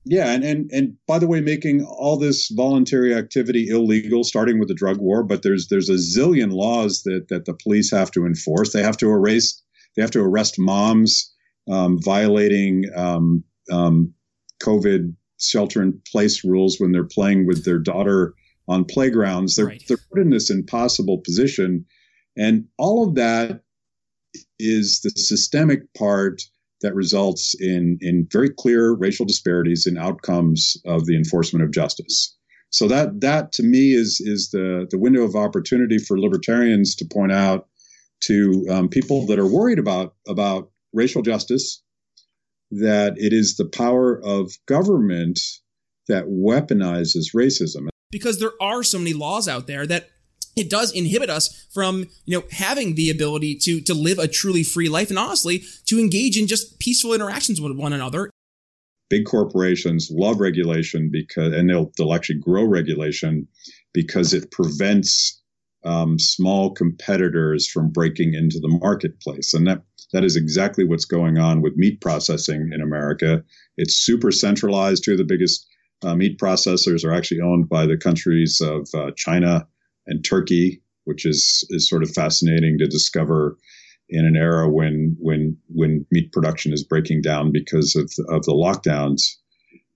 yeah, 0.09 0.31
and, 0.31 0.43
and 0.43 0.71
and 0.71 0.93
by 1.07 1.19
the 1.19 1.27
way, 1.27 1.41
making 1.41 1.83
all 1.83 2.17
this 2.17 2.49
voluntary 2.55 3.13
activity 3.13 3.67
illegal, 3.69 4.23
starting 4.23 4.59
with 4.59 4.67
the 4.67 4.73
drug 4.73 4.97
war, 4.97 5.23
but 5.23 5.43
there's 5.43 5.67
there's 5.67 5.89
a 5.89 5.93
zillion 5.93 6.51
laws 6.51 7.03
that 7.03 7.27
that 7.29 7.45
the 7.45 7.53
police 7.53 7.91
have 7.91 8.11
to 8.11 8.25
enforce. 8.25 8.73
They 8.73 8.83
have 8.83 8.97
to 8.97 9.09
erase, 9.09 9.61
they 9.95 10.01
have 10.01 10.11
to 10.11 10.21
arrest 10.21 10.57
moms 10.57 11.33
um, 11.69 11.99
violating 12.01 12.85
um, 12.95 13.43
um, 13.71 14.13
COVID 14.63 15.13
shelter 15.39 15.81
in 15.81 16.01
place 16.11 16.43
rules 16.43 16.79
when 16.79 16.91
they're 16.91 17.03
playing 17.03 17.45
with 17.45 17.65
their 17.65 17.79
daughter 17.79 18.33
on 18.67 18.85
playgrounds. 18.85 19.55
They're 19.55 19.67
right. 19.67 19.83
they're 19.87 19.97
put 20.11 20.21
in 20.21 20.29
this 20.29 20.49
impossible 20.49 21.19
position, 21.19 21.85
and 22.37 22.65
all 22.77 23.07
of 23.07 23.15
that 23.15 23.61
is 24.59 25.01
the 25.01 25.09
systemic 25.11 25.93
part 25.93 26.41
that 26.81 26.95
results 26.95 27.55
in, 27.59 27.97
in 28.01 28.27
very 28.31 28.49
clear 28.49 28.93
racial 28.93 29.25
disparities 29.25 29.87
in 29.87 29.97
outcomes 29.97 30.77
of 30.85 31.05
the 31.05 31.15
enforcement 31.15 31.63
of 31.63 31.71
justice. 31.71 32.35
So 32.69 32.87
that 32.89 33.21
that 33.21 33.53
to 33.53 33.63
me 33.63 33.93
is 33.93 34.19
is 34.19 34.49
the 34.51 34.87
the 34.91 34.99
window 34.99 35.23
of 35.23 35.35
opportunity 35.35 35.97
for 35.97 36.19
libertarians 36.19 36.95
to 36.95 37.05
point 37.05 37.31
out 37.31 37.67
to 38.25 38.65
um, 38.69 38.89
people 38.89 39.25
that 39.27 39.39
are 39.39 39.47
worried 39.47 39.79
about 39.79 40.15
about 40.27 40.69
racial 40.93 41.21
justice 41.21 41.81
that 42.71 43.13
it 43.17 43.31
is 43.31 43.55
the 43.55 43.69
power 43.69 44.21
of 44.23 44.51
government 44.67 45.39
that 46.07 46.25
weaponizes 46.25 47.33
racism. 47.33 47.87
Because 48.11 48.39
there 48.39 48.53
are 48.61 48.83
so 48.83 48.97
many 48.97 49.13
laws 49.13 49.47
out 49.47 49.67
there 49.67 49.85
that 49.87 50.09
it 50.57 50.69
does 50.69 50.91
inhibit 50.91 51.29
us 51.29 51.67
from 51.71 52.07
you 52.25 52.37
know 52.37 52.43
having 52.51 52.95
the 52.95 53.09
ability 53.09 53.55
to 53.55 53.81
to 53.81 53.93
live 53.93 54.19
a 54.19 54.27
truly 54.27 54.63
free 54.63 54.89
life 54.89 55.09
and 55.09 55.19
honestly 55.19 55.63
to 55.85 55.99
engage 55.99 56.37
in 56.37 56.47
just 56.47 56.79
peaceful 56.79 57.13
interactions 57.13 57.61
with 57.61 57.77
one 57.77 57.93
another. 57.93 58.29
Big 59.09 59.25
corporations 59.25 60.09
love 60.11 60.39
regulation 60.39 61.09
because 61.11 61.53
and 61.53 61.69
they'll 61.69 61.91
they'll 61.97 62.13
actually 62.13 62.39
grow 62.39 62.65
regulation 62.65 63.47
because 63.93 64.33
it 64.33 64.51
prevents 64.51 65.41
um, 65.85 66.19
small 66.19 66.71
competitors 66.73 67.67
from 67.67 67.89
breaking 67.89 68.33
into 68.33 68.59
the 68.59 68.67
marketplace. 68.67 69.53
And 69.53 69.65
that 69.67 69.83
that 70.13 70.23
is 70.23 70.35
exactly 70.35 70.83
what's 70.83 71.05
going 71.05 71.37
on 71.37 71.61
with 71.61 71.75
meat 71.75 72.01
processing 72.01 72.71
in 72.73 72.81
america. 72.81 73.43
It's 73.77 73.95
super 73.95 74.31
centralized. 74.31 75.03
Two 75.03 75.13
of 75.13 75.17
the 75.17 75.23
biggest 75.23 75.65
uh, 76.03 76.15
meat 76.15 76.39
processors 76.39 77.03
are 77.03 77.13
actually 77.13 77.41
owned 77.41 77.69
by 77.69 77.85
the 77.85 77.97
countries 77.97 78.61
of 78.61 78.87
uh, 78.93 79.11
china 79.15 79.67
and 80.07 80.23
Turkey, 80.23 80.81
which 81.03 81.25
is 81.25 81.65
is 81.69 81.87
sort 81.87 82.03
of 82.03 82.09
fascinating 82.11 82.77
to 82.79 82.87
discover 82.87 83.57
in 84.09 84.25
an 84.25 84.35
era 84.35 84.69
when 84.69 85.15
when 85.19 85.57
when 85.67 86.05
meat 86.11 86.31
production 86.31 86.73
is 86.73 86.83
breaking 86.83 87.21
down 87.21 87.51
because 87.51 87.95
of 87.95 88.11
of 88.33 88.43
the 88.45 88.53
lockdowns. 88.53 89.21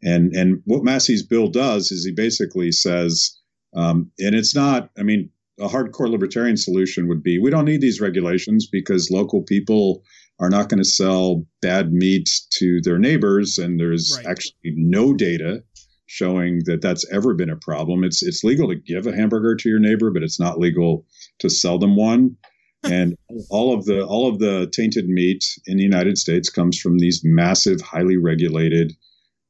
And 0.03 0.35
and 0.35 0.61
what 0.65 0.83
Massey's 0.83 1.23
bill 1.23 1.47
does 1.47 1.91
is 1.91 2.05
he 2.05 2.11
basically 2.11 2.71
says, 2.71 3.37
um, 3.75 4.11
and 4.19 4.35
it's 4.35 4.55
not. 4.55 4.89
I 4.97 5.03
mean, 5.03 5.29
a 5.59 5.67
hardcore 5.67 6.09
libertarian 6.09 6.57
solution 6.57 7.07
would 7.07 7.23
be 7.23 7.39
we 7.39 7.51
don't 7.51 7.65
need 7.65 7.81
these 7.81 8.01
regulations 8.01 8.67
because 8.67 9.11
local 9.11 9.43
people 9.43 10.03
are 10.39 10.49
not 10.49 10.69
going 10.69 10.79
to 10.79 10.89
sell 10.89 11.45
bad 11.61 11.93
meat 11.93 12.29
to 12.53 12.81
their 12.81 12.97
neighbors, 12.97 13.59
and 13.59 13.79
there's 13.79 14.13
right. 14.17 14.25
actually 14.25 14.55
no 14.75 15.13
data 15.13 15.63
showing 16.11 16.59
that 16.65 16.81
that's 16.81 17.09
ever 17.09 17.33
been 17.33 17.49
a 17.49 17.55
problem. 17.55 18.03
It's 18.03 18.21
it's 18.21 18.43
legal 18.43 18.67
to 18.67 18.75
give 18.75 19.07
a 19.07 19.15
hamburger 19.15 19.55
to 19.55 19.69
your 19.69 19.79
neighbor, 19.79 20.11
but 20.11 20.23
it's 20.23 20.39
not 20.39 20.59
legal 20.59 21.05
to 21.39 21.49
sell 21.49 21.79
them 21.79 21.95
one. 21.95 22.35
and 22.83 23.15
all 23.49 23.73
of 23.73 23.85
the 23.85 24.05
all 24.05 24.27
of 24.27 24.39
the 24.39 24.69
tainted 24.75 25.07
meat 25.07 25.43
in 25.67 25.77
the 25.77 25.83
United 25.83 26.17
States 26.17 26.49
comes 26.49 26.79
from 26.79 26.97
these 26.97 27.21
massive, 27.23 27.79
highly 27.79 28.17
regulated 28.17 28.91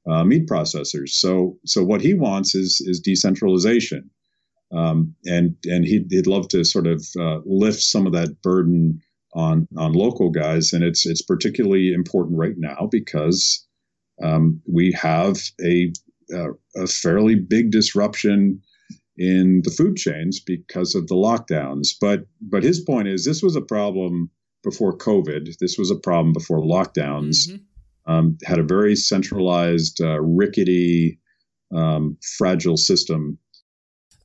uh, 0.10 0.24
meat 0.24 0.48
processors. 0.48 1.10
So 1.10 1.58
so 1.66 1.84
what 1.84 2.02
he 2.02 2.14
wants 2.14 2.54
is 2.54 2.80
is 2.86 3.00
decentralization, 3.00 4.10
um, 4.72 5.16
and 5.26 5.56
and 5.66 5.84
he'd, 5.86 6.08
he'd 6.12 6.28
love 6.28 6.48
to 6.50 6.64
sort 6.64 6.86
of 6.86 7.04
uh, 7.20 7.40
lift 7.46 7.82
some 7.82 8.06
of 8.06 8.14
that 8.14 8.42
burden 8.44 9.02
on 9.34 9.68
on 9.78 9.94
local 9.94 10.30
guys, 10.30 10.74
and 10.74 10.84
it's 10.84 11.08
it's 11.08 11.24
particularly 11.24 11.92
important 11.92 12.38
right 12.38 12.58
now 12.58 12.88
because 12.92 13.66
um, 14.24 14.62
we 14.72 14.92
have 14.92 15.38
a, 15.64 15.92
a 16.32 16.82
a 16.82 16.88
fairly 16.88 17.36
big 17.36 17.72
disruption 17.72 18.62
in 19.18 19.62
the 19.64 19.72
food 19.72 19.98
chains 19.98 20.40
because 20.40 20.96
of 20.96 21.08
the 21.08 21.16
lockdowns. 21.16 21.90
But 22.00 22.26
but 22.42 22.64
his 22.64 22.80
point 22.80 23.08
is 23.08 23.26
this 23.26 23.44
was 23.44 23.56
a 23.56 23.62
problem 23.62 24.30
before 24.64 24.98
COVID. 24.98 25.58
This 25.60 25.78
was 25.78 25.92
a 25.92 25.96
problem 25.96 26.34
before 26.34 26.60
lockdowns. 26.60 27.48
Mm-hmm. 27.48 28.12
Um, 28.12 28.38
had 28.44 28.58
a 28.58 28.64
very 28.64 28.96
centralized, 28.96 30.02
uh, 30.02 30.20
rickety, 30.22 31.20
um, 31.74 32.18
fragile 32.38 32.78
system. 32.78 33.38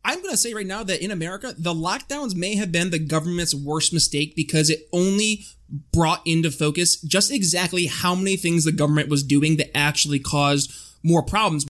I'm 0.02 0.22
going 0.22 0.30
to 0.30 0.36
say 0.36 0.54
right 0.54 0.66
now 0.66 0.82
that 0.84 1.04
in 1.04 1.10
America, 1.10 1.54
the 1.58 1.74
lockdowns 1.74 2.34
may 2.34 2.54
have 2.56 2.72
been 2.72 2.90
the 2.90 2.98
government's 2.98 3.54
worst 3.54 3.92
mistake 3.92 4.34
because 4.34 4.70
it 4.70 4.88
only 4.92 5.44
brought 5.92 6.22
into 6.24 6.50
focus 6.50 7.00
just 7.02 7.30
exactly 7.30 7.86
how 7.86 8.14
many 8.14 8.36
things 8.36 8.64
the 8.64 8.72
government 8.72 9.08
was 9.08 9.22
doing 9.22 9.56
that 9.56 9.76
actually 9.76 10.20
caused 10.20 10.72
more 11.02 11.24
problems. 11.24 11.66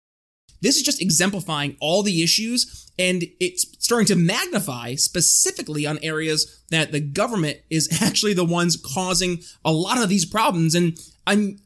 This 0.63 0.78
is 0.78 0.82
just 0.82 1.02
exemplifying 1.02 1.78
all 1.80 2.02
the 2.02 2.23
issues 2.23 2.91
and 2.97 3.23
it's 3.39 3.65
starting 3.80 4.08
to 4.08 4.15
magnify 4.15 4.95
specifically 4.95 5.86
on 5.86 5.99
areas 6.02 6.63
that 6.69 6.91
the 6.91 6.99
government 6.99 7.58
is 7.69 7.89
actually 8.02 8.34
the 8.34 8.45
ones 8.45 8.78
causing 8.78 9.41
a 9.65 9.71
lot 9.71 10.02
of 10.02 10.10
these 10.10 10.26
problems. 10.26 10.73
And 10.73 10.97
I'm, 11.28 11.58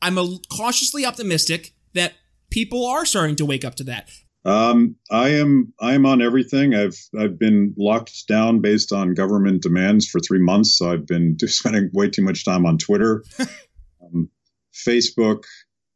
I'm 0.00 0.18
a 0.18 0.38
cautiously 0.50 1.04
optimistic 1.04 1.72
that 1.94 2.14
people 2.50 2.86
are 2.86 3.04
starting 3.04 3.36
to 3.36 3.46
wake 3.46 3.64
up 3.64 3.74
to 3.76 3.84
that. 3.84 4.08
Um, 4.46 4.94
I 5.10 5.30
am 5.30 5.72
I 5.80 5.94
am 5.94 6.06
on 6.06 6.22
everything. 6.22 6.72
I've 6.72 6.96
I've 7.18 7.36
been 7.36 7.74
locked 7.76 8.28
down 8.28 8.60
based 8.60 8.92
on 8.92 9.12
government 9.12 9.60
demands 9.60 10.06
for 10.06 10.20
three 10.20 10.38
months, 10.38 10.78
so 10.78 10.92
I've 10.92 11.04
been 11.04 11.36
spending 11.46 11.90
way 11.92 12.08
too 12.08 12.22
much 12.22 12.44
time 12.44 12.64
on 12.64 12.78
Twitter, 12.78 13.24
um, 13.40 14.30
Facebook, 14.72 15.42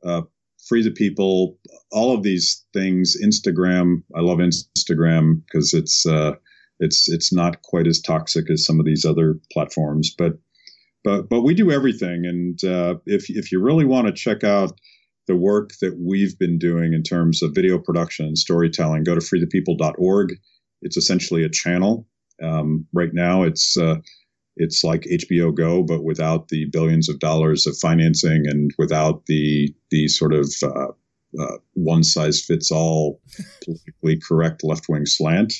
uh, 0.04 0.22
free 0.70 0.84
the 0.84 0.90
people, 0.92 1.58
all 1.90 2.14
of 2.14 2.22
these 2.22 2.64
things. 2.72 3.16
Instagram, 3.22 4.04
I 4.16 4.20
love 4.20 4.38
Instagram 4.38 5.42
because 5.44 5.74
it's 5.74 6.06
uh, 6.06 6.32
it's 6.78 7.08
it's 7.08 7.32
not 7.32 7.60
quite 7.62 7.88
as 7.88 8.00
toxic 8.00 8.48
as 8.50 8.64
some 8.64 8.78
of 8.78 8.86
these 8.86 9.04
other 9.04 9.34
platforms, 9.52 10.14
but 10.16 10.38
but 11.02 11.28
but 11.28 11.42
we 11.42 11.54
do 11.54 11.72
everything. 11.72 12.24
And 12.24 12.62
uh, 12.64 12.94
if 13.04 13.28
if 13.28 13.50
you 13.50 13.60
really 13.60 13.84
want 13.84 14.06
to 14.06 14.12
check 14.12 14.44
out 14.44 14.80
the 15.26 15.36
work 15.36 15.70
that 15.80 15.98
we've 16.00 16.38
been 16.38 16.58
doing 16.58 16.92
in 16.92 17.02
terms 17.02 17.42
of 17.42 17.54
video 17.54 17.78
production 17.78 18.26
and 18.26 18.38
storytelling, 18.38 19.02
go 19.02 19.14
to 19.14 19.20
freethepeople.org. 19.20 20.34
It's 20.82 20.96
essentially 20.96 21.44
a 21.44 21.50
channel. 21.50 22.06
Um, 22.42 22.86
right 22.94 23.12
now, 23.12 23.42
it's 23.42 23.76
uh, 23.76 23.96
it's 24.60 24.84
like 24.84 25.06
HBO 25.10 25.54
Go, 25.54 25.82
but 25.82 26.04
without 26.04 26.48
the 26.48 26.66
billions 26.66 27.08
of 27.08 27.18
dollars 27.18 27.66
of 27.66 27.76
financing 27.78 28.44
and 28.46 28.70
without 28.78 29.24
the 29.26 29.74
the 29.90 30.06
sort 30.06 30.34
of 30.34 30.52
uh, 30.62 30.88
uh, 31.40 31.56
one 31.72 32.04
size 32.04 32.44
fits 32.44 32.70
all 32.70 33.20
politically 33.64 34.20
correct 34.20 34.62
left 34.62 34.86
wing 34.88 35.06
slant. 35.06 35.54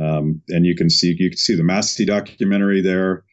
Um, 0.00 0.40
and 0.48 0.64
you 0.64 0.76
can 0.76 0.88
see 0.88 1.14
you 1.18 1.30
can 1.30 1.38
see 1.38 1.56
the 1.56 1.64
Massie 1.64 2.06
documentary 2.06 2.80
there, 2.80 3.24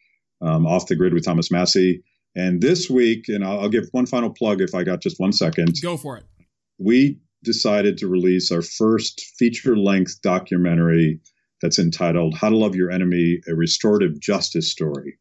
um, 0.42 0.66
off 0.66 0.88
the 0.88 0.96
grid 0.96 1.14
with 1.14 1.24
Thomas 1.24 1.50
Massie. 1.50 2.02
And 2.34 2.60
this 2.60 2.90
week, 2.90 3.24
and 3.28 3.44
I'll, 3.44 3.60
I'll 3.60 3.68
give 3.68 3.88
one 3.92 4.06
final 4.06 4.30
plug 4.30 4.60
if 4.60 4.74
I 4.74 4.82
got 4.82 5.00
just 5.00 5.18
one 5.18 5.32
second. 5.32 5.76
Go 5.82 5.96
for 5.96 6.16
it. 6.16 6.24
We 6.78 7.18
decided 7.44 7.98
to 7.98 8.08
release 8.08 8.50
our 8.50 8.62
first 8.62 9.20
feature 9.38 9.76
length 9.76 10.20
documentary 10.22 11.20
that's 11.60 11.78
entitled 11.78 12.34
How 12.34 12.48
to 12.48 12.56
Love 12.56 12.74
Your 12.74 12.90
Enemy 12.90 13.40
A 13.48 13.54
Restorative 13.54 14.20
Justice 14.20 14.70
Story. 14.70 15.18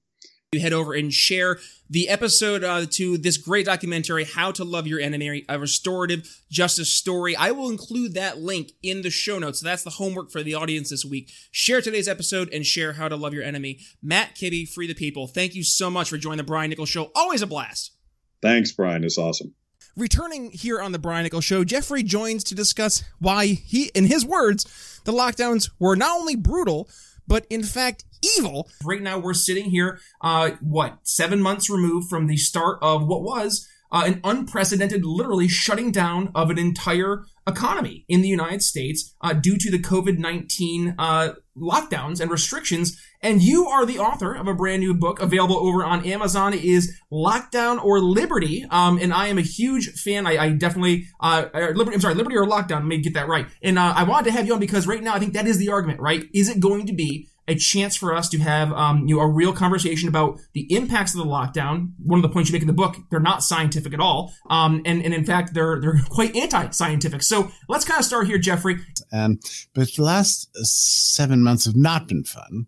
You 0.54 0.62
head 0.62 0.72
over 0.72 0.94
and 0.94 1.12
share 1.12 1.60
the 1.90 2.08
episode 2.08 2.64
uh, 2.64 2.86
to 2.92 3.18
this 3.18 3.36
great 3.36 3.66
documentary, 3.66 4.24
How 4.24 4.54
to 4.54 4.64
Love 4.64 4.88
Your 4.88 5.02
Enemy, 5.02 5.44
a 5.50 5.60
restorative 5.60 6.42
justice 6.50 6.90
story. 6.90 7.36
I 7.36 7.52
will 7.52 7.70
include 7.70 8.14
that 8.14 8.38
link 8.38 8.72
in 8.82 9.02
the 9.02 9.10
show 9.10 9.40
notes. 9.40 9.60
So 9.60 9.66
that's 9.66 9.84
the 9.84 9.90
homework 9.90 10.32
for 10.32 10.44
the 10.44 10.54
audience 10.54 10.90
this 10.90 11.04
week. 11.04 11.32
Share 11.52 11.82
today's 11.82 12.08
episode 12.08 12.50
and 12.54 12.66
share 12.66 12.94
How 12.94 13.10
to 13.10 13.18
Love 13.18 13.34
Your 13.34 13.44
Enemy. 13.44 13.80
Matt 14.02 14.36
Kibbe, 14.36 14.70
Free 14.70 14.88
the 14.88 14.94
People, 14.94 15.28
thank 15.28 15.54
you 15.54 15.64
so 15.64 15.90
much 15.90 16.10
for 16.10 16.18
joining 16.18 16.38
the 16.38 16.44
Brian 16.44 16.70
Nichols 16.70 16.90
Show. 16.90 17.12
Always 17.14 17.42
a 17.42 17.48
blast. 17.48 17.98
Thanks, 18.42 18.72
Brian. 18.72 19.04
It's 19.04 19.18
awesome. 19.18 19.54
Returning 19.98 20.52
here 20.52 20.80
on 20.80 20.92
the 20.92 21.00
Brian 21.00 21.24
Nichols 21.24 21.44
Show, 21.44 21.64
Jeffrey 21.64 22.04
joins 22.04 22.44
to 22.44 22.54
discuss 22.54 23.04
why 23.18 23.48
he, 23.48 23.86
in 23.96 24.06
his 24.06 24.24
words, 24.24 25.02
the 25.06 25.12
lockdowns 25.12 25.72
were 25.80 25.96
not 25.96 26.20
only 26.20 26.36
brutal, 26.36 26.88
but 27.28 27.48
in 27.50 27.64
fact 27.64 28.06
evil. 28.38 28.70
Right 28.84 29.02
now, 29.02 29.18
we're 29.18 29.34
sitting 29.34 29.72
here, 29.72 30.00
uh, 30.22 30.52
what, 30.62 31.00
seven 31.02 31.42
months 31.42 31.68
removed 31.68 32.12
from 32.12 32.28
the 32.28 32.38
start 32.38 32.78
of 32.84 33.08
what 33.08 33.24
was 33.24 33.68
uh, 33.92 34.04
an 34.06 34.20
unprecedented, 34.24 35.06
literally 35.06 35.48
shutting 35.48 35.92
down 35.92 36.32
of 36.36 36.50
an 36.50 36.58
entire 36.58 37.24
economy 37.48 38.06
in 38.08 38.22
the 38.22 38.28
United 38.28 38.62
States 38.62 39.16
uh, 39.22 39.34
due 39.34 39.58
to 39.58 39.72
the 39.72 39.80
COVID 39.80 40.18
19 40.18 40.96
uh, 40.98 41.34
lockdowns 41.58 42.20
and 42.20 42.30
restrictions. 42.30 43.02
And 43.22 43.42
you 43.42 43.66
are 43.68 43.86
the 43.86 43.98
author 43.98 44.34
of 44.34 44.48
a 44.48 44.54
brand 44.54 44.82
new 44.82 44.94
book 44.94 45.20
available 45.22 45.58
over 45.58 45.84
on 45.84 46.06
Amazon. 46.06 46.54
It 46.54 46.64
is 46.64 47.00
Lockdown 47.12 47.84
or 47.84 48.00
Liberty. 48.00 48.66
Um, 48.70 49.00
and 49.02 49.14
I 49.14 49.28
am 49.28 49.38
a 49.38 49.42
huge 49.42 49.90
fan. 49.94 50.28
I, 50.28 50.38
I 50.38 50.50
definitely, 50.52 51.08
uh, 51.20 51.46
Liberty, 51.54 51.96
I'm 51.96 52.02
sorry, 52.02 52.14
Liberty 52.14 52.36
or 52.36 52.46
Lockdown. 52.46 52.82
Let 52.82 52.86
me 52.86 53.02
get 53.02 53.16
that 53.16 53.28
right. 53.28 53.48
And 53.64 53.80
uh, 53.80 53.94
I 53.96 54.04
wanted 54.04 54.26
to 54.26 54.32
have 54.34 54.46
you 54.46 54.54
on 54.54 54.60
because 54.60 54.86
right 54.86 55.02
now 55.02 55.16
I 55.16 55.20
think 55.20 55.34
that 55.34 55.48
is 55.48 55.58
the 55.58 55.70
argument, 55.70 56.00
right? 56.00 56.26
Is 56.34 56.48
it 56.50 56.60
going 56.60 56.86
to 56.88 56.94
be 56.94 57.28
a 57.48 57.56
chance 57.56 57.96
for 57.96 58.14
us 58.14 58.28
to 58.30 58.40
have 58.40 58.72
um, 58.74 59.08
you 59.08 59.16
know 59.16 59.22
a 59.22 59.28
real 59.28 59.54
conversation 59.54 60.10
about 60.10 60.40
the 60.54 60.72
impacts 60.74 61.14
of 61.14 61.20
the 61.20 61.26
lockdown. 61.26 61.92
One 62.04 62.20
of 62.20 62.24
the 62.24 62.30
points 62.30 62.50
you 62.50 62.54
make 62.54 62.62
in 62.62 62.68
the 62.68 62.74
book, 62.74 62.98
they're 63.10 63.20
not 63.20 63.44
scientific 63.44 63.94
at 63.94 64.00
all, 64.00 64.34
um, 64.50 64.82
and 64.86 65.04
and 65.04 65.14
in 65.14 65.26
fact 65.26 65.54
they're 65.54 65.80
they're 65.80 66.00
quite 66.10 66.36
anti-scientific. 66.36 67.24
So 67.24 67.52
let's 67.70 67.86
kind 67.86 68.00
of 68.00 68.06
start 68.06 68.28
here, 68.28 68.38
Jeffrey. 68.38 68.78
Um, 69.12 69.40
but 69.74 69.90
the 69.96 70.04
last 70.04 70.50
seven 70.66 71.42
months 71.42 71.66
have 71.66 71.76
not 71.76 72.08
been 72.08 72.24
fun. 72.24 72.68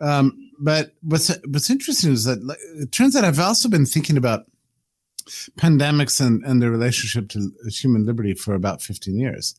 Um, 0.00 0.50
but 0.58 0.94
what's 1.02 1.28
what's 1.46 1.70
interesting 1.70 2.12
is 2.12 2.24
that 2.24 2.38
it 2.80 2.92
turns 2.92 3.14
out 3.14 3.24
I've 3.24 3.38
also 3.38 3.68
been 3.68 3.86
thinking 3.86 4.16
about 4.16 4.46
pandemics 5.58 6.24
and, 6.24 6.42
and 6.44 6.62
their 6.62 6.70
relationship 6.70 7.28
to 7.30 7.50
human 7.70 8.06
liberty 8.06 8.32
for 8.34 8.54
about 8.54 8.80
15 8.80 9.18
years. 9.18 9.54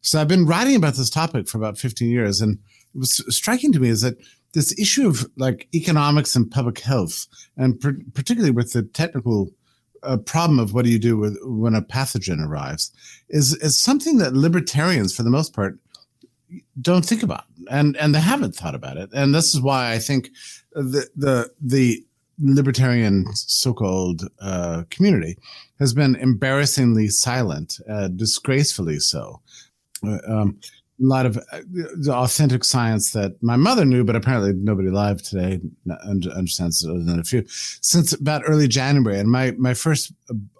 So 0.00 0.20
I've 0.20 0.28
been 0.28 0.46
writing 0.46 0.76
about 0.76 0.94
this 0.94 1.10
topic 1.10 1.46
for 1.46 1.58
about 1.58 1.76
15 1.76 2.10
years, 2.10 2.40
and 2.40 2.58
was 2.94 3.24
striking 3.34 3.72
to 3.72 3.80
me 3.80 3.88
is 3.88 4.02
that 4.02 4.16
this 4.52 4.76
issue 4.78 5.06
of 5.06 5.30
like 5.36 5.68
economics 5.74 6.34
and 6.34 6.50
public 6.50 6.80
health, 6.80 7.26
and 7.56 7.80
pr- 7.80 7.90
particularly 8.14 8.50
with 8.50 8.72
the 8.72 8.82
technical 8.82 9.50
uh, 10.02 10.16
problem 10.16 10.58
of 10.58 10.72
what 10.74 10.84
do 10.84 10.90
you 10.90 10.98
do 10.98 11.16
with 11.16 11.38
when 11.42 11.74
a 11.74 11.82
pathogen 11.82 12.44
arrives, 12.44 12.90
is 13.28 13.54
is 13.56 13.78
something 13.78 14.18
that 14.18 14.34
libertarians, 14.34 15.14
for 15.14 15.22
the 15.22 15.30
most 15.30 15.54
part, 15.54 15.78
don't 16.80 17.04
think 17.04 17.22
about, 17.22 17.44
and 17.70 17.96
and 17.96 18.14
they 18.14 18.20
haven't 18.20 18.54
thought 18.56 18.74
about 18.74 18.96
it, 18.96 19.10
and 19.12 19.34
this 19.34 19.54
is 19.54 19.60
why 19.60 19.92
I 19.92 19.98
think 19.98 20.30
the 20.72 21.08
the 21.14 21.50
the 21.60 22.04
libertarian 22.42 23.26
so-called 23.34 24.22
uh, 24.40 24.84
community 24.90 25.36
has 25.78 25.92
been 25.92 26.16
embarrassingly 26.16 27.08
silent, 27.08 27.78
uh, 27.88 28.08
disgracefully 28.08 28.98
so. 28.98 29.40
Uh, 30.06 30.18
um, 30.26 30.58
a 31.00 31.06
lot 31.06 31.26
of 31.26 31.36
uh, 31.36 31.60
the 31.96 32.12
authentic 32.12 32.64
science 32.64 33.12
that 33.12 33.42
my 33.42 33.56
mother 33.56 33.84
knew, 33.84 34.04
but 34.04 34.16
apparently 34.16 34.52
nobody 34.52 34.88
alive 34.88 35.22
today 35.22 35.60
understands 36.04 36.84
it 36.84 36.90
other 36.90 37.02
than 37.02 37.18
a 37.18 37.24
few 37.24 37.44
since 37.48 38.12
about 38.12 38.42
early 38.46 38.68
January. 38.68 39.18
And 39.18 39.30
my, 39.30 39.52
my 39.52 39.74
first 39.74 40.12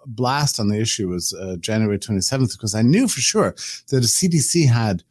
blast 0.05 0.59
on 0.59 0.69
the 0.69 0.79
issue 0.79 1.09
was 1.09 1.33
uh, 1.33 1.57
January 1.59 1.99
27th, 1.99 2.53
because 2.53 2.73
I 2.73 2.81
knew 2.81 3.07
for 3.07 3.21
sure 3.21 3.51
that 3.89 3.99
the 3.99 3.99
CDC 4.01 4.67
had 4.67 5.03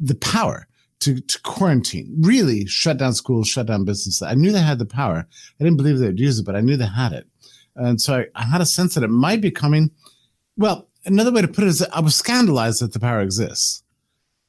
the 0.00 0.16
power 0.16 0.66
to, 1.00 1.20
to 1.20 1.40
quarantine, 1.42 2.16
really 2.20 2.66
shut 2.66 2.98
down 2.98 3.14
schools, 3.14 3.46
shut 3.46 3.66
down 3.66 3.84
businesses. 3.84 4.22
I 4.22 4.34
knew 4.34 4.50
they 4.50 4.60
had 4.60 4.78
the 4.78 4.86
power. 4.86 5.26
I 5.60 5.64
didn't 5.64 5.76
believe 5.76 5.98
they 5.98 6.06
would 6.06 6.20
use 6.20 6.38
it, 6.38 6.46
but 6.46 6.56
I 6.56 6.60
knew 6.60 6.76
they 6.76 6.86
had 6.86 7.12
it. 7.12 7.26
And 7.76 8.00
so 8.00 8.14
I, 8.16 8.26
I 8.34 8.44
had 8.44 8.60
a 8.60 8.66
sense 8.66 8.94
that 8.94 9.04
it 9.04 9.08
might 9.08 9.40
be 9.40 9.50
coming. 9.50 9.90
Well, 10.56 10.88
another 11.04 11.32
way 11.32 11.42
to 11.42 11.48
put 11.48 11.64
it 11.64 11.68
is 11.68 11.82
I 11.82 12.00
was 12.00 12.16
scandalized 12.16 12.80
that 12.80 12.92
the 12.92 13.00
power 13.00 13.20
exists 13.20 13.83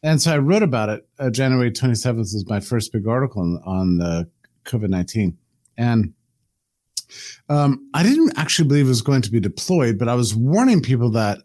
and 0.05 0.21
so 0.21 0.31
I 0.31 0.37
wrote 0.37 0.61
about 0.61 0.89
it. 0.89 1.07
Uh, 1.17 1.31
January 1.31 1.71
27th 1.71 2.17
was 2.17 2.45
my 2.47 2.59
first 2.59 2.93
big 2.93 3.07
article 3.07 3.41
on, 3.41 3.61
on 3.65 3.97
the 3.97 4.29
COVID 4.65 4.89
19. 4.89 5.35
And 5.77 6.13
um, 7.49 7.89
I 7.95 8.03
didn't 8.03 8.37
actually 8.37 8.67
believe 8.67 8.85
it 8.85 8.89
was 8.89 9.01
going 9.01 9.23
to 9.23 9.31
be 9.31 9.39
deployed, 9.39 9.97
but 9.97 10.07
I 10.07 10.13
was 10.13 10.35
warning 10.35 10.81
people 10.81 11.09
that 11.11 11.39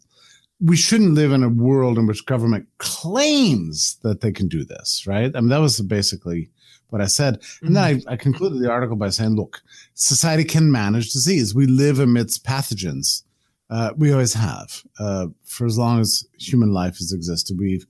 we 0.61 0.76
shouldn't 0.76 1.14
live 1.14 1.32
in 1.32 1.42
a 1.42 1.48
world 1.48 1.98
in 1.98 2.06
which 2.06 2.26
government 2.26 2.66
claims 2.76 3.96
that 4.02 4.20
they 4.20 4.30
can 4.30 4.46
do 4.46 4.62
this, 4.62 5.06
right? 5.06 5.34
I 5.34 5.40
mean, 5.40 5.48
that 5.48 5.58
was 5.58 5.80
basically 5.80 6.50
what 6.90 7.00
I 7.00 7.06
said. 7.06 7.40
Mm-hmm. 7.40 7.66
And 7.66 7.76
then 7.76 8.02
I, 8.08 8.12
I, 8.12 8.16
concluded 8.16 8.61
the 8.61 8.70
article 8.70 8.96
by 8.96 9.08
saying, 9.08 9.36
look, 9.36 9.62
society 9.94 10.44
can 10.44 10.70
manage 10.70 11.12
disease. 11.12 11.54
We 11.54 11.66
live 11.66 11.98
amidst 11.98 12.44
pathogens. 12.44 13.22
Uh, 13.70 13.92
we 13.96 14.12
always 14.12 14.34
have. 14.34 14.82
Uh, 14.98 15.28
for 15.44 15.64
as 15.64 15.78
long 15.78 16.00
as 16.00 16.26
human 16.38 16.72
life 16.72 16.98
has 16.98 17.12
existed, 17.12 17.58
we've 17.58 17.86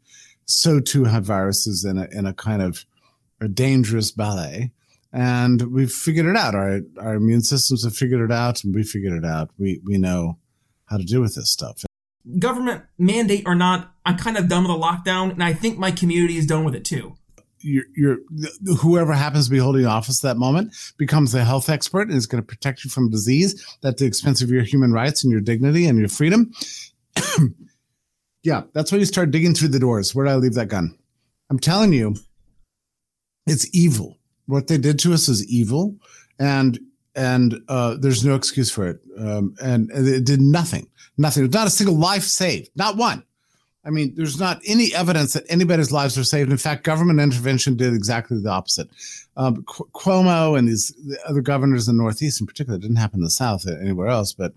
so 0.50 0.80
too 0.80 1.04
have 1.04 1.24
viruses 1.24 1.84
in 1.84 1.98
a, 1.98 2.08
in 2.12 2.26
a 2.26 2.34
kind 2.34 2.62
of 2.62 2.84
a 3.40 3.48
dangerous 3.48 4.10
ballet. 4.10 4.72
and 5.12 5.62
we've 5.72 5.92
figured 5.92 6.26
it 6.26 6.36
out. 6.36 6.54
Our 6.54 6.80
our 6.98 7.14
immune 7.14 7.42
systems 7.42 7.84
have 7.84 7.94
figured 7.96 8.20
it 8.20 8.32
out, 8.32 8.62
and 8.64 8.74
we 8.74 8.82
figured 8.82 9.12
it 9.12 9.24
out. 9.24 9.50
We 9.58 9.80
we 9.84 9.98
know 9.98 10.38
how 10.86 10.96
to 10.98 11.04
deal 11.04 11.20
with 11.20 11.34
this 11.34 11.50
stuff. 11.50 11.84
Government 12.38 12.82
mandate 12.98 13.44
or 13.46 13.54
not, 13.54 13.92
I'm 14.04 14.18
kind 14.18 14.36
of 14.36 14.48
done 14.48 14.64
with 14.64 14.72
the 14.72 14.78
lockdown, 14.78 15.32
and 15.32 15.42
I 15.42 15.52
think 15.52 15.78
my 15.78 15.90
community 15.90 16.36
is 16.36 16.46
done 16.46 16.64
with 16.64 16.74
it 16.74 16.84
too. 16.84 17.16
You're, 17.62 17.84
you're 17.94 18.18
whoever 18.78 19.12
happens 19.12 19.46
to 19.46 19.50
be 19.50 19.58
holding 19.58 19.84
office 19.84 20.24
at 20.24 20.28
that 20.28 20.36
moment 20.38 20.72
becomes 20.96 21.34
a 21.34 21.44
health 21.44 21.68
expert 21.68 22.08
and 22.08 22.16
is 22.16 22.26
going 22.26 22.42
to 22.42 22.46
protect 22.46 22.84
you 22.84 22.90
from 22.90 23.10
disease 23.10 23.62
at 23.84 23.98
the 23.98 24.06
expense 24.06 24.40
of 24.40 24.50
your 24.50 24.62
human 24.62 24.92
rights 24.92 25.24
and 25.24 25.30
your 25.30 25.42
dignity 25.42 25.86
and 25.86 25.98
your 25.98 26.08
freedom. 26.08 26.52
Yeah, 28.42 28.62
that's 28.72 28.90
why 28.90 28.98
you 28.98 29.04
start 29.04 29.30
digging 29.30 29.54
through 29.54 29.68
the 29.68 29.78
doors. 29.78 30.14
Where 30.14 30.26
did 30.26 30.32
I 30.32 30.36
leave 30.36 30.54
that 30.54 30.68
gun? 30.68 30.96
I'm 31.50 31.58
telling 31.58 31.92
you, 31.92 32.14
it's 33.46 33.68
evil. 33.74 34.18
What 34.46 34.66
they 34.66 34.78
did 34.78 34.98
to 35.00 35.12
us 35.12 35.28
is 35.28 35.46
evil, 35.48 35.96
and 36.38 36.78
and 37.14 37.60
uh, 37.68 37.96
there's 37.98 38.24
no 38.24 38.34
excuse 38.34 38.70
for 38.70 38.88
it. 38.88 39.00
Um, 39.18 39.54
and, 39.62 39.90
and 39.90 40.06
it 40.06 40.24
did 40.24 40.40
nothing, 40.40 40.88
nothing. 41.18 41.50
Not 41.50 41.66
a 41.66 41.70
single 41.70 41.96
life 41.96 42.22
saved, 42.22 42.70
not 42.76 42.96
one. 42.96 43.24
I 43.84 43.90
mean, 43.90 44.14
there's 44.14 44.38
not 44.38 44.60
any 44.66 44.94
evidence 44.94 45.32
that 45.32 45.44
anybody's 45.48 45.90
lives 45.90 46.18
are 46.18 46.24
saved. 46.24 46.50
In 46.50 46.58
fact, 46.58 46.84
government 46.84 47.18
intervention 47.18 47.76
did 47.76 47.94
exactly 47.94 48.38
the 48.38 48.50
opposite. 48.50 48.90
Um, 49.38 49.64
Cuomo 49.64 50.58
and 50.58 50.68
these 50.68 50.88
the 51.06 51.18
other 51.26 51.40
governors 51.40 51.88
in 51.88 51.96
the 51.96 52.02
Northeast, 52.02 52.40
in 52.40 52.46
particular, 52.46 52.78
didn't 52.78 52.96
happen 52.96 53.20
in 53.20 53.24
the 53.24 53.30
South 53.30 53.66
anywhere 53.66 54.08
else, 54.08 54.32
but 54.34 54.52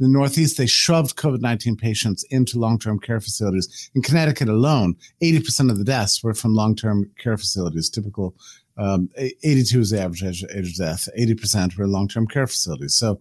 in 0.00 0.04
the 0.04 0.18
Northeast, 0.18 0.58
they 0.58 0.66
shoved 0.66 1.16
COVID 1.16 1.40
19 1.40 1.76
patients 1.76 2.24
into 2.30 2.58
long 2.58 2.78
term 2.78 2.98
care 2.98 3.20
facilities. 3.20 3.90
In 3.94 4.02
Connecticut 4.02 4.48
alone, 4.48 4.96
80% 5.22 5.70
of 5.70 5.78
the 5.78 5.84
deaths 5.84 6.22
were 6.22 6.34
from 6.34 6.54
long 6.54 6.74
term 6.74 7.10
care 7.18 7.36
facilities. 7.36 7.88
Typical 7.88 8.34
um, 8.76 9.08
82 9.16 9.80
is 9.80 9.90
the 9.90 10.00
average 10.00 10.24
age, 10.24 10.42
of 10.42 10.74
death, 10.74 11.08
80% 11.18 11.76
were 11.78 11.86
long 11.86 12.08
term 12.08 12.26
care 12.26 12.46
facilities. 12.46 12.94
So 12.94 13.20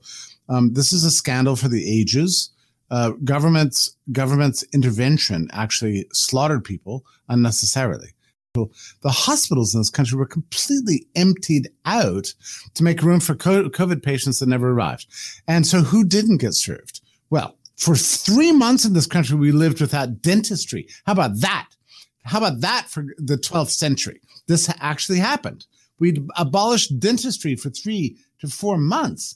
um, 0.49 0.73
this 0.73 0.91
is 0.91 1.03
a 1.03 1.11
scandal 1.11 1.55
for 1.55 1.67
the 1.67 1.99
ages. 1.99 2.49
Uh, 2.89 3.11
government's 3.23 3.95
government's 4.11 4.63
intervention 4.73 5.49
actually 5.51 6.05
slaughtered 6.11 6.63
people 6.63 7.05
unnecessarily. 7.29 8.09
The 8.53 9.09
hospitals 9.09 9.73
in 9.73 9.81
this 9.81 9.89
country 9.89 10.15
were 10.15 10.27
completely 10.27 11.07
emptied 11.15 11.69
out 11.85 12.33
to 12.75 12.83
make 12.83 13.01
room 13.01 13.19
for 13.19 13.33
COVID 13.33 14.03
patients 14.03 14.39
that 14.39 14.49
never 14.49 14.69
arrived. 14.69 15.07
And 15.47 15.65
so 15.65 15.81
who 15.81 16.03
didn't 16.03 16.37
get 16.37 16.53
served? 16.53 17.01
Well, 17.31 17.57
for 17.77 17.95
three 17.95 18.51
months 18.51 18.85
in 18.85 18.93
this 18.93 19.07
country, 19.07 19.37
we 19.37 19.51
lived 19.51 19.81
without 19.81 20.21
dentistry. 20.21 20.87
How 21.05 21.13
about 21.13 21.39
that? 21.39 21.69
How 22.25 22.37
about 22.37 22.61
that 22.61 22.89
for 22.89 23.05
the 23.17 23.37
12th 23.37 23.71
century? 23.71 24.21
This 24.47 24.71
actually 24.79 25.17
happened. 25.17 25.65
We 25.97 26.23
abolished 26.37 26.99
dentistry 26.99 27.55
for 27.55 27.71
three 27.71 28.17
to 28.39 28.47
four 28.47 28.77
months. 28.77 29.35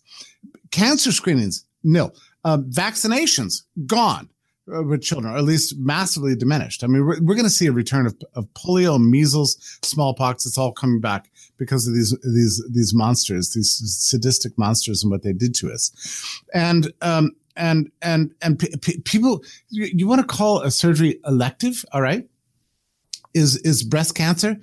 Cancer 0.70 1.12
screenings, 1.12 1.66
nil. 1.84 2.14
Uh, 2.46 2.60
vaccinations, 2.60 3.64
gone 3.88 4.30
with 4.68 5.02
children, 5.02 5.34
or 5.34 5.38
at 5.38 5.44
least 5.44 5.78
massively 5.78 6.36
diminished. 6.36 6.84
I 6.84 6.88
mean, 6.88 7.06
we're, 7.06 7.22
we're 7.22 7.36
going 7.36 7.44
to 7.44 7.50
see 7.50 7.68
a 7.68 7.72
return 7.72 8.06
of, 8.06 8.16
of 8.36 8.46
polio, 8.54 9.00
measles, 9.00 9.58
smallpox. 9.82 10.46
It's 10.46 10.58
all 10.58 10.72
coming 10.72 11.00
back 11.00 11.30
because 11.58 11.88
of 11.88 11.94
these 11.94 12.16
these 12.24 12.64
these 12.70 12.94
monsters, 12.94 13.54
these 13.54 13.72
sadistic 13.72 14.58
monsters, 14.58 15.04
and 15.04 15.12
what 15.12 15.24
they 15.24 15.34
did 15.34 15.56
to 15.56 15.72
us. 15.72 16.42
And 16.54 16.92
um, 17.02 17.32
and 17.56 17.92
and 18.02 18.34
and 18.42 18.60
p- 18.60 18.76
p- 18.82 19.00
people, 19.02 19.44
you, 19.70 19.90
you 19.94 20.08
want 20.08 20.22
to 20.22 20.28
call 20.28 20.62
a 20.62 20.72
surgery 20.72 21.20
elective? 21.26 21.86
All 21.94 22.02
right, 22.02 22.28
is 23.34 23.58
is 23.58 23.84
breast 23.84 24.16
cancer 24.16 24.58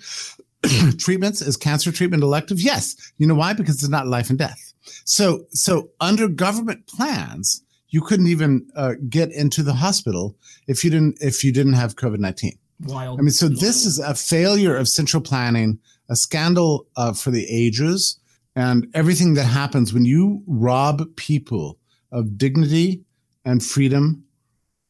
treatments 0.99 1.43
is 1.43 1.57
cancer 1.57 1.93
treatment 1.93 2.23
elective? 2.23 2.61
Yes. 2.61 2.97
You 3.19 3.27
know 3.27 3.35
why? 3.35 3.53
Because 3.53 3.77
it's 3.77 3.89
not 3.89 4.07
life 4.07 4.31
and 4.31 4.39
death. 4.39 4.75
So 5.05 5.47
so 5.51 5.91
under 6.01 6.29
government 6.29 6.87
plans 6.87 7.63
you 7.95 8.01
couldn't 8.01 8.27
even 8.27 8.67
uh, 8.75 8.95
get 9.09 9.31
into 9.31 9.63
the 9.63 9.73
hospital 9.73 10.37
if 10.67 10.83
you 10.83 10.91
didn't 10.91 11.17
if 11.21 11.45
you 11.45 11.53
didn't 11.53 11.75
have 11.75 11.95
COVID 11.95 12.19
nineteen. 12.19 12.59
Wild. 12.81 13.21
I 13.21 13.23
mean, 13.23 13.31
so 13.31 13.49
this 13.49 13.87
is 13.87 14.01
a 14.01 14.17
failure 14.17 14.77
of 14.77 14.89
central 14.89 15.23
planning, 15.23 15.79
a 16.09 16.17
scandal 16.17 16.89
uh, 16.97 17.13
for 17.13 17.31
the 17.31 17.47
ages, 17.49 18.19
and 18.57 18.89
everything 18.95 19.35
that 19.35 19.45
happens 19.45 19.95
when 19.95 20.05
you 20.05 20.43
rob 20.49 21.05
people 21.15 21.79
of 22.11 22.37
dignity 22.37 23.05
and 23.45 23.63
freedom. 23.63 24.25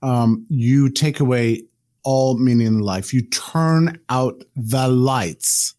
Um, 0.00 0.46
you 0.48 0.88
take 0.88 1.20
away 1.20 1.64
all 2.04 2.38
meaning 2.38 2.66
in 2.66 2.78
life. 2.78 3.12
You 3.12 3.20
turn 3.28 4.00
out 4.08 4.44
the 4.56 4.88
lights 4.88 5.74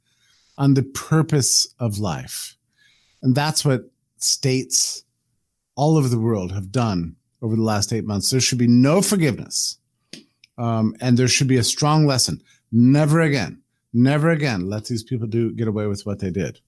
on 0.60 0.76
the 0.76 0.84
purpose 0.84 1.68
of 1.80 1.98
life, 1.98 2.56
and 3.24 3.34
that's 3.34 3.66
what 3.66 3.90
states 4.18 5.05
all 5.76 5.98
over 5.98 6.08
the 6.08 6.20
world 6.20 6.52
have 6.52 6.72
done 6.72 7.16
over 7.42 7.56
the 7.56 7.62
last 7.62 7.94
eight 7.94 8.06
months. 8.06 8.30
There 8.30 8.40
should 8.40 8.58
be 8.58 8.68
no 8.68 9.02
forgiveness. 9.02 9.78
Um, 10.58 10.96
and 11.02 11.18
there 11.18 11.28
should 11.28 11.48
be 11.48 11.58
a 11.58 11.64
strong 11.64 12.06
lesson. 12.06 12.42
Never 12.72 13.22
again, 13.22 13.62
never 13.94 14.30
again 14.30 14.70
let 14.70 14.86
these 14.86 15.04
people 15.04 15.28
do 15.28 15.52
get 15.54 15.68
away 15.68 15.88
with 15.88 16.06
what 16.06 16.20
they 16.20 16.32
did. 16.32 16.60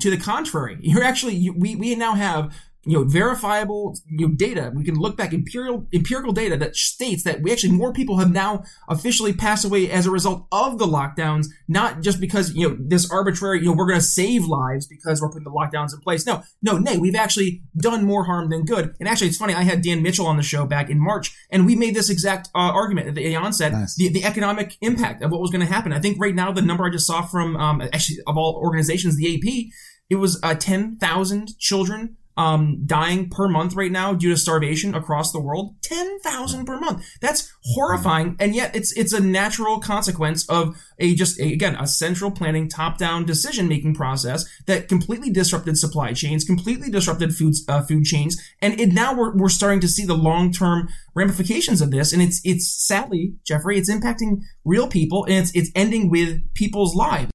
To 0.00 0.10
the 0.10 0.16
contrary, 0.16 0.78
you're 0.80 1.02
actually 1.02 1.34
you, 1.34 1.52
we 1.52 1.76
we 1.76 1.94
now 1.94 2.14
have 2.14 2.54
you 2.84 2.96
know 2.96 3.04
verifiable 3.04 3.96
you 4.08 4.28
know, 4.28 4.34
data. 4.34 4.72
We 4.74 4.84
can 4.84 4.94
look 4.94 5.16
back 5.16 5.34
empirical 5.34 5.86
empirical 5.92 6.32
data 6.32 6.56
that 6.58 6.76
states 6.76 7.24
that 7.24 7.42
we 7.42 7.52
actually 7.52 7.72
more 7.72 7.92
people 7.92 8.18
have 8.18 8.32
now 8.32 8.64
officially 8.88 9.32
passed 9.32 9.64
away 9.64 9.90
as 9.90 10.06
a 10.06 10.10
result 10.10 10.46
of 10.52 10.78
the 10.78 10.86
lockdowns 10.86 11.46
not 11.66 12.00
just 12.00 12.20
because 12.20 12.54
you 12.54 12.68
know 12.68 12.76
this 12.80 13.10
arbitrary 13.10 13.60
you 13.60 13.66
know 13.66 13.72
we're 13.72 13.86
going 13.86 14.00
to 14.00 14.04
save 14.04 14.44
lives 14.44 14.86
because 14.86 15.20
we're 15.20 15.28
putting 15.28 15.44
the 15.44 15.50
lockdowns 15.50 15.92
in 15.92 16.00
place. 16.00 16.26
No 16.26 16.42
no 16.62 16.78
nay 16.78 16.98
we've 16.98 17.16
actually 17.16 17.62
done 17.76 18.04
more 18.04 18.24
harm 18.24 18.48
than 18.50 18.64
good. 18.64 18.94
And 19.00 19.08
actually 19.08 19.28
it's 19.28 19.38
funny 19.38 19.54
i 19.54 19.62
had 19.62 19.82
dan 19.82 20.02
mitchell 20.02 20.26
on 20.26 20.36
the 20.36 20.42
show 20.42 20.64
back 20.64 20.88
in 20.88 20.98
march 20.98 21.34
and 21.50 21.66
we 21.66 21.74
made 21.74 21.94
this 21.94 22.10
exact 22.10 22.48
uh, 22.54 22.72
argument 22.72 23.08
at 23.08 23.14
the 23.14 23.36
onset 23.36 23.72
nice. 23.72 23.96
the, 23.96 24.08
the 24.08 24.24
economic 24.24 24.76
impact 24.80 25.22
of 25.22 25.30
what 25.30 25.40
was 25.40 25.50
going 25.50 25.66
to 25.66 25.72
happen. 25.72 25.92
I 25.92 26.00
think 26.00 26.20
right 26.20 26.34
now 26.34 26.52
the 26.52 26.62
number 26.62 26.84
i 26.84 26.90
just 26.90 27.06
saw 27.06 27.22
from 27.22 27.56
um, 27.56 27.82
actually 27.92 28.18
of 28.26 28.36
all 28.36 28.54
organizations 28.54 29.16
the 29.16 29.34
ap 29.34 29.72
it 30.10 30.16
was 30.16 30.40
uh, 30.42 30.54
10,000 30.54 31.58
children 31.58 32.16
um, 32.38 32.84
dying 32.86 33.28
per 33.28 33.48
month 33.48 33.74
right 33.74 33.90
now 33.90 34.14
due 34.14 34.30
to 34.30 34.36
starvation 34.36 34.94
across 34.94 35.32
the 35.32 35.40
world. 35.40 35.74
10,000 35.82 36.64
per 36.64 36.78
month. 36.78 37.04
That's 37.20 37.52
horrifying. 37.64 38.36
And 38.38 38.54
yet 38.54 38.74
it's, 38.76 38.96
it's 38.96 39.12
a 39.12 39.20
natural 39.20 39.80
consequence 39.80 40.48
of 40.48 40.80
a 41.00 41.16
just, 41.16 41.40
a, 41.40 41.52
again, 41.52 41.74
a 41.74 41.86
central 41.86 42.30
planning 42.30 42.68
top 42.68 42.96
down 42.96 43.26
decision 43.26 43.66
making 43.66 43.94
process 43.94 44.44
that 44.66 44.88
completely 44.88 45.30
disrupted 45.30 45.76
supply 45.76 46.12
chains, 46.12 46.44
completely 46.44 46.90
disrupted 46.90 47.34
food, 47.34 47.54
uh, 47.66 47.82
food 47.82 48.04
chains. 48.04 48.40
And 48.62 48.80
it 48.80 48.92
now 48.92 49.14
we're, 49.14 49.36
we're 49.36 49.48
starting 49.48 49.80
to 49.80 49.88
see 49.88 50.06
the 50.06 50.14
long 50.14 50.52
term 50.52 50.88
ramifications 51.16 51.80
of 51.80 51.90
this. 51.90 52.12
And 52.12 52.22
it's, 52.22 52.40
it's 52.44 52.68
sadly, 52.68 53.34
Jeffrey, 53.44 53.78
it's 53.78 53.90
impacting 53.90 54.42
real 54.64 54.86
people 54.86 55.24
and 55.24 55.34
it's, 55.34 55.54
it's 55.56 55.70
ending 55.74 56.08
with 56.08 56.54
people's 56.54 56.94
lives 56.94 57.32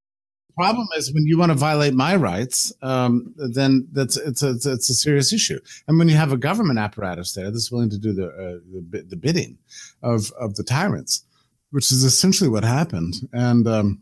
problem 0.56 0.88
is 0.97 1.14
when 1.14 1.26
you 1.26 1.38
want 1.38 1.51
to 1.51 1.58
violate 1.58 1.93
my 1.93 2.16
rights, 2.16 2.74
um, 2.82 3.34
then 3.38 3.88
that's 3.91 4.18
it's 4.18 4.43
a, 4.43 4.51
it's 4.51 4.89
a 4.89 4.93
serious 4.93 5.34
issue. 5.34 5.60
And 5.88 5.97
when 5.97 6.10
you 6.10 6.16
have 6.16 6.32
a 6.32 6.38
government 6.38 6.80
apparatus 6.80 7.34
there 7.34 7.51
that's 7.51 7.72
willing 7.72 7.89
to 7.89 7.97
do 7.97 8.14
the 8.14 8.28
uh, 8.28 8.60
the, 8.89 9.04
the, 9.10 9.16
bidding 9.16 9.58
of 10.01 10.32
of 10.39 10.56
the 10.56 10.64
tyrants, 10.64 11.26
which 11.72 11.91
is 11.91 12.04
essentially 12.04 12.49
what 12.49 12.64
happened. 12.64 13.16
And 13.32 13.68
um, 13.68 14.01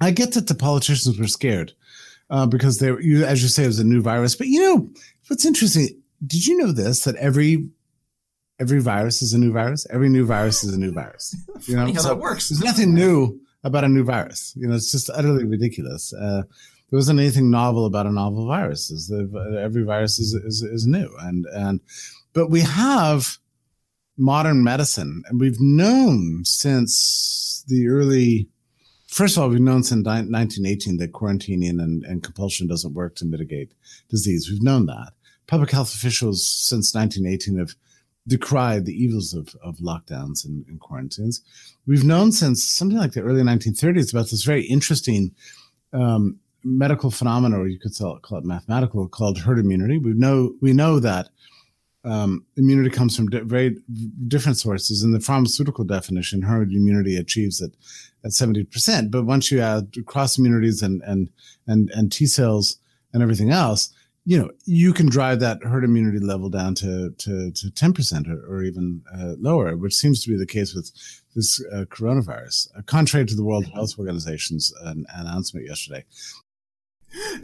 I 0.00 0.10
get 0.10 0.32
that 0.32 0.48
the 0.48 0.54
politicians 0.54 1.18
were 1.18 1.28
scared 1.28 1.72
uh, 2.30 2.46
because 2.46 2.78
they, 2.78 2.88
you, 3.00 3.24
as 3.24 3.42
you 3.42 3.48
say, 3.48 3.64
it 3.64 3.68
was 3.68 3.78
a 3.78 3.84
new 3.84 4.00
virus. 4.00 4.34
But 4.34 4.48
you 4.48 4.60
know 4.60 4.90
what's 5.28 5.44
interesting? 5.44 5.88
Did 6.26 6.46
you 6.46 6.56
know 6.56 6.72
this 6.72 7.04
that 7.04 7.16
every 7.16 7.68
every 8.58 8.80
virus 8.80 9.22
is 9.22 9.32
a 9.32 9.38
new 9.38 9.52
virus? 9.52 9.86
Every 9.90 10.08
new 10.08 10.24
virus 10.24 10.64
is 10.64 10.74
a 10.74 10.78
new 10.78 10.92
virus. 10.92 11.36
You 11.66 11.76
know, 11.76 11.86
how 11.86 11.92
so 12.00 12.08
that 12.08 12.18
works. 12.18 12.48
There's 12.48 12.60
nothing 12.60 12.92
new 12.92 13.40
about 13.64 13.84
a 13.84 13.88
new 13.88 14.04
virus. 14.04 14.52
You 14.56 14.68
know, 14.68 14.74
it's 14.74 14.90
just 14.90 15.10
utterly 15.10 15.44
ridiculous. 15.44 16.12
Uh, 16.12 16.42
there 16.90 16.98
wasn't 16.98 17.20
anything 17.20 17.50
novel 17.50 17.86
about 17.86 18.06
a 18.06 18.12
novel 18.12 18.46
virus. 18.46 18.90
Is 18.90 19.10
every 19.58 19.82
virus 19.82 20.18
is, 20.18 20.34
is 20.34 20.62
is 20.62 20.86
new, 20.86 21.10
and 21.20 21.46
and 21.46 21.80
but 22.32 22.50
we 22.50 22.60
have 22.60 23.38
modern 24.18 24.62
medicine, 24.62 25.22
and 25.28 25.40
we've 25.40 25.60
known 25.60 26.44
since 26.44 27.64
the 27.68 27.88
early. 27.88 28.48
First 29.08 29.36
of 29.36 29.42
all, 29.42 29.50
we've 29.50 29.60
known 29.60 29.82
since 29.82 30.06
1918 30.06 30.96
that 30.96 31.12
quarantining 31.12 31.82
and, 31.82 32.02
and 32.02 32.22
compulsion 32.22 32.66
doesn't 32.66 32.94
work 32.94 33.14
to 33.16 33.26
mitigate 33.26 33.72
disease. 34.08 34.48
We've 34.50 34.62
known 34.62 34.86
that. 34.86 35.12
Public 35.46 35.70
health 35.70 35.94
officials 35.94 36.46
since 36.48 36.94
1918 36.94 37.58
have 37.58 37.74
decried 38.26 38.84
the 38.84 38.94
evils 38.94 39.34
of, 39.34 39.54
of 39.62 39.78
lockdowns 39.78 40.44
and, 40.44 40.64
and, 40.68 40.78
quarantines. 40.80 41.42
We've 41.86 42.04
known 42.04 42.30
since 42.30 42.64
something 42.64 42.98
like 42.98 43.12
the 43.12 43.22
early 43.22 43.42
1930s 43.42 44.12
about 44.12 44.30
this 44.30 44.44
very 44.44 44.62
interesting 44.62 45.34
um, 45.92 46.38
medical 46.62 47.10
phenomenon, 47.10 47.60
or 47.60 47.66
you 47.66 47.78
could 47.78 47.96
call 47.96 48.16
it, 48.16 48.22
call 48.22 48.38
it 48.38 48.44
mathematical, 48.44 49.08
called 49.08 49.38
herd 49.38 49.58
immunity. 49.58 49.98
We 49.98 50.12
know 50.12 50.54
we 50.60 50.72
know 50.72 51.00
that 51.00 51.30
um, 52.04 52.44
immunity 52.56 52.90
comes 52.90 53.16
from 53.16 53.28
di- 53.28 53.40
very 53.40 53.76
different 54.28 54.58
sources. 54.58 55.02
In 55.02 55.12
the 55.12 55.20
pharmaceutical 55.20 55.84
definition, 55.84 56.42
herd 56.42 56.72
immunity 56.72 57.16
achieves 57.16 57.60
it 57.60 57.76
at 58.24 58.32
70%. 58.32 59.10
But 59.10 59.24
once 59.24 59.50
you 59.50 59.60
add 59.60 59.94
cross 60.06 60.38
immunities 60.38 60.82
and, 60.82 61.02
and, 61.02 61.28
and, 61.66 61.90
and 61.90 62.10
T 62.10 62.26
cells 62.26 62.78
and 63.12 63.22
everything 63.22 63.50
else, 63.50 63.92
you 64.24 64.38
know, 64.38 64.50
you 64.64 64.92
can 64.92 65.08
drive 65.08 65.40
that 65.40 65.62
herd 65.64 65.84
immunity 65.84 66.20
level 66.20 66.48
down 66.48 66.74
to, 66.76 67.10
to, 67.18 67.50
to 67.50 67.66
10% 67.68 68.28
or, 68.28 68.56
or 68.56 68.62
even 68.62 69.02
uh, 69.12 69.34
lower, 69.38 69.76
which 69.76 69.94
seems 69.94 70.22
to 70.22 70.30
be 70.30 70.36
the 70.36 70.46
case 70.46 70.74
with 70.74 70.92
this 71.34 71.62
uh, 71.72 71.84
coronavirus, 71.86 72.68
uh, 72.76 72.82
contrary 72.82 73.26
to 73.26 73.34
the 73.34 73.44
World 73.44 73.66
Health 73.74 73.98
Organization's 73.98 74.72
uh, 74.84 74.94
announcement 75.14 75.66
yesterday. 75.66 76.04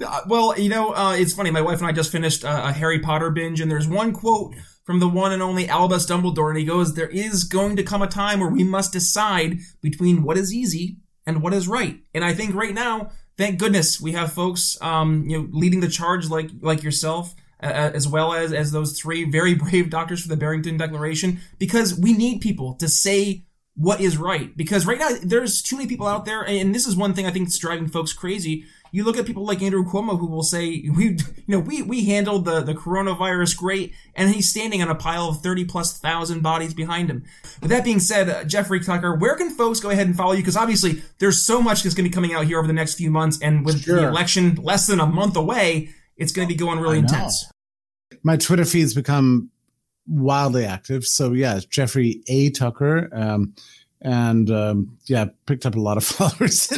Uh, 0.04 0.20
well, 0.28 0.58
you 0.58 0.68
know, 0.68 0.94
uh, 0.94 1.14
it's 1.14 1.34
funny. 1.34 1.50
My 1.50 1.60
wife 1.60 1.78
and 1.80 1.88
I 1.88 1.92
just 1.92 2.12
finished 2.12 2.44
uh, 2.44 2.62
a 2.64 2.72
Harry 2.72 3.00
Potter 3.00 3.30
binge, 3.30 3.60
and 3.60 3.70
there's 3.70 3.88
one 3.88 4.12
quote 4.12 4.54
from 4.84 5.00
the 5.00 5.08
one 5.08 5.32
and 5.32 5.42
only 5.42 5.68
Albus 5.68 6.06
Dumbledore, 6.06 6.48
and 6.48 6.58
he 6.58 6.64
goes, 6.64 6.94
"There 6.94 7.08
is 7.08 7.44
going 7.44 7.76
to 7.76 7.82
come 7.82 8.00
a 8.00 8.06
time 8.06 8.40
where 8.40 8.48
we 8.48 8.64
must 8.64 8.92
decide 8.94 9.58
between 9.82 10.22
what 10.22 10.38
is 10.38 10.54
easy 10.54 10.96
and 11.26 11.42
what 11.42 11.52
is 11.52 11.68
right." 11.68 12.00
And 12.14 12.24
I 12.24 12.32
think 12.32 12.54
right 12.54 12.72
now, 12.72 13.10
thank 13.38 13.58
goodness, 13.58 14.00
we 14.00 14.12
have 14.12 14.32
folks, 14.32 14.76
um, 14.82 15.24
you 15.26 15.38
know, 15.38 15.48
leading 15.52 15.80
the 15.80 15.88
charge 15.88 16.28
like 16.28 16.50
like 16.60 16.82
yourself. 16.82 17.34
Uh, 17.60 17.90
as 17.92 18.06
well 18.06 18.34
as 18.34 18.52
as 18.52 18.70
those 18.70 18.96
three 18.96 19.24
very 19.24 19.52
brave 19.56 19.90
doctors 19.90 20.22
for 20.22 20.28
the 20.28 20.36
Barrington 20.36 20.76
Declaration, 20.76 21.40
because 21.58 21.98
we 21.98 22.12
need 22.12 22.40
people 22.40 22.74
to 22.74 22.88
say 22.88 23.42
what 23.74 24.00
is 24.00 24.16
right. 24.16 24.56
Because 24.56 24.86
right 24.86 24.98
now 24.98 25.10
there's 25.24 25.60
too 25.60 25.76
many 25.76 25.88
people 25.88 26.06
out 26.06 26.24
there, 26.24 26.42
and 26.46 26.72
this 26.72 26.86
is 26.86 26.96
one 26.96 27.14
thing 27.14 27.26
I 27.26 27.32
think 27.32 27.48
is 27.48 27.58
driving 27.58 27.88
folks 27.88 28.12
crazy 28.12 28.64
you 28.90 29.04
look 29.04 29.16
at 29.16 29.26
people 29.26 29.44
like 29.44 29.62
Andrew 29.62 29.84
Cuomo 29.84 30.18
who 30.18 30.26
will 30.26 30.42
say 30.42 30.88
we 30.96 31.04
you 31.04 31.18
know 31.46 31.60
we 31.60 31.82
we 31.82 32.04
handled 32.04 32.44
the 32.44 32.60
the 32.60 32.74
coronavirus 32.74 33.56
great 33.56 33.94
and 34.14 34.30
he's 34.30 34.48
standing 34.48 34.82
on 34.82 34.88
a 34.88 34.94
pile 34.94 35.28
of 35.28 35.40
30 35.40 35.64
plus 35.64 35.98
thousand 35.98 36.42
bodies 36.42 36.74
behind 36.74 37.10
him. 37.10 37.24
With 37.60 37.70
that 37.70 37.84
being 37.84 38.00
said, 38.00 38.28
uh, 38.28 38.44
Jeffrey 38.44 38.80
Tucker, 38.80 39.14
where 39.14 39.36
can 39.36 39.50
folks 39.50 39.80
go 39.80 39.90
ahead 39.90 40.06
and 40.06 40.16
follow 40.16 40.32
you 40.32 40.38
because 40.38 40.56
obviously 40.56 41.02
there's 41.18 41.42
so 41.42 41.60
much 41.60 41.82
that's 41.82 41.94
going 41.94 42.04
to 42.04 42.10
be 42.10 42.14
coming 42.14 42.34
out 42.34 42.46
here 42.46 42.58
over 42.58 42.66
the 42.66 42.72
next 42.72 42.94
few 42.94 43.10
months 43.10 43.38
and 43.42 43.64
with 43.64 43.82
sure. 43.82 43.96
the 43.96 44.08
election 44.08 44.56
less 44.56 44.86
than 44.86 45.00
a 45.00 45.06
month 45.06 45.36
away, 45.36 45.90
it's 46.16 46.32
going 46.32 46.46
to 46.46 46.52
be 46.52 46.58
going 46.58 46.78
really 46.80 46.98
intense. 46.98 47.50
My 48.22 48.36
Twitter 48.36 48.64
feed's 48.64 48.94
become 48.94 49.50
wildly 50.08 50.64
active. 50.64 51.04
So 51.04 51.32
yeah, 51.32 51.60
Jeffrey 51.68 52.22
A 52.28 52.50
Tucker 52.50 53.08
um, 53.12 53.54
and 54.00 54.50
um, 54.50 54.98
yeah, 55.06 55.26
picked 55.46 55.66
up 55.66 55.74
a 55.74 55.80
lot 55.80 55.96
of 55.96 56.04
followers 56.04 56.70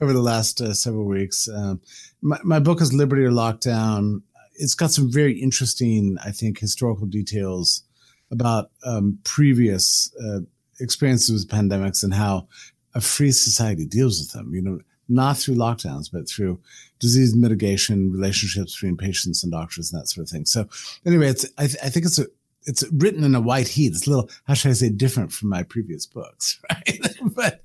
over 0.00 0.12
the 0.12 0.22
last 0.22 0.60
uh, 0.60 0.74
several 0.74 1.04
weeks. 1.04 1.48
Um, 1.48 1.80
my, 2.22 2.38
my 2.44 2.58
book 2.58 2.80
is 2.80 2.92
Liberty 2.92 3.24
or 3.24 3.30
Lockdown. 3.30 4.22
It's 4.56 4.74
got 4.74 4.90
some 4.90 5.10
very 5.10 5.40
interesting, 5.40 6.16
I 6.24 6.30
think, 6.30 6.58
historical 6.58 7.06
details 7.06 7.82
about 8.30 8.70
um, 8.84 9.18
previous 9.24 10.14
uh, 10.22 10.40
experiences 10.80 11.32
with 11.32 11.52
pandemics 11.52 12.02
and 12.02 12.14
how 12.14 12.48
a 12.94 13.00
free 13.00 13.32
society 13.32 13.84
deals 13.84 14.20
with 14.20 14.32
them. 14.32 14.54
You 14.54 14.62
know, 14.62 14.80
not 15.08 15.36
through 15.36 15.56
lockdowns, 15.56 16.10
but 16.12 16.28
through 16.28 16.60
disease 16.98 17.34
mitigation, 17.34 18.12
relationships 18.12 18.74
between 18.74 18.96
patients 18.96 19.42
and 19.42 19.52
doctors, 19.52 19.92
and 19.92 20.00
that 20.00 20.06
sort 20.06 20.26
of 20.26 20.30
thing. 20.30 20.44
So, 20.46 20.68
anyway, 21.04 21.28
it's 21.28 21.46
I, 21.58 21.66
th- 21.66 21.78
I 21.82 21.88
think 21.88 22.06
it's 22.06 22.18
a 22.18 22.26
it's 22.66 22.84
written 22.92 23.24
in 23.24 23.34
a 23.34 23.40
white 23.40 23.68
heat. 23.68 23.88
It's 23.88 24.06
a 24.06 24.10
little, 24.10 24.30
how 24.46 24.54
should 24.54 24.70
I 24.70 24.74
say, 24.74 24.88
different 24.88 25.32
from 25.32 25.48
my 25.50 25.62
previous 25.62 26.06
books, 26.06 26.60
right? 26.70 27.00
but, 27.34 27.62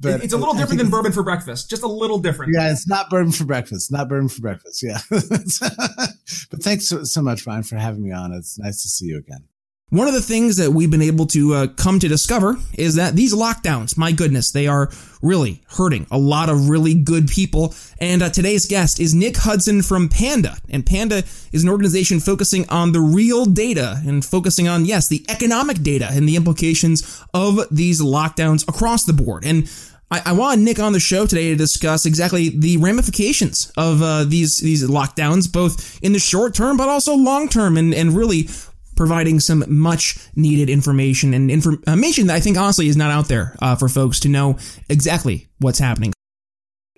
but 0.00 0.22
it's 0.22 0.32
a 0.32 0.36
little 0.36 0.54
different 0.54 0.78
than 0.78 0.90
bourbon 0.90 1.12
for 1.12 1.22
breakfast. 1.22 1.70
Just 1.70 1.82
a 1.82 1.88
little 1.88 2.18
different. 2.18 2.52
Yeah, 2.54 2.70
it's 2.70 2.88
not 2.88 3.10
bourbon 3.10 3.32
for 3.32 3.44
breakfast. 3.44 3.90
Not 3.90 4.08
bourbon 4.08 4.28
for 4.28 4.40
breakfast. 4.40 4.82
Yeah. 4.82 4.98
but 5.10 6.62
thanks 6.62 6.88
so, 6.88 7.04
so 7.04 7.22
much, 7.22 7.46
Ryan, 7.46 7.62
for 7.62 7.76
having 7.76 8.02
me 8.02 8.12
on. 8.12 8.32
It's 8.32 8.58
nice 8.58 8.82
to 8.82 8.88
see 8.88 9.06
you 9.06 9.18
again. 9.18 9.44
One 9.90 10.08
of 10.08 10.14
the 10.14 10.22
things 10.22 10.56
that 10.56 10.72
we've 10.72 10.90
been 10.90 11.02
able 11.02 11.26
to 11.26 11.54
uh, 11.54 11.66
come 11.68 12.00
to 12.00 12.08
discover 12.08 12.56
is 12.76 12.96
that 12.96 13.14
these 13.14 13.32
lockdowns, 13.32 13.96
my 13.96 14.10
goodness, 14.10 14.50
they 14.50 14.66
are 14.66 14.90
really 15.22 15.62
hurting 15.68 16.08
a 16.10 16.18
lot 16.18 16.48
of 16.48 16.68
really 16.68 16.94
good 16.94 17.28
people. 17.28 17.74
And 18.00 18.20
uh, 18.20 18.30
today's 18.30 18.66
guest 18.66 18.98
is 18.98 19.14
Nick 19.14 19.36
Hudson 19.36 19.82
from 19.82 20.08
Panda. 20.08 20.56
And 20.68 20.84
Panda 20.84 21.22
is 21.52 21.62
an 21.62 21.68
organization 21.68 22.18
focusing 22.18 22.68
on 22.70 22.90
the 22.90 23.00
real 23.00 23.44
data 23.44 24.02
and 24.04 24.24
focusing 24.24 24.66
on, 24.66 24.84
yes, 24.84 25.06
the 25.06 25.24
economic 25.28 25.80
data 25.82 26.08
and 26.10 26.28
the 26.28 26.34
implications 26.34 27.22
of 27.32 27.60
these 27.70 28.02
lockdowns 28.02 28.66
across 28.66 29.04
the 29.04 29.12
board. 29.12 29.44
And 29.44 29.70
I, 30.10 30.22
I 30.26 30.32
want 30.32 30.60
Nick 30.60 30.80
on 30.80 30.92
the 30.92 30.98
show 30.98 31.24
today 31.24 31.50
to 31.50 31.56
discuss 31.56 32.04
exactly 32.04 32.48
the 32.48 32.78
ramifications 32.78 33.72
of 33.76 34.02
uh, 34.02 34.24
these 34.24 34.58
these 34.58 34.86
lockdowns, 34.88 35.50
both 35.50 36.02
in 36.02 36.12
the 36.12 36.18
short 36.18 36.54
term 36.54 36.76
but 36.76 36.88
also 36.88 37.14
long 37.14 37.48
term, 37.48 37.76
and 37.76 37.94
and 37.94 38.16
really 38.16 38.48
providing 38.96 39.40
some 39.40 39.64
much 39.68 40.18
needed 40.34 40.70
information 40.70 41.34
and 41.34 41.50
information 41.50 42.26
that 42.26 42.36
I 42.36 42.40
think 42.40 42.56
honestly 42.56 42.88
is 42.88 42.96
not 42.96 43.10
out 43.10 43.28
there 43.28 43.56
uh, 43.60 43.76
for 43.76 43.88
folks 43.88 44.20
to 44.20 44.28
know 44.28 44.56
exactly 44.88 45.48
what's 45.58 45.78
happening. 45.78 46.12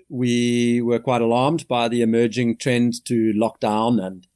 We 0.09 0.81
were 0.83 1.01
quite 1.01 1.23
alarmed 1.23 1.67
by 1.67 1.89
the 1.89 2.03
emerging 2.03 2.59
trend 2.59 3.05
to 3.07 3.33
lock 3.35 3.59
down 3.61 3.99
and 3.99 4.27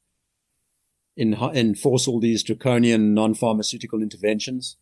in, 1.17 1.35
enforce 1.35 2.09
all 2.09 2.19
these 2.19 2.43
draconian 2.43 3.15
non 3.15 3.35
pharmaceutical 3.35 4.03
interventions. 4.03 4.77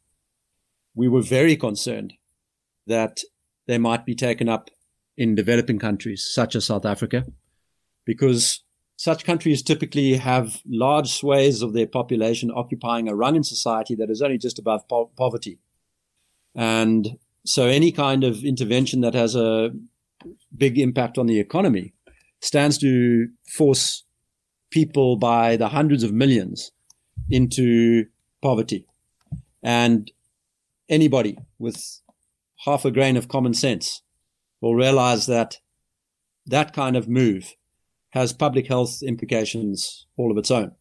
We 0.95 1.09
were 1.09 1.23
very 1.23 1.57
concerned 1.57 2.15
that 2.87 3.21
they 3.67 3.79
might 3.79 4.07
be 4.07 4.15
taken 4.15 4.49
up 4.49 4.71
in 5.17 5.35
developing 5.35 5.79
countries 5.79 6.27
such 6.29 6.55
as 6.57 6.65
South 6.65 6.87
Africa 6.87 7.27
because 8.07 8.63
such 8.99 9.25
countries 9.25 9.63
typically 9.63 10.17
have 10.17 10.61
large 10.67 11.13
swathes 11.13 11.63
of 11.63 11.73
their 11.73 11.87
population 11.87 12.51
occupying 12.51 13.09
a 13.09 13.15
rung 13.15 13.37
in 13.37 13.45
society 13.45 13.95
that 13.95 14.11
is 14.11 14.21
only 14.21 14.39
just 14.39 14.59
above 14.59 14.89
po- 14.89 15.13
poverty. 15.17 15.61
And 16.53 17.17
so 17.47 17.67
any 17.67 17.93
kind 17.93 18.25
of 18.25 18.45
intervention 18.45 19.01
that 19.03 19.15
has 19.15 19.37
a 19.37 19.71
big 20.57 20.81
impact 20.81 21.17
on 21.17 21.27
the 21.27 21.39
economy 21.39 21.95
stands 22.41 22.77
to 22.79 23.29
force 23.47 24.03
people 24.73 25.17
by 25.17 25.57
the 25.57 25.69
hundreds 25.69 26.03
of 26.03 26.13
millions 26.13 26.73
into 27.31 28.07
poverty. 28.43 28.85
And 29.63 30.11
anybody 30.89 31.39
with 31.61 32.01
half 32.65 32.85
a 32.85 32.91
grain 32.91 33.17
of 33.17 33.29
common 33.29 33.55
sense 33.55 34.03
will 34.61 34.75
realize 34.75 35.27
that 35.27 35.59
that 36.47 36.73
kind 36.73 36.97
of 36.97 37.09
move 37.09 37.55
has 38.19 38.33
public 38.33 38.67
health 38.67 39.03
implications 39.03 40.07
all 40.17 40.31
of 40.31 40.39
its 40.39 40.51
own. 40.51 40.73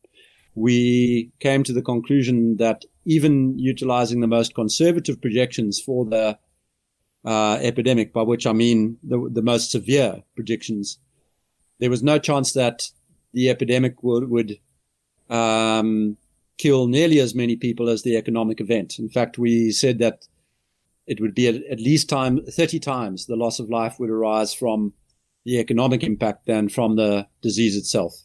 We 0.55 1.31
came 1.39 1.63
to 1.63 1.73
the 1.73 1.81
conclusion 1.81 2.57
that 2.57 2.83
even 3.05 3.57
utilizing 3.59 4.21
the 4.21 4.27
most 4.27 4.55
conservative 4.55 5.21
projections 5.21 5.79
for 5.79 6.05
the 6.05 6.37
uh, 7.23 7.59
epidemic, 7.61 8.13
by 8.13 8.23
which 8.23 8.47
I 8.47 8.53
mean 8.53 8.97
the, 9.03 9.29
the 9.31 9.41
most 9.41 9.71
severe 9.71 10.23
predictions, 10.35 10.97
there 11.79 11.89
was 11.89 12.01
no 12.01 12.17
chance 12.17 12.53
that 12.53 12.89
the 13.33 13.49
epidemic 13.49 14.01
would, 14.01 14.29
would 14.29 14.57
um, 15.29 16.17
kill 16.57 16.87
nearly 16.87 17.19
as 17.19 17.35
many 17.35 17.55
people 17.55 17.87
as 17.89 18.01
the 18.03 18.17
economic 18.17 18.59
event. 18.59 18.97
In 18.97 19.09
fact, 19.09 19.37
we 19.37 19.71
said 19.71 19.99
that 19.99 20.27
it 21.05 21.21
would 21.21 21.35
be 21.35 21.47
at, 21.47 21.55
at 21.71 21.79
least 21.79 22.09
time 22.09 22.43
30 22.45 22.79
times 22.79 23.25
the 23.25 23.35
loss 23.35 23.59
of 23.59 23.69
life 23.69 23.99
would 23.99 24.09
arise 24.09 24.53
from 24.53 24.93
the 25.47 25.59
economic 25.59 26.03
impact 26.03 26.45
then 26.45 26.67
from 26.67 26.97
the 26.97 27.25
disease 27.41 27.77
itself. 27.77 28.21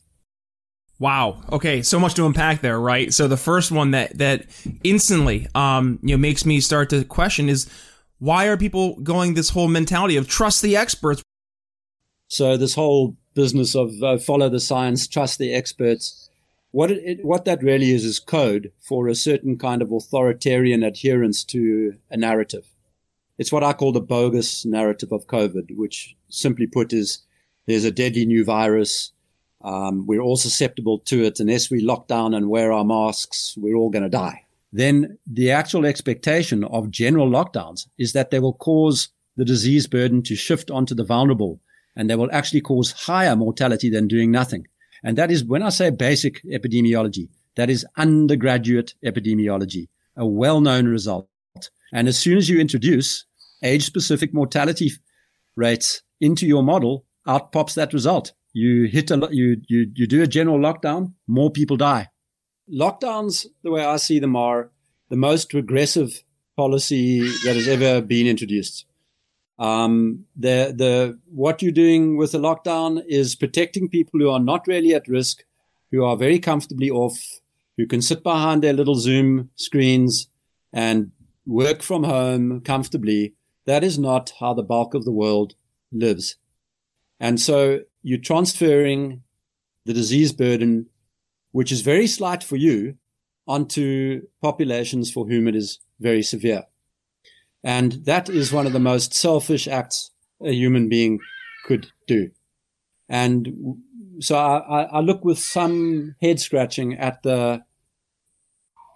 Wow. 0.99 1.41
Okay, 1.53 1.81
so 1.81 2.01
much 2.01 2.15
to 2.15 2.27
unpack 2.27 2.63
there, 2.63 2.81
right? 2.81 3.15
So 3.15 3.29
the 3.29 3.37
first 3.37 3.71
one 3.71 3.93
that 3.93 4.19
that 4.19 4.47
instantly 4.83 5.47
um 5.55 6.01
you 6.03 6.15
know 6.15 6.21
makes 6.21 6.45
me 6.45 6.61
start 6.61 6.91
to 6.91 7.05
question 7.05 7.49
is 7.49 7.71
why 8.19 8.47
are 8.47 8.57
people 8.57 9.01
going 9.01 9.35
this 9.35 9.51
whole 9.51 9.69
mentality 9.69 10.17
of 10.17 10.29
trust 10.29 10.63
the 10.63 10.77
experts? 10.77 11.23
So 12.29 12.57
this 12.57 12.75
whole 12.75 13.17
business 13.35 13.77
of 13.77 14.03
uh, 14.03 14.19
follow 14.19 14.49
the 14.49 14.61
science, 14.61 15.07
trust 15.07 15.39
the 15.39 15.55
experts. 15.55 16.29
What 16.73 16.91
it, 16.91 17.25
what 17.25 17.45
that 17.45 17.63
really 17.63 17.93
is 17.93 18.05
is 18.05 18.19
code 18.19 18.73
for 18.81 19.07
a 19.07 19.15
certain 19.15 19.59
kind 19.59 19.81
of 19.81 19.93
authoritarian 19.93 20.83
adherence 20.83 21.45
to 21.45 21.99
a 22.11 22.17
narrative. 22.17 22.72
It's 23.43 23.51
what 23.51 23.65
I 23.65 23.73
call 23.73 23.91
the 23.91 24.01
bogus 24.01 24.65
narrative 24.65 25.11
of 25.11 25.27
COVID, 25.27 25.77
which 25.77 26.15
simply 26.29 26.69
put 26.69 26.93
is 26.93 27.25
there's 27.67 27.83
a 27.83 27.91
deadly 27.91 28.25
new 28.25 28.45
virus. 28.45 29.11
Um, 29.63 30.07
we're 30.07 30.21
all 30.21 30.37
susceptible 30.37 31.01
to 31.07 31.25
it. 31.25 31.41
Unless 31.41 31.69
we 31.69 31.81
lock 31.81 32.07
down 32.07 32.35
and 32.35 32.49
wear 32.49 32.71
our 32.71 32.85
masks, 32.85 33.57
we're 33.59 33.75
all 33.75 33.91
going 33.91 34.05
to 34.05 34.09
die. 34.09 34.45
Then 34.73 35.19
the 35.27 35.51
actual 35.51 35.87
expectation 35.87 36.63
of 36.63 36.93
general 36.93 37.29
lockdowns 37.29 37.89
is 37.99 38.13
that 38.13 38.31
they 38.31 38.39
will 38.39 38.53
cause 38.53 39.09
the 39.37 39.45
disease 39.45 39.89
burden 39.89 40.23
to 40.23 40.37
shift 40.37 40.71
onto 40.71 40.95
the 40.95 41.03
vulnerable 41.03 41.59
and 41.97 42.09
they 42.09 42.15
will 42.15 42.31
actually 42.31 42.61
cause 42.61 42.93
higher 42.93 43.35
mortality 43.35 43.91
than 43.91 44.07
doing 44.07 44.31
nothing. 44.31 44.69
And 45.03 45.19
that 45.19 45.33
is 45.33 45.43
when 45.43 45.65
I 45.65 45.71
say 45.71 45.91
basic 45.91 46.45
epidemiology, 46.45 47.29
that 47.57 47.71
is 47.71 47.85
undergraduate 47.97 48.95
epidemiology, 49.05 49.89
a 50.17 50.25
well-known 50.25 50.87
result 50.87 51.27
and 51.93 52.09
as 52.09 52.19
soon 52.19 52.39
as 52.39 52.49
you 52.49 52.59
introduce 52.59 53.27
age 53.63 53.85
specific 53.85 54.35
mortality 54.35 54.91
rates 55.57 56.03
into 56.21 56.47
your 56.47 56.63
model, 56.63 57.05
out 57.27 57.53
pops 57.53 57.75
that 57.75 57.93
result. 57.93 58.33
You 58.53 58.85
hit 58.85 59.11
a, 59.11 59.29
you, 59.31 59.63
you, 59.69 59.91
you 59.95 60.07
do 60.07 60.23
a 60.23 60.27
general 60.27 60.59
lockdown, 60.59 61.15
more 61.27 61.51
people 61.51 61.77
die. 61.77 62.09
lockdowns, 62.71 63.47
the 63.63 63.71
way 63.71 63.85
I 63.85 63.97
see 63.97 64.19
them, 64.19 64.37
are 64.37 64.71
the 65.09 65.17
most 65.17 65.55
regressive 65.55 66.23
policy 66.57 67.21
that 67.45 67.55
has 67.55 67.69
ever 67.69 68.01
been 68.01 68.27
introduced. 68.27 68.87
Um, 69.59 70.25
the 70.35 70.75
the 70.77 71.19
what 71.27 71.63
you're 71.63 71.73
doing 71.73 72.17
with 72.17 72.33
the 72.33 72.39
lockdown 72.39 73.03
is 73.07 73.37
protecting 73.37 73.89
people 73.89 74.21
who 74.21 74.31
are 74.31 74.41
not 74.41 74.67
really 74.67 74.95
at 74.95 75.09
risk, 75.09 75.45
who 75.91 76.05
are 76.05 76.17
very 76.17 76.39
comfortably 76.39 76.91
off, 76.91 77.19
who 77.77 77.87
can 77.87 78.03
sit 78.03 78.23
behind 78.23 78.63
their 78.63 78.73
little 78.73 78.95
Zoom 78.97 79.51
screens 79.57 80.29
and 80.73 81.13
work 81.47 81.83
from 81.83 82.05
home 82.05 82.61
comfortably. 82.63 83.35
That 83.67 83.85
is 83.85 83.99
not 83.99 84.33
how 84.41 84.55
the 84.55 84.63
bulk 84.63 84.95
of 84.95 85.05
the 85.05 85.13
world 85.13 85.55
lives. 85.93 86.37
And 87.21 87.41
so 87.41 87.81
you're 88.03 88.19
transferring 88.19 89.23
the 89.85 89.93
disease 89.93 90.33
burden, 90.33 90.87
which 91.53 91.71
is 91.71 91.83
very 91.83 92.07
slight 92.07 92.43
for 92.43 92.57
you, 92.57 92.97
onto 93.47 94.23
populations 94.41 95.11
for 95.11 95.27
whom 95.27 95.49
it 95.49 95.57
is 95.57 95.79
very 96.01 96.23
severe. 96.23 96.65
And 97.65 98.05
that 98.05 98.29
is 98.29 98.53
one 98.53 98.67
of 98.67 98.73
the 98.73 98.81
most 98.81 99.15
selfish 99.15 99.69
acts 99.69 100.11
a 100.45 100.53
human 100.53 100.89
being 100.89 101.21
could 101.65 101.89
do. 102.07 102.31
And 103.09 103.77
so 104.21 104.37
I, 104.37 104.83
I 104.85 105.01
look 105.01 105.25
with 105.25 105.39
some 105.39 106.17
head 106.21 106.41
scratching 106.41 106.95
at 106.95 107.23
the 107.23 107.63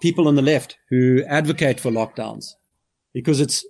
people 0.00 0.28
on 0.28 0.34
the 0.34 0.42
left 0.42 0.78
who 0.90 1.22
advocate 1.28 1.80
for 1.80 1.90
lockdowns 1.90 2.54
because 3.12 3.40
it's, 3.40 3.64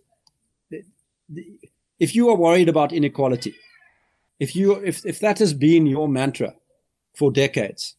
if 1.99 2.15
you 2.15 2.29
are 2.29 2.37
worried 2.37 2.69
about 2.69 2.93
inequality, 2.93 3.55
if 4.39 4.55
you, 4.55 4.75
if, 4.75 5.05
if 5.07 5.21
that 5.21 5.39
has 5.39 5.55
been 5.55 5.87
your 5.87 6.09
mantra 6.09 6.55
for 7.15 7.33
decades, 7.33 7.97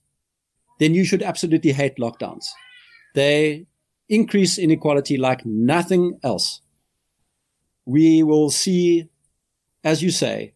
then 0.79 0.93
you 0.93 1.03
should 1.03 1.23
absolutely 1.23 1.71
hate 1.71 1.97
lockdowns. 1.97 2.49
They 3.15 3.65
increase 4.07 4.57
inequality 4.57 5.17
like 5.17 5.45
nothing 5.45 6.19
else. 6.23 6.61
We 7.85 8.21
will 8.21 8.49
see, 8.49 9.09
as 9.83 10.03
you 10.03 10.11
say, 10.11 10.53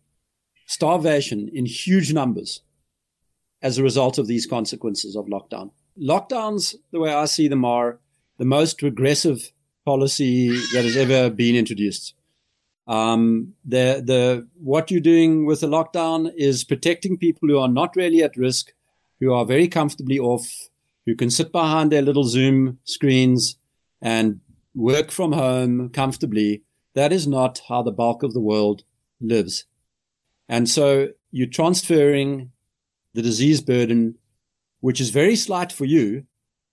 starvation 0.67 1.49
in 1.53 1.65
huge 1.65 2.13
numbers 2.13 2.61
as 3.61 3.77
a 3.77 3.83
result 3.83 4.17
of 4.17 4.27
these 4.27 4.45
consequences 4.45 5.15
of 5.15 5.25
lockdown. 5.25 5.71
Lockdowns, 5.99 6.75
the 6.91 6.99
way 6.99 7.13
I 7.13 7.25
see 7.25 7.47
them, 7.47 7.65
are 7.65 7.99
the 8.37 8.45
most 8.45 8.81
regressive 8.81 9.51
policy 9.85 10.49
that 10.73 10.83
has 10.83 10.95
ever 10.95 11.29
been 11.29 11.55
introduced. 11.55 12.13
Um, 12.87 13.53
the 13.63 14.03
the 14.05 14.47
what 14.55 14.91
you're 14.91 14.99
doing 14.99 15.45
with 15.45 15.61
the 15.61 15.67
lockdown 15.67 16.31
is 16.35 16.63
protecting 16.63 17.17
people 17.17 17.47
who 17.47 17.59
are 17.59 17.67
not 17.67 17.95
really 17.95 18.23
at 18.23 18.35
risk, 18.35 18.73
who 19.19 19.33
are 19.33 19.45
very 19.45 19.67
comfortably 19.67 20.19
off, 20.19 20.47
who 21.05 21.15
can 21.15 21.29
sit 21.29 21.51
behind 21.51 21.91
their 21.91 22.01
little 22.01 22.23
Zoom 22.23 22.79
screens 22.83 23.57
and 24.01 24.39
work 24.73 25.11
from 25.11 25.31
home 25.31 25.89
comfortably. 25.89 26.63
That 26.95 27.13
is 27.13 27.27
not 27.27 27.61
how 27.69 27.83
the 27.83 27.91
bulk 27.91 28.23
of 28.23 28.33
the 28.33 28.41
world 28.41 28.83
lives. 29.21 29.65
And 30.49 30.67
so 30.67 31.09
you're 31.31 31.47
transferring 31.47 32.51
the 33.13 33.21
disease 33.21 33.61
burden, 33.61 34.15
which 34.81 34.99
is 34.99 35.09
very 35.09 35.35
slight 35.35 35.71
for 35.71 35.85
you, 35.85 36.25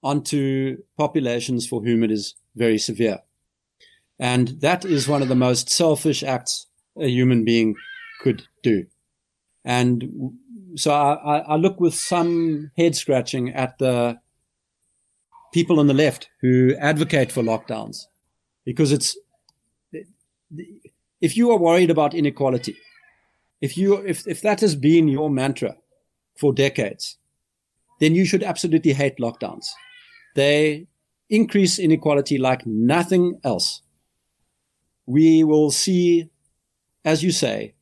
onto 0.03 0.79
populations 0.97 1.67
for 1.67 1.83
whom 1.83 2.03
it 2.03 2.11
is 2.11 2.35
very 2.57 2.79
severe. 2.79 3.21
And 4.19 4.49
that 4.61 4.85
is 4.85 5.09
one 5.09 5.23
of 5.23 5.29
the 5.29 5.35
most 5.35 5.71
selfish 5.71 6.23
acts 6.23 6.67
a 6.99 7.09
human 7.09 7.45
being 7.45 7.77
could 8.21 8.43
do. 8.63 8.87
And 9.65 10.33
so 10.75 10.93
I, 10.93 11.39
I 11.39 11.57
look 11.57 11.81
with 11.81 11.95
some 11.95 12.71
head 12.77 12.97
scratching 12.97 13.51
at 13.55 13.79
the 13.79 14.19
people 15.53 15.79
on 15.79 15.87
the 15.87 15.95
left 15.95 16.29
who 16.41 16.75
advocate 16.79 17.31
for 17.31 17.43
lockdowns. 17.43 18.07
Because 18.65 18.93
it's 18.93 19.17
if 21.21 21.37
you 21.37 21.51
are 21.51 21.59
worried 21.59 21.91
about 21.91 22.15
inequality 22.15 22.77
if 23.61 23.77
you 23.77 23.97
if, 23.97 24.27
if 24.27 24.41
that 24.43 24.61
has 24.61 24.77
been 24.77 25.09
your 25.09 25.31
mantra 25.31 25.77
for 26.37 26.53
decades 26.53 27.19
then 28.01 28.15
you 28.15 28.25
should 28.25 28.45
absolutely 28.45 28.93
hate 28.93 29.19
lockdowns. 29.19 29.71
They 30.37 30.87
increase 31.29 31.79
inequality 31.79 32.39
like 32.39 32.65
nothing 32.65 33.41
else 33.43 33.83
we 35.09 35.43
will 35.43 35.71
see 35.71 36.29
as 37.03 37.23
you 37.23 37.33
say 37.33 37.73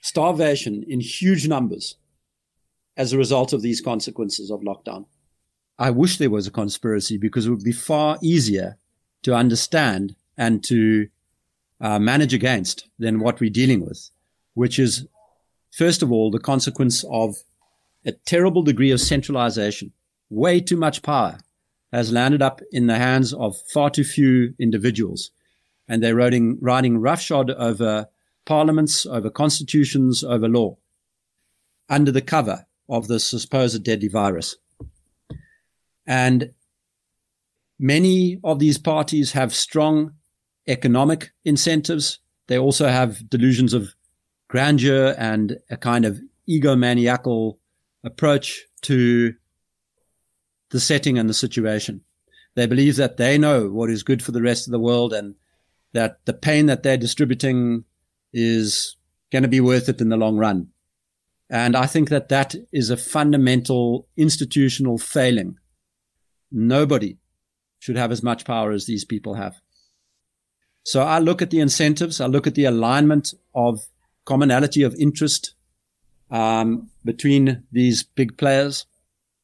starvation 0.00 0.84
in 0.88 0.98
huge 0.98 1.46
numbers 1.46 1.96
as 2.96 3.12
a 3.12 3.18
result 3.18 3.52
of 3.52 3.62
these 3.62 3.80
consequences 3.80 4.50
of 4.50 4.62
lockdown. 4.62 5.06
I 5.78 5.90
wish 5.90 6.18
there 6.18 6.30
was 6.30 6.48
a 6.48 6.50
conspiracy 6.50 7.18
because 7.18 7.46
it 7.46 7.50
would 7.50 7.62
be 7.62 7.70
far 7.70 8.18
easier 8.20 8.78
to 9.22 9.34
understand 9.34 10.16
and 10.36 10.64
to 10.64 11.08
uh, 11.80 12.00
manage 12.00 12.34
against 12.34 12.88
than 12.98 13.20
what 13.20 13.38
we're 13.38 13.50
dealing 13.50 13.86
with, 13.86 14.10
which 14.54 14.78
is, 14.80 15.06
first 15.70 16.02
of 16.02 16.10
all, 16.10 16.32
the 16.32 16.40
consequence 16.40 17.04
of 17.10 17.36
a 18.04 18.12
terrible 18.12 18.62
degree 18.62 18.90
of 18.90 19.00
centralization. 19.00 19.92
Way 20.30 20.60
too 20.60 20.76
much 20.76 21.02
power 21.02 21.38
has 21.92 22.10
landed 22.12 22.42
up 22.42 22.60
in 22.72 22.88
the 22.88 22.98
hands 22.98 23.32
of 23.32 23.56
far 23.72 23.90
too 23.90 24.04
few 24.04 24.54
individuals. 24.58 25.30
And 25.88 26.02
they're 26.02 26.16
riding, 26.16 26.58
riding 26.60 26.98
roughshod 26.98 27.50
over 27.50 28.08
parliaments, 28.44 29.06
over 29.06 29.30
constitutions, 29.30 30.24
over 30.24 30.48
law, 30.48 30.76
under 31.88 32.10
the 32.10 32.22
cover 32.22 32.66
of 32.88 33.08
the 33.08 33.20
supposed 33.20 33.82
deadly 33.82 34.08
virus. 34.08 34.56
And 36.06 36.52
many 37.78 38.38
of 38.44 38.58
these 38.58 38.78
parties 38.78 39.32
have 39.32 39.54
strong 39.54 40.14
economic 40.66 41.32
incentives. 41.44 42.18
They 42.46 42.58
also 42.58 42.88
have 42.88 43.28
delusions 43.28 43.74
of 43.74 43.94
grandeur 44.48 45.14
and 45.18 45.58
a 45.70 45.76
kind 45.76 46.04
of 46.04 46.20
egomaniacal 46.48 47.58
approach 48.04 48.66
to 48.82 49.34
the 50.70 50.80
setting 50.80 51.18
and 51.18 51.28
the 51.28 51.34
situation. 51.34 52.02
They 52.54 52.66
believe 52.66 52.96
that 52.96 53.16
they 53.16 53.36
know 53.36 53.68
what 53.68 53.90
is 53.90 54.02
good 54.02 54.22
for 54.22 54.32
the 54.32 54.42
rest 54.42 54.66
of 54.66 54.72
the 54.72 54.80
world 54.80 55.12
and 55.12 55.34
that 55.92 56.24
the 56.24 56.34
pain 56.34 56.66
that 56.66 56.82
they're 56.82 56.96
distributing 56.96 57.84
is 58.32 58.96
going 59.32 59.42
to 59.42 59.48
be 59.48 59.60
worth 59.60 59.88
it 59.88 60.00
in 60.00 60.08
the 60.08 60.16
long 60.16 60.36
run. 60.36 60.68
And 61.48 61.76
I 61.76 61.86
think 61.86 62.08
that 62.08 62.28
that 62.28 62.54
is 62.72 62.90
a 62.90 62.96
fundamental 62.96 64.08
institutional 64.16 64.98
failing. 64.98 65.58
Nobody 66.50 67.18
should 67.78 67.96
have 67.96 68.10
as 68.10 68.22
much 68.22 68.44
power 68.44 68.72
as 68.72 68.86
these 68.86 69.04
people 69.04 69.34
have. 69.34 69.60
So 70.84 71.02
I 71.02 71.18
look 71.18 71.42
at 71.42 71.50
the 71.50 71.60
incentives. 71.60 72.20
I 72.20 72.26
look 72.26 72.46
at 72.46 72.54
the 72.54 72.64
alignment 72.64 73.34
of 73.54 73.80
commonality 74.24 74.82
of 74.82 74.94
interest 74.96 75.54
um, 76.30 76.90
between 77.04 77.64
these 77.70 78.02
big 78.02 78.36
players. 78.36 78.86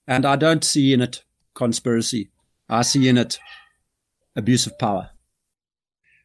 And 0.07 0.27
I 0.27 0.37
don't 0.37 0.65
see 0.65 0.93
in 0.93 1.01
it 1.01 1.25
conspiracy. 1.55 2.31
I 2.69 2.83
see 2.83 3.09
in 3.09 3.19
it 3.19 3.39
abuse 4.35 4.67
of 4.67 4.79
power. 4.79 5.11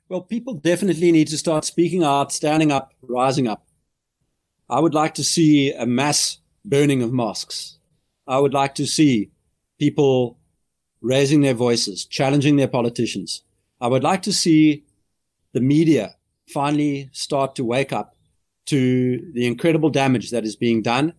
Well, 0.09 0.21
people 0.21 0.53
definitely 0.53 1.11
need 1.11 1.27
to 1.29 1.37
start 1.37 1.65
speaking 1.65 2.01
out, 2.01 2.31
standing 2.31 2.71
up, 2.71 2.93
rising 3.01 3.45
up. 3.45 3.67
I 4.69 4.79
would 4.79 4.93
like 4.93 5.13
to 5.15 5.23
see 5.23 5.73
a 5.73 5.85
mass 5.85 6.37
burning 6.63 7.03
of 7.03 7.11
mosques. 7.11 7.77
I 8.25 8.39
would 8.39 8.53
like 8.53 8.73
to 8.75 8.87
see 8.87 9.31
people 9.77 10.39
raising 11.01 11.41
their 11.41 11.53
voices, 11.53 12.05
challenging 12.05 12.55
their 12.55 12.69
politicians. 12.69 13.43
I 13.81 13.87
would 13.87 14.03
like 14.03 14.21
to 14.23 14.33
see 14.33 14.85
the 15.51 15.59
media 15.59 16.15
finally 16.47 17.09
start 17.11 17.55
to 17.55 17.65
wake 17.65 17.91
up 17.91 18.15
to 18.67 19.31
the 19.33 19.45
incredible 19.45 19.89
damage 19.89 20.31
that 20.31 20.45
is 20.45 20.55
being 20.55 20.81
done 20.81 21.13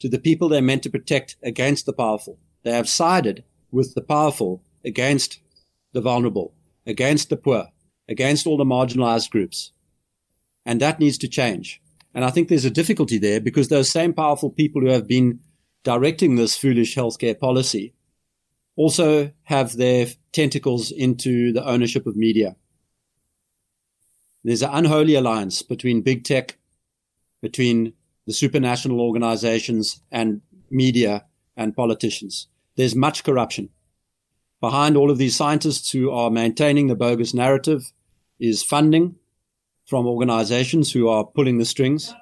to 0.00 0.08
the 0.08 0.18
people 0.18 0.48
they're 0.48 0.60
meant 0.62 0.82
to 0.82 0.90
protect 0.90 1.36
against 1.44 1.86
the 1.86 1.92
powerful. 1.92 2.38
They 2.64 2.72
have 2.72 2.88
sided 2.88 3.44
with 3.70 3.94
the 3.94 4.02
powerful 4.02 4.64
against 4.84 5.38
the 5.92 6.00
vulnerable, 6.00 6.54
against 6.86 7.28
the 7.30 7.36
poor, 7.36 7.68
against 8.12 8.46
all 8.46 8.56
the 8.56 8.64
marginalized 8.64 9.30
groups. 9.30 9.72
And 10.64 10.80
that 10.80 11.00
needs 11.00 11.18
to 11.18 11.28
change. 11.28 11.82
And 12.14 12.24
I 12.24 12.30
think 12.30 12.48
there's 12.48 12.64
a 12.64 12.70
difficulty 12.70 13.18
there 13.18 13.40
because 13.40 13.68
those 13.68 13.90
same 13.90 14.12
powerful 14.12 14.50
people 14.50 14.82
who 14.82 14.90
have 14.90 15.08
been 15.08 15.40
directing 15.82 16.36
this 16.36 16.56
foolish 16.56 16.94
healthcare 16.94 17.38
policy 17.38 17.94
also 18.76 19.32
have 19.44 19.76
their 19.76 20.06
tentacles 20.32 20.90
into 20.92 21.52
the 21.52 21.66
ownership 21.66 22.06
of 22.06 22.16
media. 22.16 22.54
There's 24.44 24.62
an 24.62 24.70
unholy 24.72 25.14
alliance 25.14 25.62
between 25.62 26.02
big 26.02 26.24
tech, 26.24 26.58
between 27.40 27.94
the 28.26 28.32
supranational 28.32 29.00
organizations 29.00 30.00
and 30.10 30.42
media 30.70 31.24
and 31.56 31.76
politicians. 31.76 32.48
There's 32.76 32.94
much 32.94 33.24
corruption. 33.24 33.70
Behind 34.60 34.96
all 34.96 35.10
of 35.10 35.18
these 35.18 35.36
scientists 35.36 35.90
who 35.90 36.10
are 36.10 36.30
maintaining 36.30 36.86
the 36.86 36.94
bogus 36.94 37.34
narrative 37.34 37.92
is 38.42 38.62
funding 38.62 39.14
from 39.86 40.06
organizations 40.06 40.92
who 40.92 41.08
are 41.08 41.24
pulling 41.24 41.58
the 41.58 41.64
strings. 41.64 42.12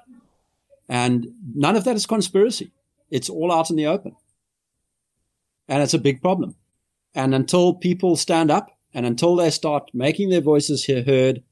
And 0.87 1.27
none 1.55 1.75
of 1.75 1.83
that 1.85 1.95
is 1.95 2.05
conspiracy. 2.05 2.71
It's 3.09 3.29
all 3.29 3.51
out 3.51 3.71
in 3.71 3.75
the 3.75 3.87
open. 3.87 4.15
And 5.67 5.81
it's 5.81 5.95
a 5.95 5.99
big 5.99 6.21
problem. 6.21 6.55
And 7.15 7.33
until 7.33 7.73
people 7.73 8.15
stand 8.15 8.51
up 8.51 8.69
and 8.93 9.05
until 9.05 9.35
they 9.35 9.49
start 9.49 9.89
making 9.93 10.29
their 10.29 10.41
voices 10.41 10.85
heard, 10.85 11.43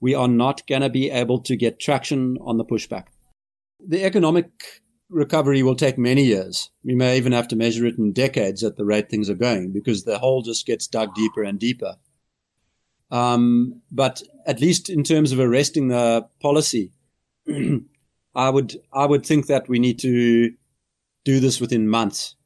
we 0.00 0.14
are 0.14 0.28
not 0.28 0.66
going 0.66 0.82
to 0.82 0.88
be 0.88 1.10
able 1.10 1.40
to 1.40 1.56
get 1.56 1.78
traction 1.78 2.38
on 2.40 2.56
the 2.56 2.64
pushback. 2.64 3.06
The 3.86 4.04
economic 4.04 4.50
recovery 5.10 5.62
will 5.62 5.76
take 5.76 5.98
many 5.98 6.24
years. 6.24 6.70
We 6.82 6.94
may 6.94 7.16
even 7.18 7.32
have 7.32 7.48
to 7.48 7.56
measure 7.56 7.84
it 7.84 7.98
in 7.98 8.12
decades 8.12 8.64
at 8.64 8.76
the 8.76 8.84
rate 8.84 9.10
things 9.10 9.28
are 9.28 9.34
going 9.34 9.72
because 9.72 10.04
the 10.04 10.18
hole 10.18 10.42
just 10.42 10.66
gets 10.66 10.86
dug 10.86 11.14
deeper 11.14 11.42
and 11.42 11.58
deeper. 11.58 11.96
Um, 13.10 13.80
but 13.90 14.22
at 14.46 14.60
least 14.60 14.90
in 14.90 15.02
terms 15.02 15.32
of 15.32 15.40
arresting 15.40 15.88
the 15.88 16.26
policy, 16.40 16.92
I 18.34 18.50
would 18.50 18.80
I 18.92 19.06
would 19.06 19.24
think 19.24 19.46
that 19.46 19.68
we 19.68 19.78
need 19.78 19.98
to 20.00 20.52
do 21.24 21.40
this 21.40 21.60
within 21.60 21.88
months. 21.88 22.36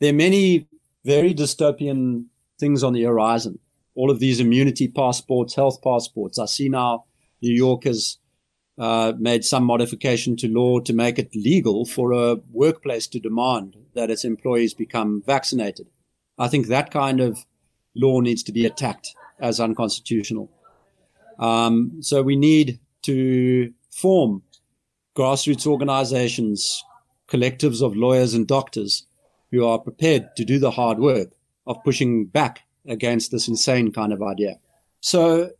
There 0.00 0.10
are 0.10 0.16
many 0.16 0.68
very 1.04 1.34
dystopian 1.34 2.26
things 2.58 2.82
on 2.82 2.92
the 2.92 3.04
horizon. 3.04 3.58
All 3.94 4.10
of 4.10 4.20
these 4.20 4.40
immunity 4.40 4.88
passports, 4.88 5.54
health 5.54 5.82
passports. 5.82 6.38
I 6.38 6.46
see 6.46 6.68
now 6.68 7.04
New 7.40 7.52
York 7.52 7.84
has 7.84 8.18
uh, 8.78 9.12
made 9.18 9.44
some 9.44 9.64
modification 9.64 10.36
to 10.36 10.48
law 10.48 10.80
to 10.80 10.92
make 10.92 11.18
it 11.18 11.34
legal 11.34 11.84
for 11.84 12.12
a 12.12 12.36
workplace 12.50 13.06
to 13.08 13.20
demand 13.20 13.76
that 13.94 14.10
its 14.10 14.24
employees 14.24 14.74
become 14.74 15.22
vaccinated. 15.26 15.88
I 16.38 16.48
think 16.48 16.66
that 16.66 16.90
kind 16.90 17.20
of 17.20 17.44
law 17.94 18.20
needs 18.20 18.42
to 18.44 18.52
be 18.52 18.66
attacked 18.66 19.14
as 19.40 19.60
unconstitutional. 19.60 20.50
Um, 21.38 21.98
so 22.00 22.22
we 22.22 22.36
need 22.36 22.78
to 23.02 23.72
form 23.90 24.42
grassroots 25.16 25.66
organizations, 25.66 26.84
collectives 27.28 27.82
of 27.82 27.96
lawyers 27.96 28.34
and 28.34 28.46
doctors 28.46 29.06
who 29.50 29.66
are 29.66 29.78
prepared 29.78 30.34
to 30.36 30.44
do 30.44 30.58
the 30.58 30.70
hard 30.70 30.98
work 30.98 31.30
of 31.66 31.82
pushing 31.84 32.26
back 32.26 32.60
against 32.86 33.30
this 33.30 33.48
insane 33.48 33.92
kind 33.92 34.12
of 34.12 34.22
idea. 34.22 34.56
So 35.00 35.50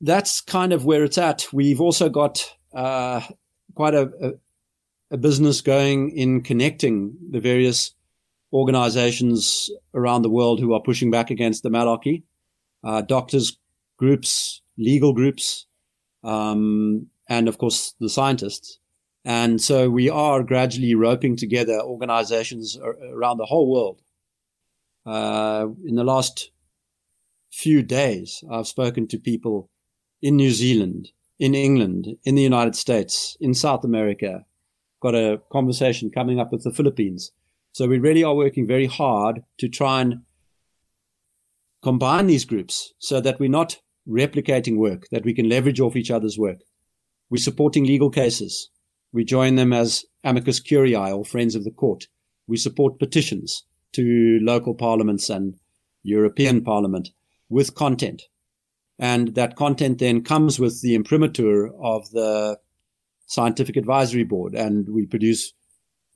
that's 0.00 0.40
kind 0.40 0.72
of 0.72 0.84
where 0.84 1.04
it's 1.04 1.18
at. 1.18 1.48
We've 1.52 1.80
also 1.80 2.08
got 2.08 2.44
uh, 2.74 3.22
quite 3.74 3.94
a, 3.94 4.10
a, 4.20 4.32
a, 5.14 5.16
business 5.16 5.60
going 5.60 6.10
in 6.10 6.42
connecting 6.42 7.16
the 7.30 7.40
various 7.40 7.92
organizations 8.52 9.70
around 9.94 10.22
the 10.22 10.30
world 10.30 10.60
who 10.60 10.72
are 10.72 10.80
pushing 10.80 11.10
back 11.10 11.30
against 11.30 11.62
the 11.62 11.70
malarkey, 11.70 12.22
uh, 12.84 13.02
doctors 13.02 13.58
groups, 13.98 14.62
legal 14.76 15.12
groups, 15.12 15.66
um, 16.24 17.06
and 17.28 17.48
of 17.48 17.58
course 17.58 17.94
the 18.00 18.08
scientists. 18.08 18.78
And 19.24 19.60
so 19.60 19.90
we 19.90 20.08
are 20.08 20.42
gradually 20.42 20.94
roping 20.94 21.36
together 21.36 21.80
organizations 21.80 22.78
around 22.78 23.36
the 23.36 23.46
whole 23.46 23.70
world. 23.70 24.00
Uh, 25.04 25.68
in 25.84 25.96
the 25.96 26.04
last 26.04 26.50
few 27.50 27.82
days, 27.82 28.44
I've 28.50 28.66
spoken 28.66 29.06
to 29.08 29.18
people 29.18 29.70
in 30.22 30.36
New 30.36 30.50
Zealand, 30.50 31.10
in 31.38 31.54
England, 31.54 32.16
in 32.24 32.34
the 32.34 32.42
United 32.42 32.76
States, 32.76 33.36
in 33.40 33.54
South 33.54 33.84
America. 33.84 34.44
Got 35.00 35.14
a 35.14 35.40
conversation 35.52 36.10
coming 36.10 36.40
up 36.40 36.52
with 36.52 36.64
the 36.64 36.72
Philippines. 36.72 37.32
So 37.78 37.86
we 37.86 38.00
really 38.00 38.24
are 38.24 38.34
working 38.34 38.66
very 38.66 38.86
hard 38.86 39.44
to 39.58 39.68
try 39.68 40.00
and 40.00 40.22
combine 41.80 42.26
these 42.26 42.44
groups 42.44 42.92
so 42.98 43.20
that 43.20 43.38
we're 43.38 43.48
not 43.48 43.78
replicating 44.08 44.78
work, 44.78 45.04
that 45.12 45.24
we 45.24 45.32
can 45.32 45.48
leverage 45.48 45.78
off 45.78 45.94
each 45.94 46.10
other's 46.10 46.36
work. 46.36 46.58
We're 47.30 47.36
supporting 47.36 47.84
legal 47.84 48.10
cases. 48.10 48.68
We 49.12 49.24
join 49.24 49.54
them 49.54 49.72
as 49.72 50.04
amicus 50.24 50.58
curiae 50.58 51.12
or 51.12 51.24
friends 51.24 51.54
of 51.54 51.62
the 51.62 51.70
court. 51.70 52.08
We 52.48 52.56
support 52.56 52.98
petitions 52.98 53.64
to 53.92 54.40
local 54.42 54.74
parliaments 54.74 55.30
and 55.30 55.54
European 56.02 56.64
Parliament 56.64 57.10
with 57.48 57.76
content. 57.76 58.24
And 58.98 59.36
that 59.36 59.54
content 59.54 60.00
then 60.00 60.24
comes 60.24 60.58
with 60.58 60.82
the 60.82 60.96
imprimatur 60.96 61.70
of 61.80 62.10
the 62.10 62.58
Scientific 63.28 63.76
Advisory 63.76 64.24
Board. 64.24 64.56
And 64.56 64.88
we 64.88 65.06
produce 65.06 65.52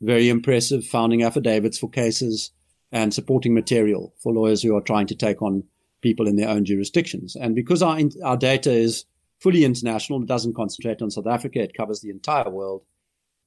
very 0.02 0.28
impressive 0.28 0.84
founding 0.84 1.22
affidavits 1.22 1.78
for 1.78 1.88
cases 1.88 2.50
and 2.90 3.14
supporting 3.14 3.54
material 3.54 4.14
for 4.22 4.32
lawyers 4.32 4.62
who 4.62 4.76
are 4.76 4.82
trying 4.82 5.06
to 5.06 5.14
take 5.14 5.40
on 5.40 5.64
people 6.02 6.26
in 6.26 6.36
their 6.36 6.48
own 6.48 6.64
jurisdictions. 6.64 7.36
And 7.36 7.54
because 7.54 7.82
our, 7.82 7.98
our 8.24 8.36
data 8.36 8.70
is 8.70 9.06
fully 9.40 9.64
international, 9.64 10.20
it 10.20 10.28
doesn't 10.28 10.56
concentrate 10.56 11.00
on 11.00 11.10
South 11.10 11.26
Africa, 11.26 11.60
it 11.60 11.74
covers 11.74 12.00
the 12.00 12.10
entire 12.10 12.50
world, 12.50 12.82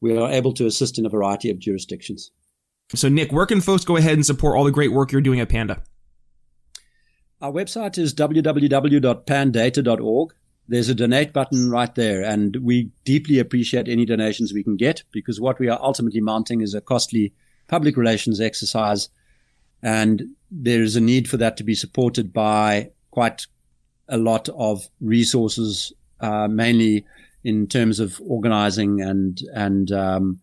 we 0.01 0.17
are 0.17 0.31
able 0.31 0.53
to 0.53 0.65
assist 0.65 0.97
in 0.97 1.05
a 1.05 1.09
variety 1.09 1.49
of 1.49 1.59
jurisdictions. 1.59 2.31
So, 2.93 3.09
Nick, 3.09 3.31
where 3.31 3.45
can 3.45 3.61
folks 3.61 3.85
go 3.85 3.97
ahead 3.97 4.13
and 4.13 4.25
support 4.25 4.57
all 4.57 4.63
the 4.63 4.71
great 4.71 4.91
work 4.91 5.11
you're 5.11 5.21
doing 5.21 5.39
at 5.39 5.49
Panda? 5.49 5.83
Our 7.41 7.51
website 7.51 7.97
is 7.97 8.13
www.pandata.org. 8.13 10.33
There's 10.67 10.89
a 10.89 10.95
donate 10.95 11.31
button 11.31 11.69
right 11.69 11.93
there, 11.93 12.23
and 12.23 12.55
we 12.57 12.89
deeply 13.03 13.37
appreciate 13.39 13.87
any 13.87 14.05
donations 14.05 14.51
we 14.51 14.63
can 14.63 14.77
get 14.77 15.03
because 15.11 15.39
what 15.39 15.59
we 15.59 15.69
are 15.69 15.79
ultimately 15.81 16.21
mounting 16.21 16.61
is 16.61 16.73
a 16.73 16.81
costly 16.81 17.33
public 17.67 17.97
relations 17.97 18.41
exercise, 18.41 19.09
and 19.83 20.23
there 20.49 20.81
is 20.81 20.95
a 20.95 21.01
need 21.01 21.29
for 21.29 21.37
that 21.37 21.57
to 21.57 21.63
be 21.63 21.75
supported 21.75 22.33
by 22.33 22.89
quite 23.11 23.45
a 24.09 24.17
lot 24.17 24.49
of 24.49 24.87
resources, 25.01 25.93
uh, 26.19 26.47
mainly 26.47 27.05
in 27.43 27.67
terms 27.67 27.99
of 27.99 28.19
organizing 28.25 29.01
and 29.01 29.41
and 29.53 29.91
um, 29.91 30.39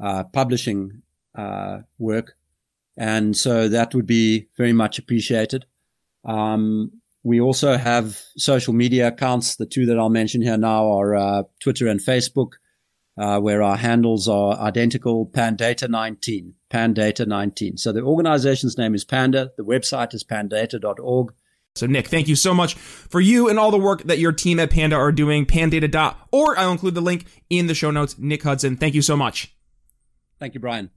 uh, 0.00 0.24
publishing 0.24 1.02
uh, 1.34 1.78
work, 1.98 2.36
and 2.98 3.34
so 3.34 3.68
that 3.68 3.94
would 3.94 4.06
be 4.06 4.48
very 4.58 4.74
much 4.74 4.98
appreciated. 4.98 5.64
Um, 6.26 6.92
we 7.24 7.40
also 7.40 7.76
have 7.76 8.20
social 8.36 8.72
media 8.72 9.08
accounts. 9.08 9.56
The 9.56 9.66
two 9.66 9.86
that 9.86 9.98
I'll 9.98 10.08
mention 10.08 10.42
here 10.42 10.56
now 10.56 10.90
are 10.90 11.14
uh, 11.14 11.42
Twitter 11.60 11.86
and 11.86 12.00
Facebook, 12.00 12.52
uh, 13.16 13.38
where 13.40 13.62
our 13.62 13.76
handles 13.76 14.28
are 14.28 14.58
identical 14.58 15.26
Pandata19, 15.26 16.52
Pandata19. 16.70 17.78
So 17.78 17.92
the 17.92 18.02
organization's 18.02 18.76
name 18.76 18.94
is 18.94 19.04
Panda. 19.04 19.52
The 19.56 19.64
website 19.64 20.14
is 20.14 20.24
pandata.org. 20.24 21.32
So, 21.74 21.86
Nick, 21.86 22.08
thank 22.08 22.28
you 22.28 22.36
so 22.36 22.52
much 22.52 22.74
for 22.74 23.20
you 23.20 23.48
and 23.48 23.58
all 23.58 23.70
the 23.70 23.78
work 23.78 24.02
that 24.02 24.18
your 24.18 24.32
team 24.32 24.60
at 24.60 24.70
Panda 24.70 24.96
are 24.96 25.12
doing. 25.12 25.46
Pandata.org. 25.46 26.58
I'll 26.58 26.72
include 26.72 26.94
the 26.94 27.00
link 27.00 27.24
in 27.48 27.66
the 27.66 27.74
show 27.74 27.90
notes. 27.90 28.18
Nick 28.18 28.42
Hudson, 28.42 28.76
thank 28.76 28.94
you 28.94 29.00
so 29.00 29.16
much. 29.16 29.56
Thank 30.38 30.54
you, 30.54 30.60
Brian. 30.60 30.90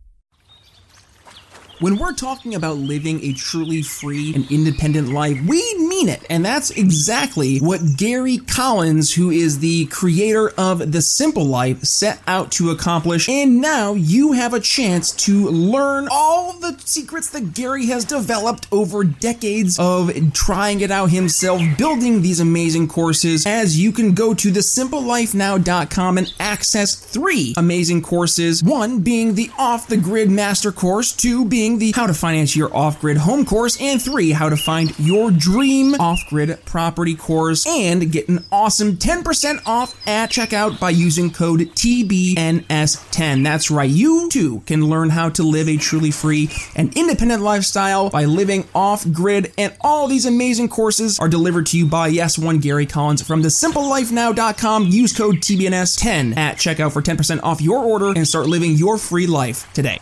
When 1.80 1.98
we're 1.98 2.14
talking 2.14 2.56
about 2.56 2.78
living 2.78 3.22
a 3.22 3.34
truly 3.34 3.82
free 3.82 4.34
and 4.34 4.50
independent 4.50 5.10
life, 5.10 5.38
we 5.46 5.62
mean 5.78 6.08
it. 6.08 6.26
And 6.30 6.46
that's 6.46 6.70
exactly 6.72 7.60
what 7.60 7.82
Gary 7.98 8.38
Collins, 8.38 9.14
who 9.14 9.30
is 9.30 9.60
the 9.60 9.86
creator 9.88 10.52
of 10.58 10.94
The 10.94 11.02
Simple 11.02 11.44
Life, 11.44 11.84
set 11.84 12.22
out 12.28 12.54
to 12.54 12.70
accomplish. 12.70 13.28
And 13.28 13.60
now 13.60 13.94
you 13.94 14.32
have 14.32 14.54
a 14.54 14.62
chance 14.62 15.12
to 15.26 15.50
learn 15.50 16.08
all 16.10 16.54
the 16.54 16.80
secrets 16.86 17.30
that 17.32 17.54
Gary 17.54 17.88
has 17.88 18.06
developed 18.06 18.70
over 18.72 19.04
decades 19.04 19.78
of 19.78 20.12
trying 20.32 20.80
it 20.80 20.92
out 20.92 21.10
himself, 21.10 21.62
building 21.78 22.22
these 22.22 22.40
amazing 22.40 22.88
courses, 22.88 23.46
as 23.46 23.78
you 23.78 23.92
can 23.92 24.14
go 24.14 24.34
to 24.34 24.50
thesimplelifenow.com 24.50 26.18
and 26.18 26.34
access 26.40 26.96
three 26.96 27.54
amazing 27.58 28.02
courses. 28.02 28.64
One 28.64 29.02
being 29.02 29.36
the 29.36 29.52
off 29.58 29.90
the 29.90 29.98
grid 29.98 30.32
master 30.32 30.72
course, 30.72 31.12
two 31.12 31.44
being 31.44 31.65
the 31.66 31.92
How 31.96 32.06
to 32.06 32.14
Finance 32.14 32.56
Your 32.56 32.74
Off 32.76 33.02
Grid 33.02 33.18
Home 33.18 33.44
course, 33.44 33.82
and 33.82 34.00
three, 34.00 34.32
How 34.32 34.50
to 34.50 34.56
Find 34.56 34.98
Your 35.00 35.32
Dream 35.32 35.96
Off 35.96 36.20
Grid 36.30 36.64
Property 36.64 37.16
course, 37.16 37.66
and 37.66 38.12
get 38.12 38.30
an 38.30 38.46
awesome 38.52 38.98
10% 38.98 39.62
off 39.66 40.08
at 40.08 40.30
checkout 40.30 40.80
by 40.80 40.92
using 40.92 41.32
code 41.32 41.62
TBNS10. 41.62 43.44
That's 43.44 43.72
right, 43.72 43.90
you 43.90 44.30
too 44.30 44.62
can 44.68 44.86
learn 44.86 45.10
how 45.10 45.30
to 45.30 45.44
live 45.44 45.68
a 45.68 45.78
truly 45.78 46.12
free 46.12 46.50
and 46.76 46.96
independent 46.96 47.42
lifestyle 47.42 48.12
by 48.12 48.26
living 48.26 48.68
off 48.76 49.12
grid, 49.12 49.52
and 49.58 49.76
all 49.82 50.08
these 50.08 50.28
amazing 50.28 50.70
courses 50.70 51.20
are 51.20 51.28
delivered 51.28 51.66
to 51.66 51.78
you 51.78 51.88
by 51.88 52.08
Yes 52.08 52.38
One 52.38 52.60
Gary 52.60 52.86
Collins 52.86 53.24
from 53.24 53.42
the 53.42 53.50
thesimplelifenow.com. 53.50 54.86
Use 54.86 55.18
code 55.18 55.38
TBNS10 55.38 56.38
at 56.38 56.58
checkout 56.58 56.94
for 56.94 57.02
10% 57.02 57.42
off 57.42 57.60
your 57.60 57.84
order 57.84 58.14
and 58.16 58.28
start 58.28 58.46
living 58.46 58.74
your 58.74 58.98
free 59.00 59.26
life 59.26 59.72
today. 59.74 60.00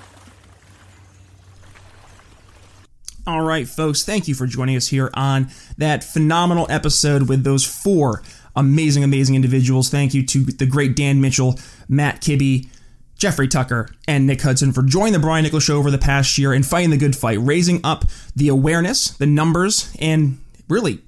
All 3.26 3.42
right, 3.42 3.66
folks, 3.66 4.04
thank 4.04 4.28
you 4.28 4.36
for 4.36 4.46
joining 4.48 4.76
us 4.76 4.88
here 4.88 5.10
on 5.14 5.50
that 5.78 6.04
phenomenal 6.04 6.68
episode 6.70 7.30
with 7.30 7.46
those 7.46 7.64
four 7.64 8.22
amazing, 8.54 9.02
amazing 9.02 9.36
individuals. 9.36 9.90
Thank 9.90 10.14
you 10.14 10.26
to 10.26 10.44
the 10.44 10.66
great 10.66 10.94
Dan 10.94 11.22
Mitchell, 11.22 11.58
Matt 11.88 12.20
Kibbe, 12.20 12.68
Jeffrey 13.16 13.48
Tucker, 13.48 13.88
and 14.10 14.28
Nick 14.28 14.42
Hudson 14.42 14.74
for 14.74 14.84
joining 14.84 15.14
the 15.14 15.20
Brian 15.20 15.44
Nichols 15.44 15.64
Show 15.64 15.78
over 15.78 15.90
the 15.90 15.98
past 15.98 16.38
year 16.38 16.52
and 16.52 16.66
fighting 16.66 16.90
the 16.90 16.98
good 16.98 17.16
fight, 17.16 17.40
raising 17.40 17.80
up 17.86 18.04
the 18.36 18.50
awareness, 18.50 19.12
the 19.12 19.26
numbers, 19.26 19.96
and 20.02 20.40
really, 20.68 21.00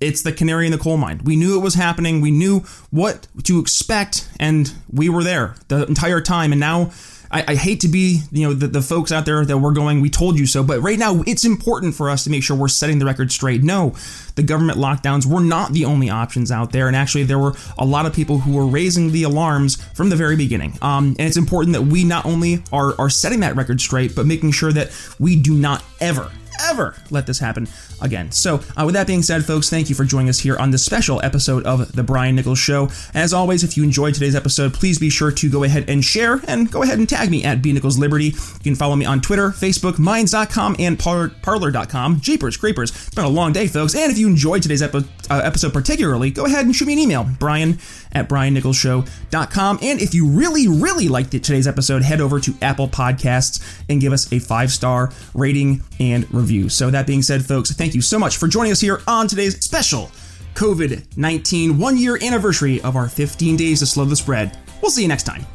it's 0.00 0.22
the 0.22 0.32
canary 0.32 0.64
in 0.64 0.72
the 0.72 0.78
coal 0.78 0.96
mine. 0.96 1.20
We 1.22 1.36
knew 1.36 1.58
it 1.58 1.62
was 1.62 1.74
happening, 1.74 2.22
we 2.22 2.30
knew 2.30 2.60
what 2.90 3.28
to 3.44 3.58
expect, 3.58 4.26
and 4.40 4.72
we 4.90 5.10
were 5.10 5.22
there 5.22 5.56
the 5.68 5.86
entire 5.86 6.22
time. 6.22 6.52
And 6.52 6.60
now, 6.60 6.92
I, 7.36 7.44
I 7.48 7.54
hate 7.54 7.80
to 7.80 7.88
be, 7.88 8.22
you 8.32 8.48
know, 8.48 8.54
the, 8.54 8.66
the 8.66 8.80
folks 8.80 9.12
out 9.12 9.26
there 9.26 9.44
that 9.44 9.58
we're 9.58 9.72
going, 9.72 10.00
we 10.00 10.08
told 10.08 10.38
you 10.38 10.46
so, 10.46 10.62
but 10.62 10.80
right 10.80 10.98
now 10.98 11.22
it's 11.26 11.44
important 11.44 11.94
for 11.94 12.08
us 12.08 12.24
to 12.24 12.30
make 12.30 12.42
sure 12.42 12.56
we're 12.56 12.68
setting 12.68 12.98
the 12.98 13.04
record 13.04 13.30
straight. 13.30 13.62
No, 13.62 13.94
the 14.36 14.42
government 14.42 14.78
lockdowns 14.78 15.26
were 15.26 15.40
not 15.40 15.72
the 15.72 15.84
only 15.84 16.08
options 16.08 16.50
out 16.50 16.72
there. 16.72 16.86
And 16.86 16.96
actually, 16.96 17.24
there 17.24 17.38
were 17.38 17.54
a 17.78 17.84
lot 17.84 18.06
of 18.06 18.14
people 18.14 18.38
who 18.38 18.52
were 18.52 18.66
raising 18.66 19.12
the 19.12 19.24
alarms 19.24 19.76
from 19.94 20.08
the 20.08 20.16
very 20.16 20.36
beginning. 20.36 20.78
Um, 20.80 21.08
and 21.18 21.28
it's 21.28 21.36
important 21.36 21.74
that 21.74 21.82
we 21.82 22.04
not 22.04 22.24
only 22.24 22.62
are, 22.72 22.98
are 22.98 23.10
setting 23.10 23.40
that 23.40 23.54
record 23.54 23.82
straight, 23.82 24.16
but 24.16 24.24
making 24.24 24.52
sure 24.52 24.72
that 24.72 24.90
we 25.18 25.36
do 25.36 25.54
not 25.54 25.84
ever, 26.00 26.30
ever 26.62 26.94
let 27.10 27.26
this 27.26 27.38
happen 27.38 27.68
again. 28.00 28.30
So, 28.32 28.60
uh, 28.76 28.84
with 28.84 28.94
that 28.94 29.06
being 29.06 29.22
said, 29.22 29.44
folks, 29.44 29.70
thank 29.70 29.88
you 29.88 29.94
for 29.94 30.04
joining 30.04 30.28
us 30.28 30.38
here 30.38 30.56
on 30.56 30.70
this 30.70 30.84
special 30.84 31.20
episode 31.24 31.64
of 31.64 31.92
The 31.92 32.02
Brian 32.02 32.36
Nichols 32.36 32.58
Show. 32.58 32.88
As 33.14 33.32
always, 33.32 33.64
if 33.64 33.76
you 33.76 33.84
enjoyed 33.84 34.14
today's 34.14 34.34
episode, 34.34 34.74
please 34.74 34.98
be 34.98 35.10
sure 35.10 35.30
to 35.32 35.50
go 35.50 35.64
ahead 35.64 35.88
and 35.88 36.04
share 36.04 36.40
and 36.46 36.70
go 36.70 36.82
ahead 36.82 36.98
and 36.98 37.08
tag 37.08 37.30
me 37.30 37.44
at 37.44 37.62
B 37.62 37.72
Nichols 37.72 37.98
Liberty. 37.98 38.26
You 38.26 38.34
can 38.62 38.74
follow 38.74 38.96
me 38.96 39.04
on 39.04 39.20
Twitter, 39.20 39.50
Facebook, 39.50 39.98
Minds.com, 39.98 40.76
and 40.78 40.98
par- 40.98 41.30
Parler.com. 41.42 42.20
Jeepers, 42.20 42.56
creepers. 42.56 42.90
It's 42.90 43.14
been 43.14 43.24
a 43.24 43.28
long 43.28 43.52
day, 43.52 43.66
folks. 43.66 43.94
And 43.94 44.10
if 44.10 44.18
you 44.18 44.26
enjoyed 44.26 44.62
today's 44.62 44.82
epi- 44.82 45.04
uh, 45.30 45.40
episode 45.44 45.72
particularly, 45.72 46.30
go 46.30 46.44
ahead 46.46 46.66
and 46.66 46.74
shoot 46.74 46.86
me 46.86 46.92
an 46.94 46.98
email, 46.98 47.26
Brian 47.38 47.78
at 48.16 48.28
BrianNicholsShow.com. 48.28 49.78
And 49.82 50.00
if 50.00 50.14
you 50.14 50.26
really, 50.26 50.66
really 50.66 51.08
liked 51.08 51.30
today's 51.30 51.68
episode, 51.68 52.02
head 52.02 52.20
over 52.20 52.40
to 52.40 52.54
Apple 52.62 52.88
Podcasts 52.88 53.62
and 53.88 54.00
give 54.00 54.12
us 54.12 54.32
a 54.32 54.38
five 54.38 54.72
star 54.72 55.12
rating 55.34 55.82
and 56.00 56.32
review. 56.34 56.68
So, 56.68 56.90
that 56.90 57.06
being 57.06 57.22
said, 57.22 57.44
folks, 57.44 57.70
thank 57.72 57.94
you 57.94 58.02
so 58.02 58.18
much 58.18 58.38
for 58.38 58.48
joining 58.48 58.72
us 58.72 58.80
here 58.80 59.00
on 59.06 59.28
today's 59.28 59.62
special 59.64 60.10
COVID 60.54 61.16
19 61.16 61.78
one 61.78 61.96
year 61.96 62.18
anniversary 62.22 62.80
of 62.82 62.96
our 62.96 63.08
15 63.08 63.56
days 63.56 63.78
to 63.80 63.86
slow 63.86 64.04
the 64.04 64.16
spread. 64.16 64.58
We'll 64.82 64.90
see 64.90 65.02
you 65.02 65.08
next 65.08 65.22
time. 65.24 65.46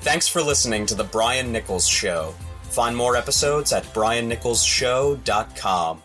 Thanks 0.00 0.28
for 0.28 0.42
listening 0.42 0.86
to 0.86 0.94
The 0.94 1.04
Brian 1.04 1.52
Nichols 1.52 1.86
Show. 1.86 2.34
Find 2.62 2.96
more 2.96 3.16
episodes 3.16 3.72
at 3.72 3.84
briannicholsshow.com. 3.92 6.02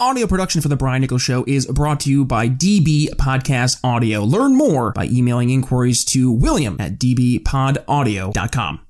Audio 0.00 0.26
production 0.26 0.62
for 0.62 0.68
The 0.68 0.76
Brian 0.76 1.02
Nichols 1.02 1.20
Show 1.20 1.44
is 1.46 1.66
brought 1.66 2.00
to 2.00 2.10
you 2.10 2.24
by 2.24 2.48
DB 2.48 3.10
Podcast 3.16 3.78
Audio. 3.84 4.24
Learn 4.24 4.56
more 4.56 4.92
by 4.92 5.04
emailing 5.04 5.50
inquiries 5.50 6.06
to 6.06 6.32
william 6.32 6.78
at 6.80 6.98
dbpodaudio.com. 6.98 8.80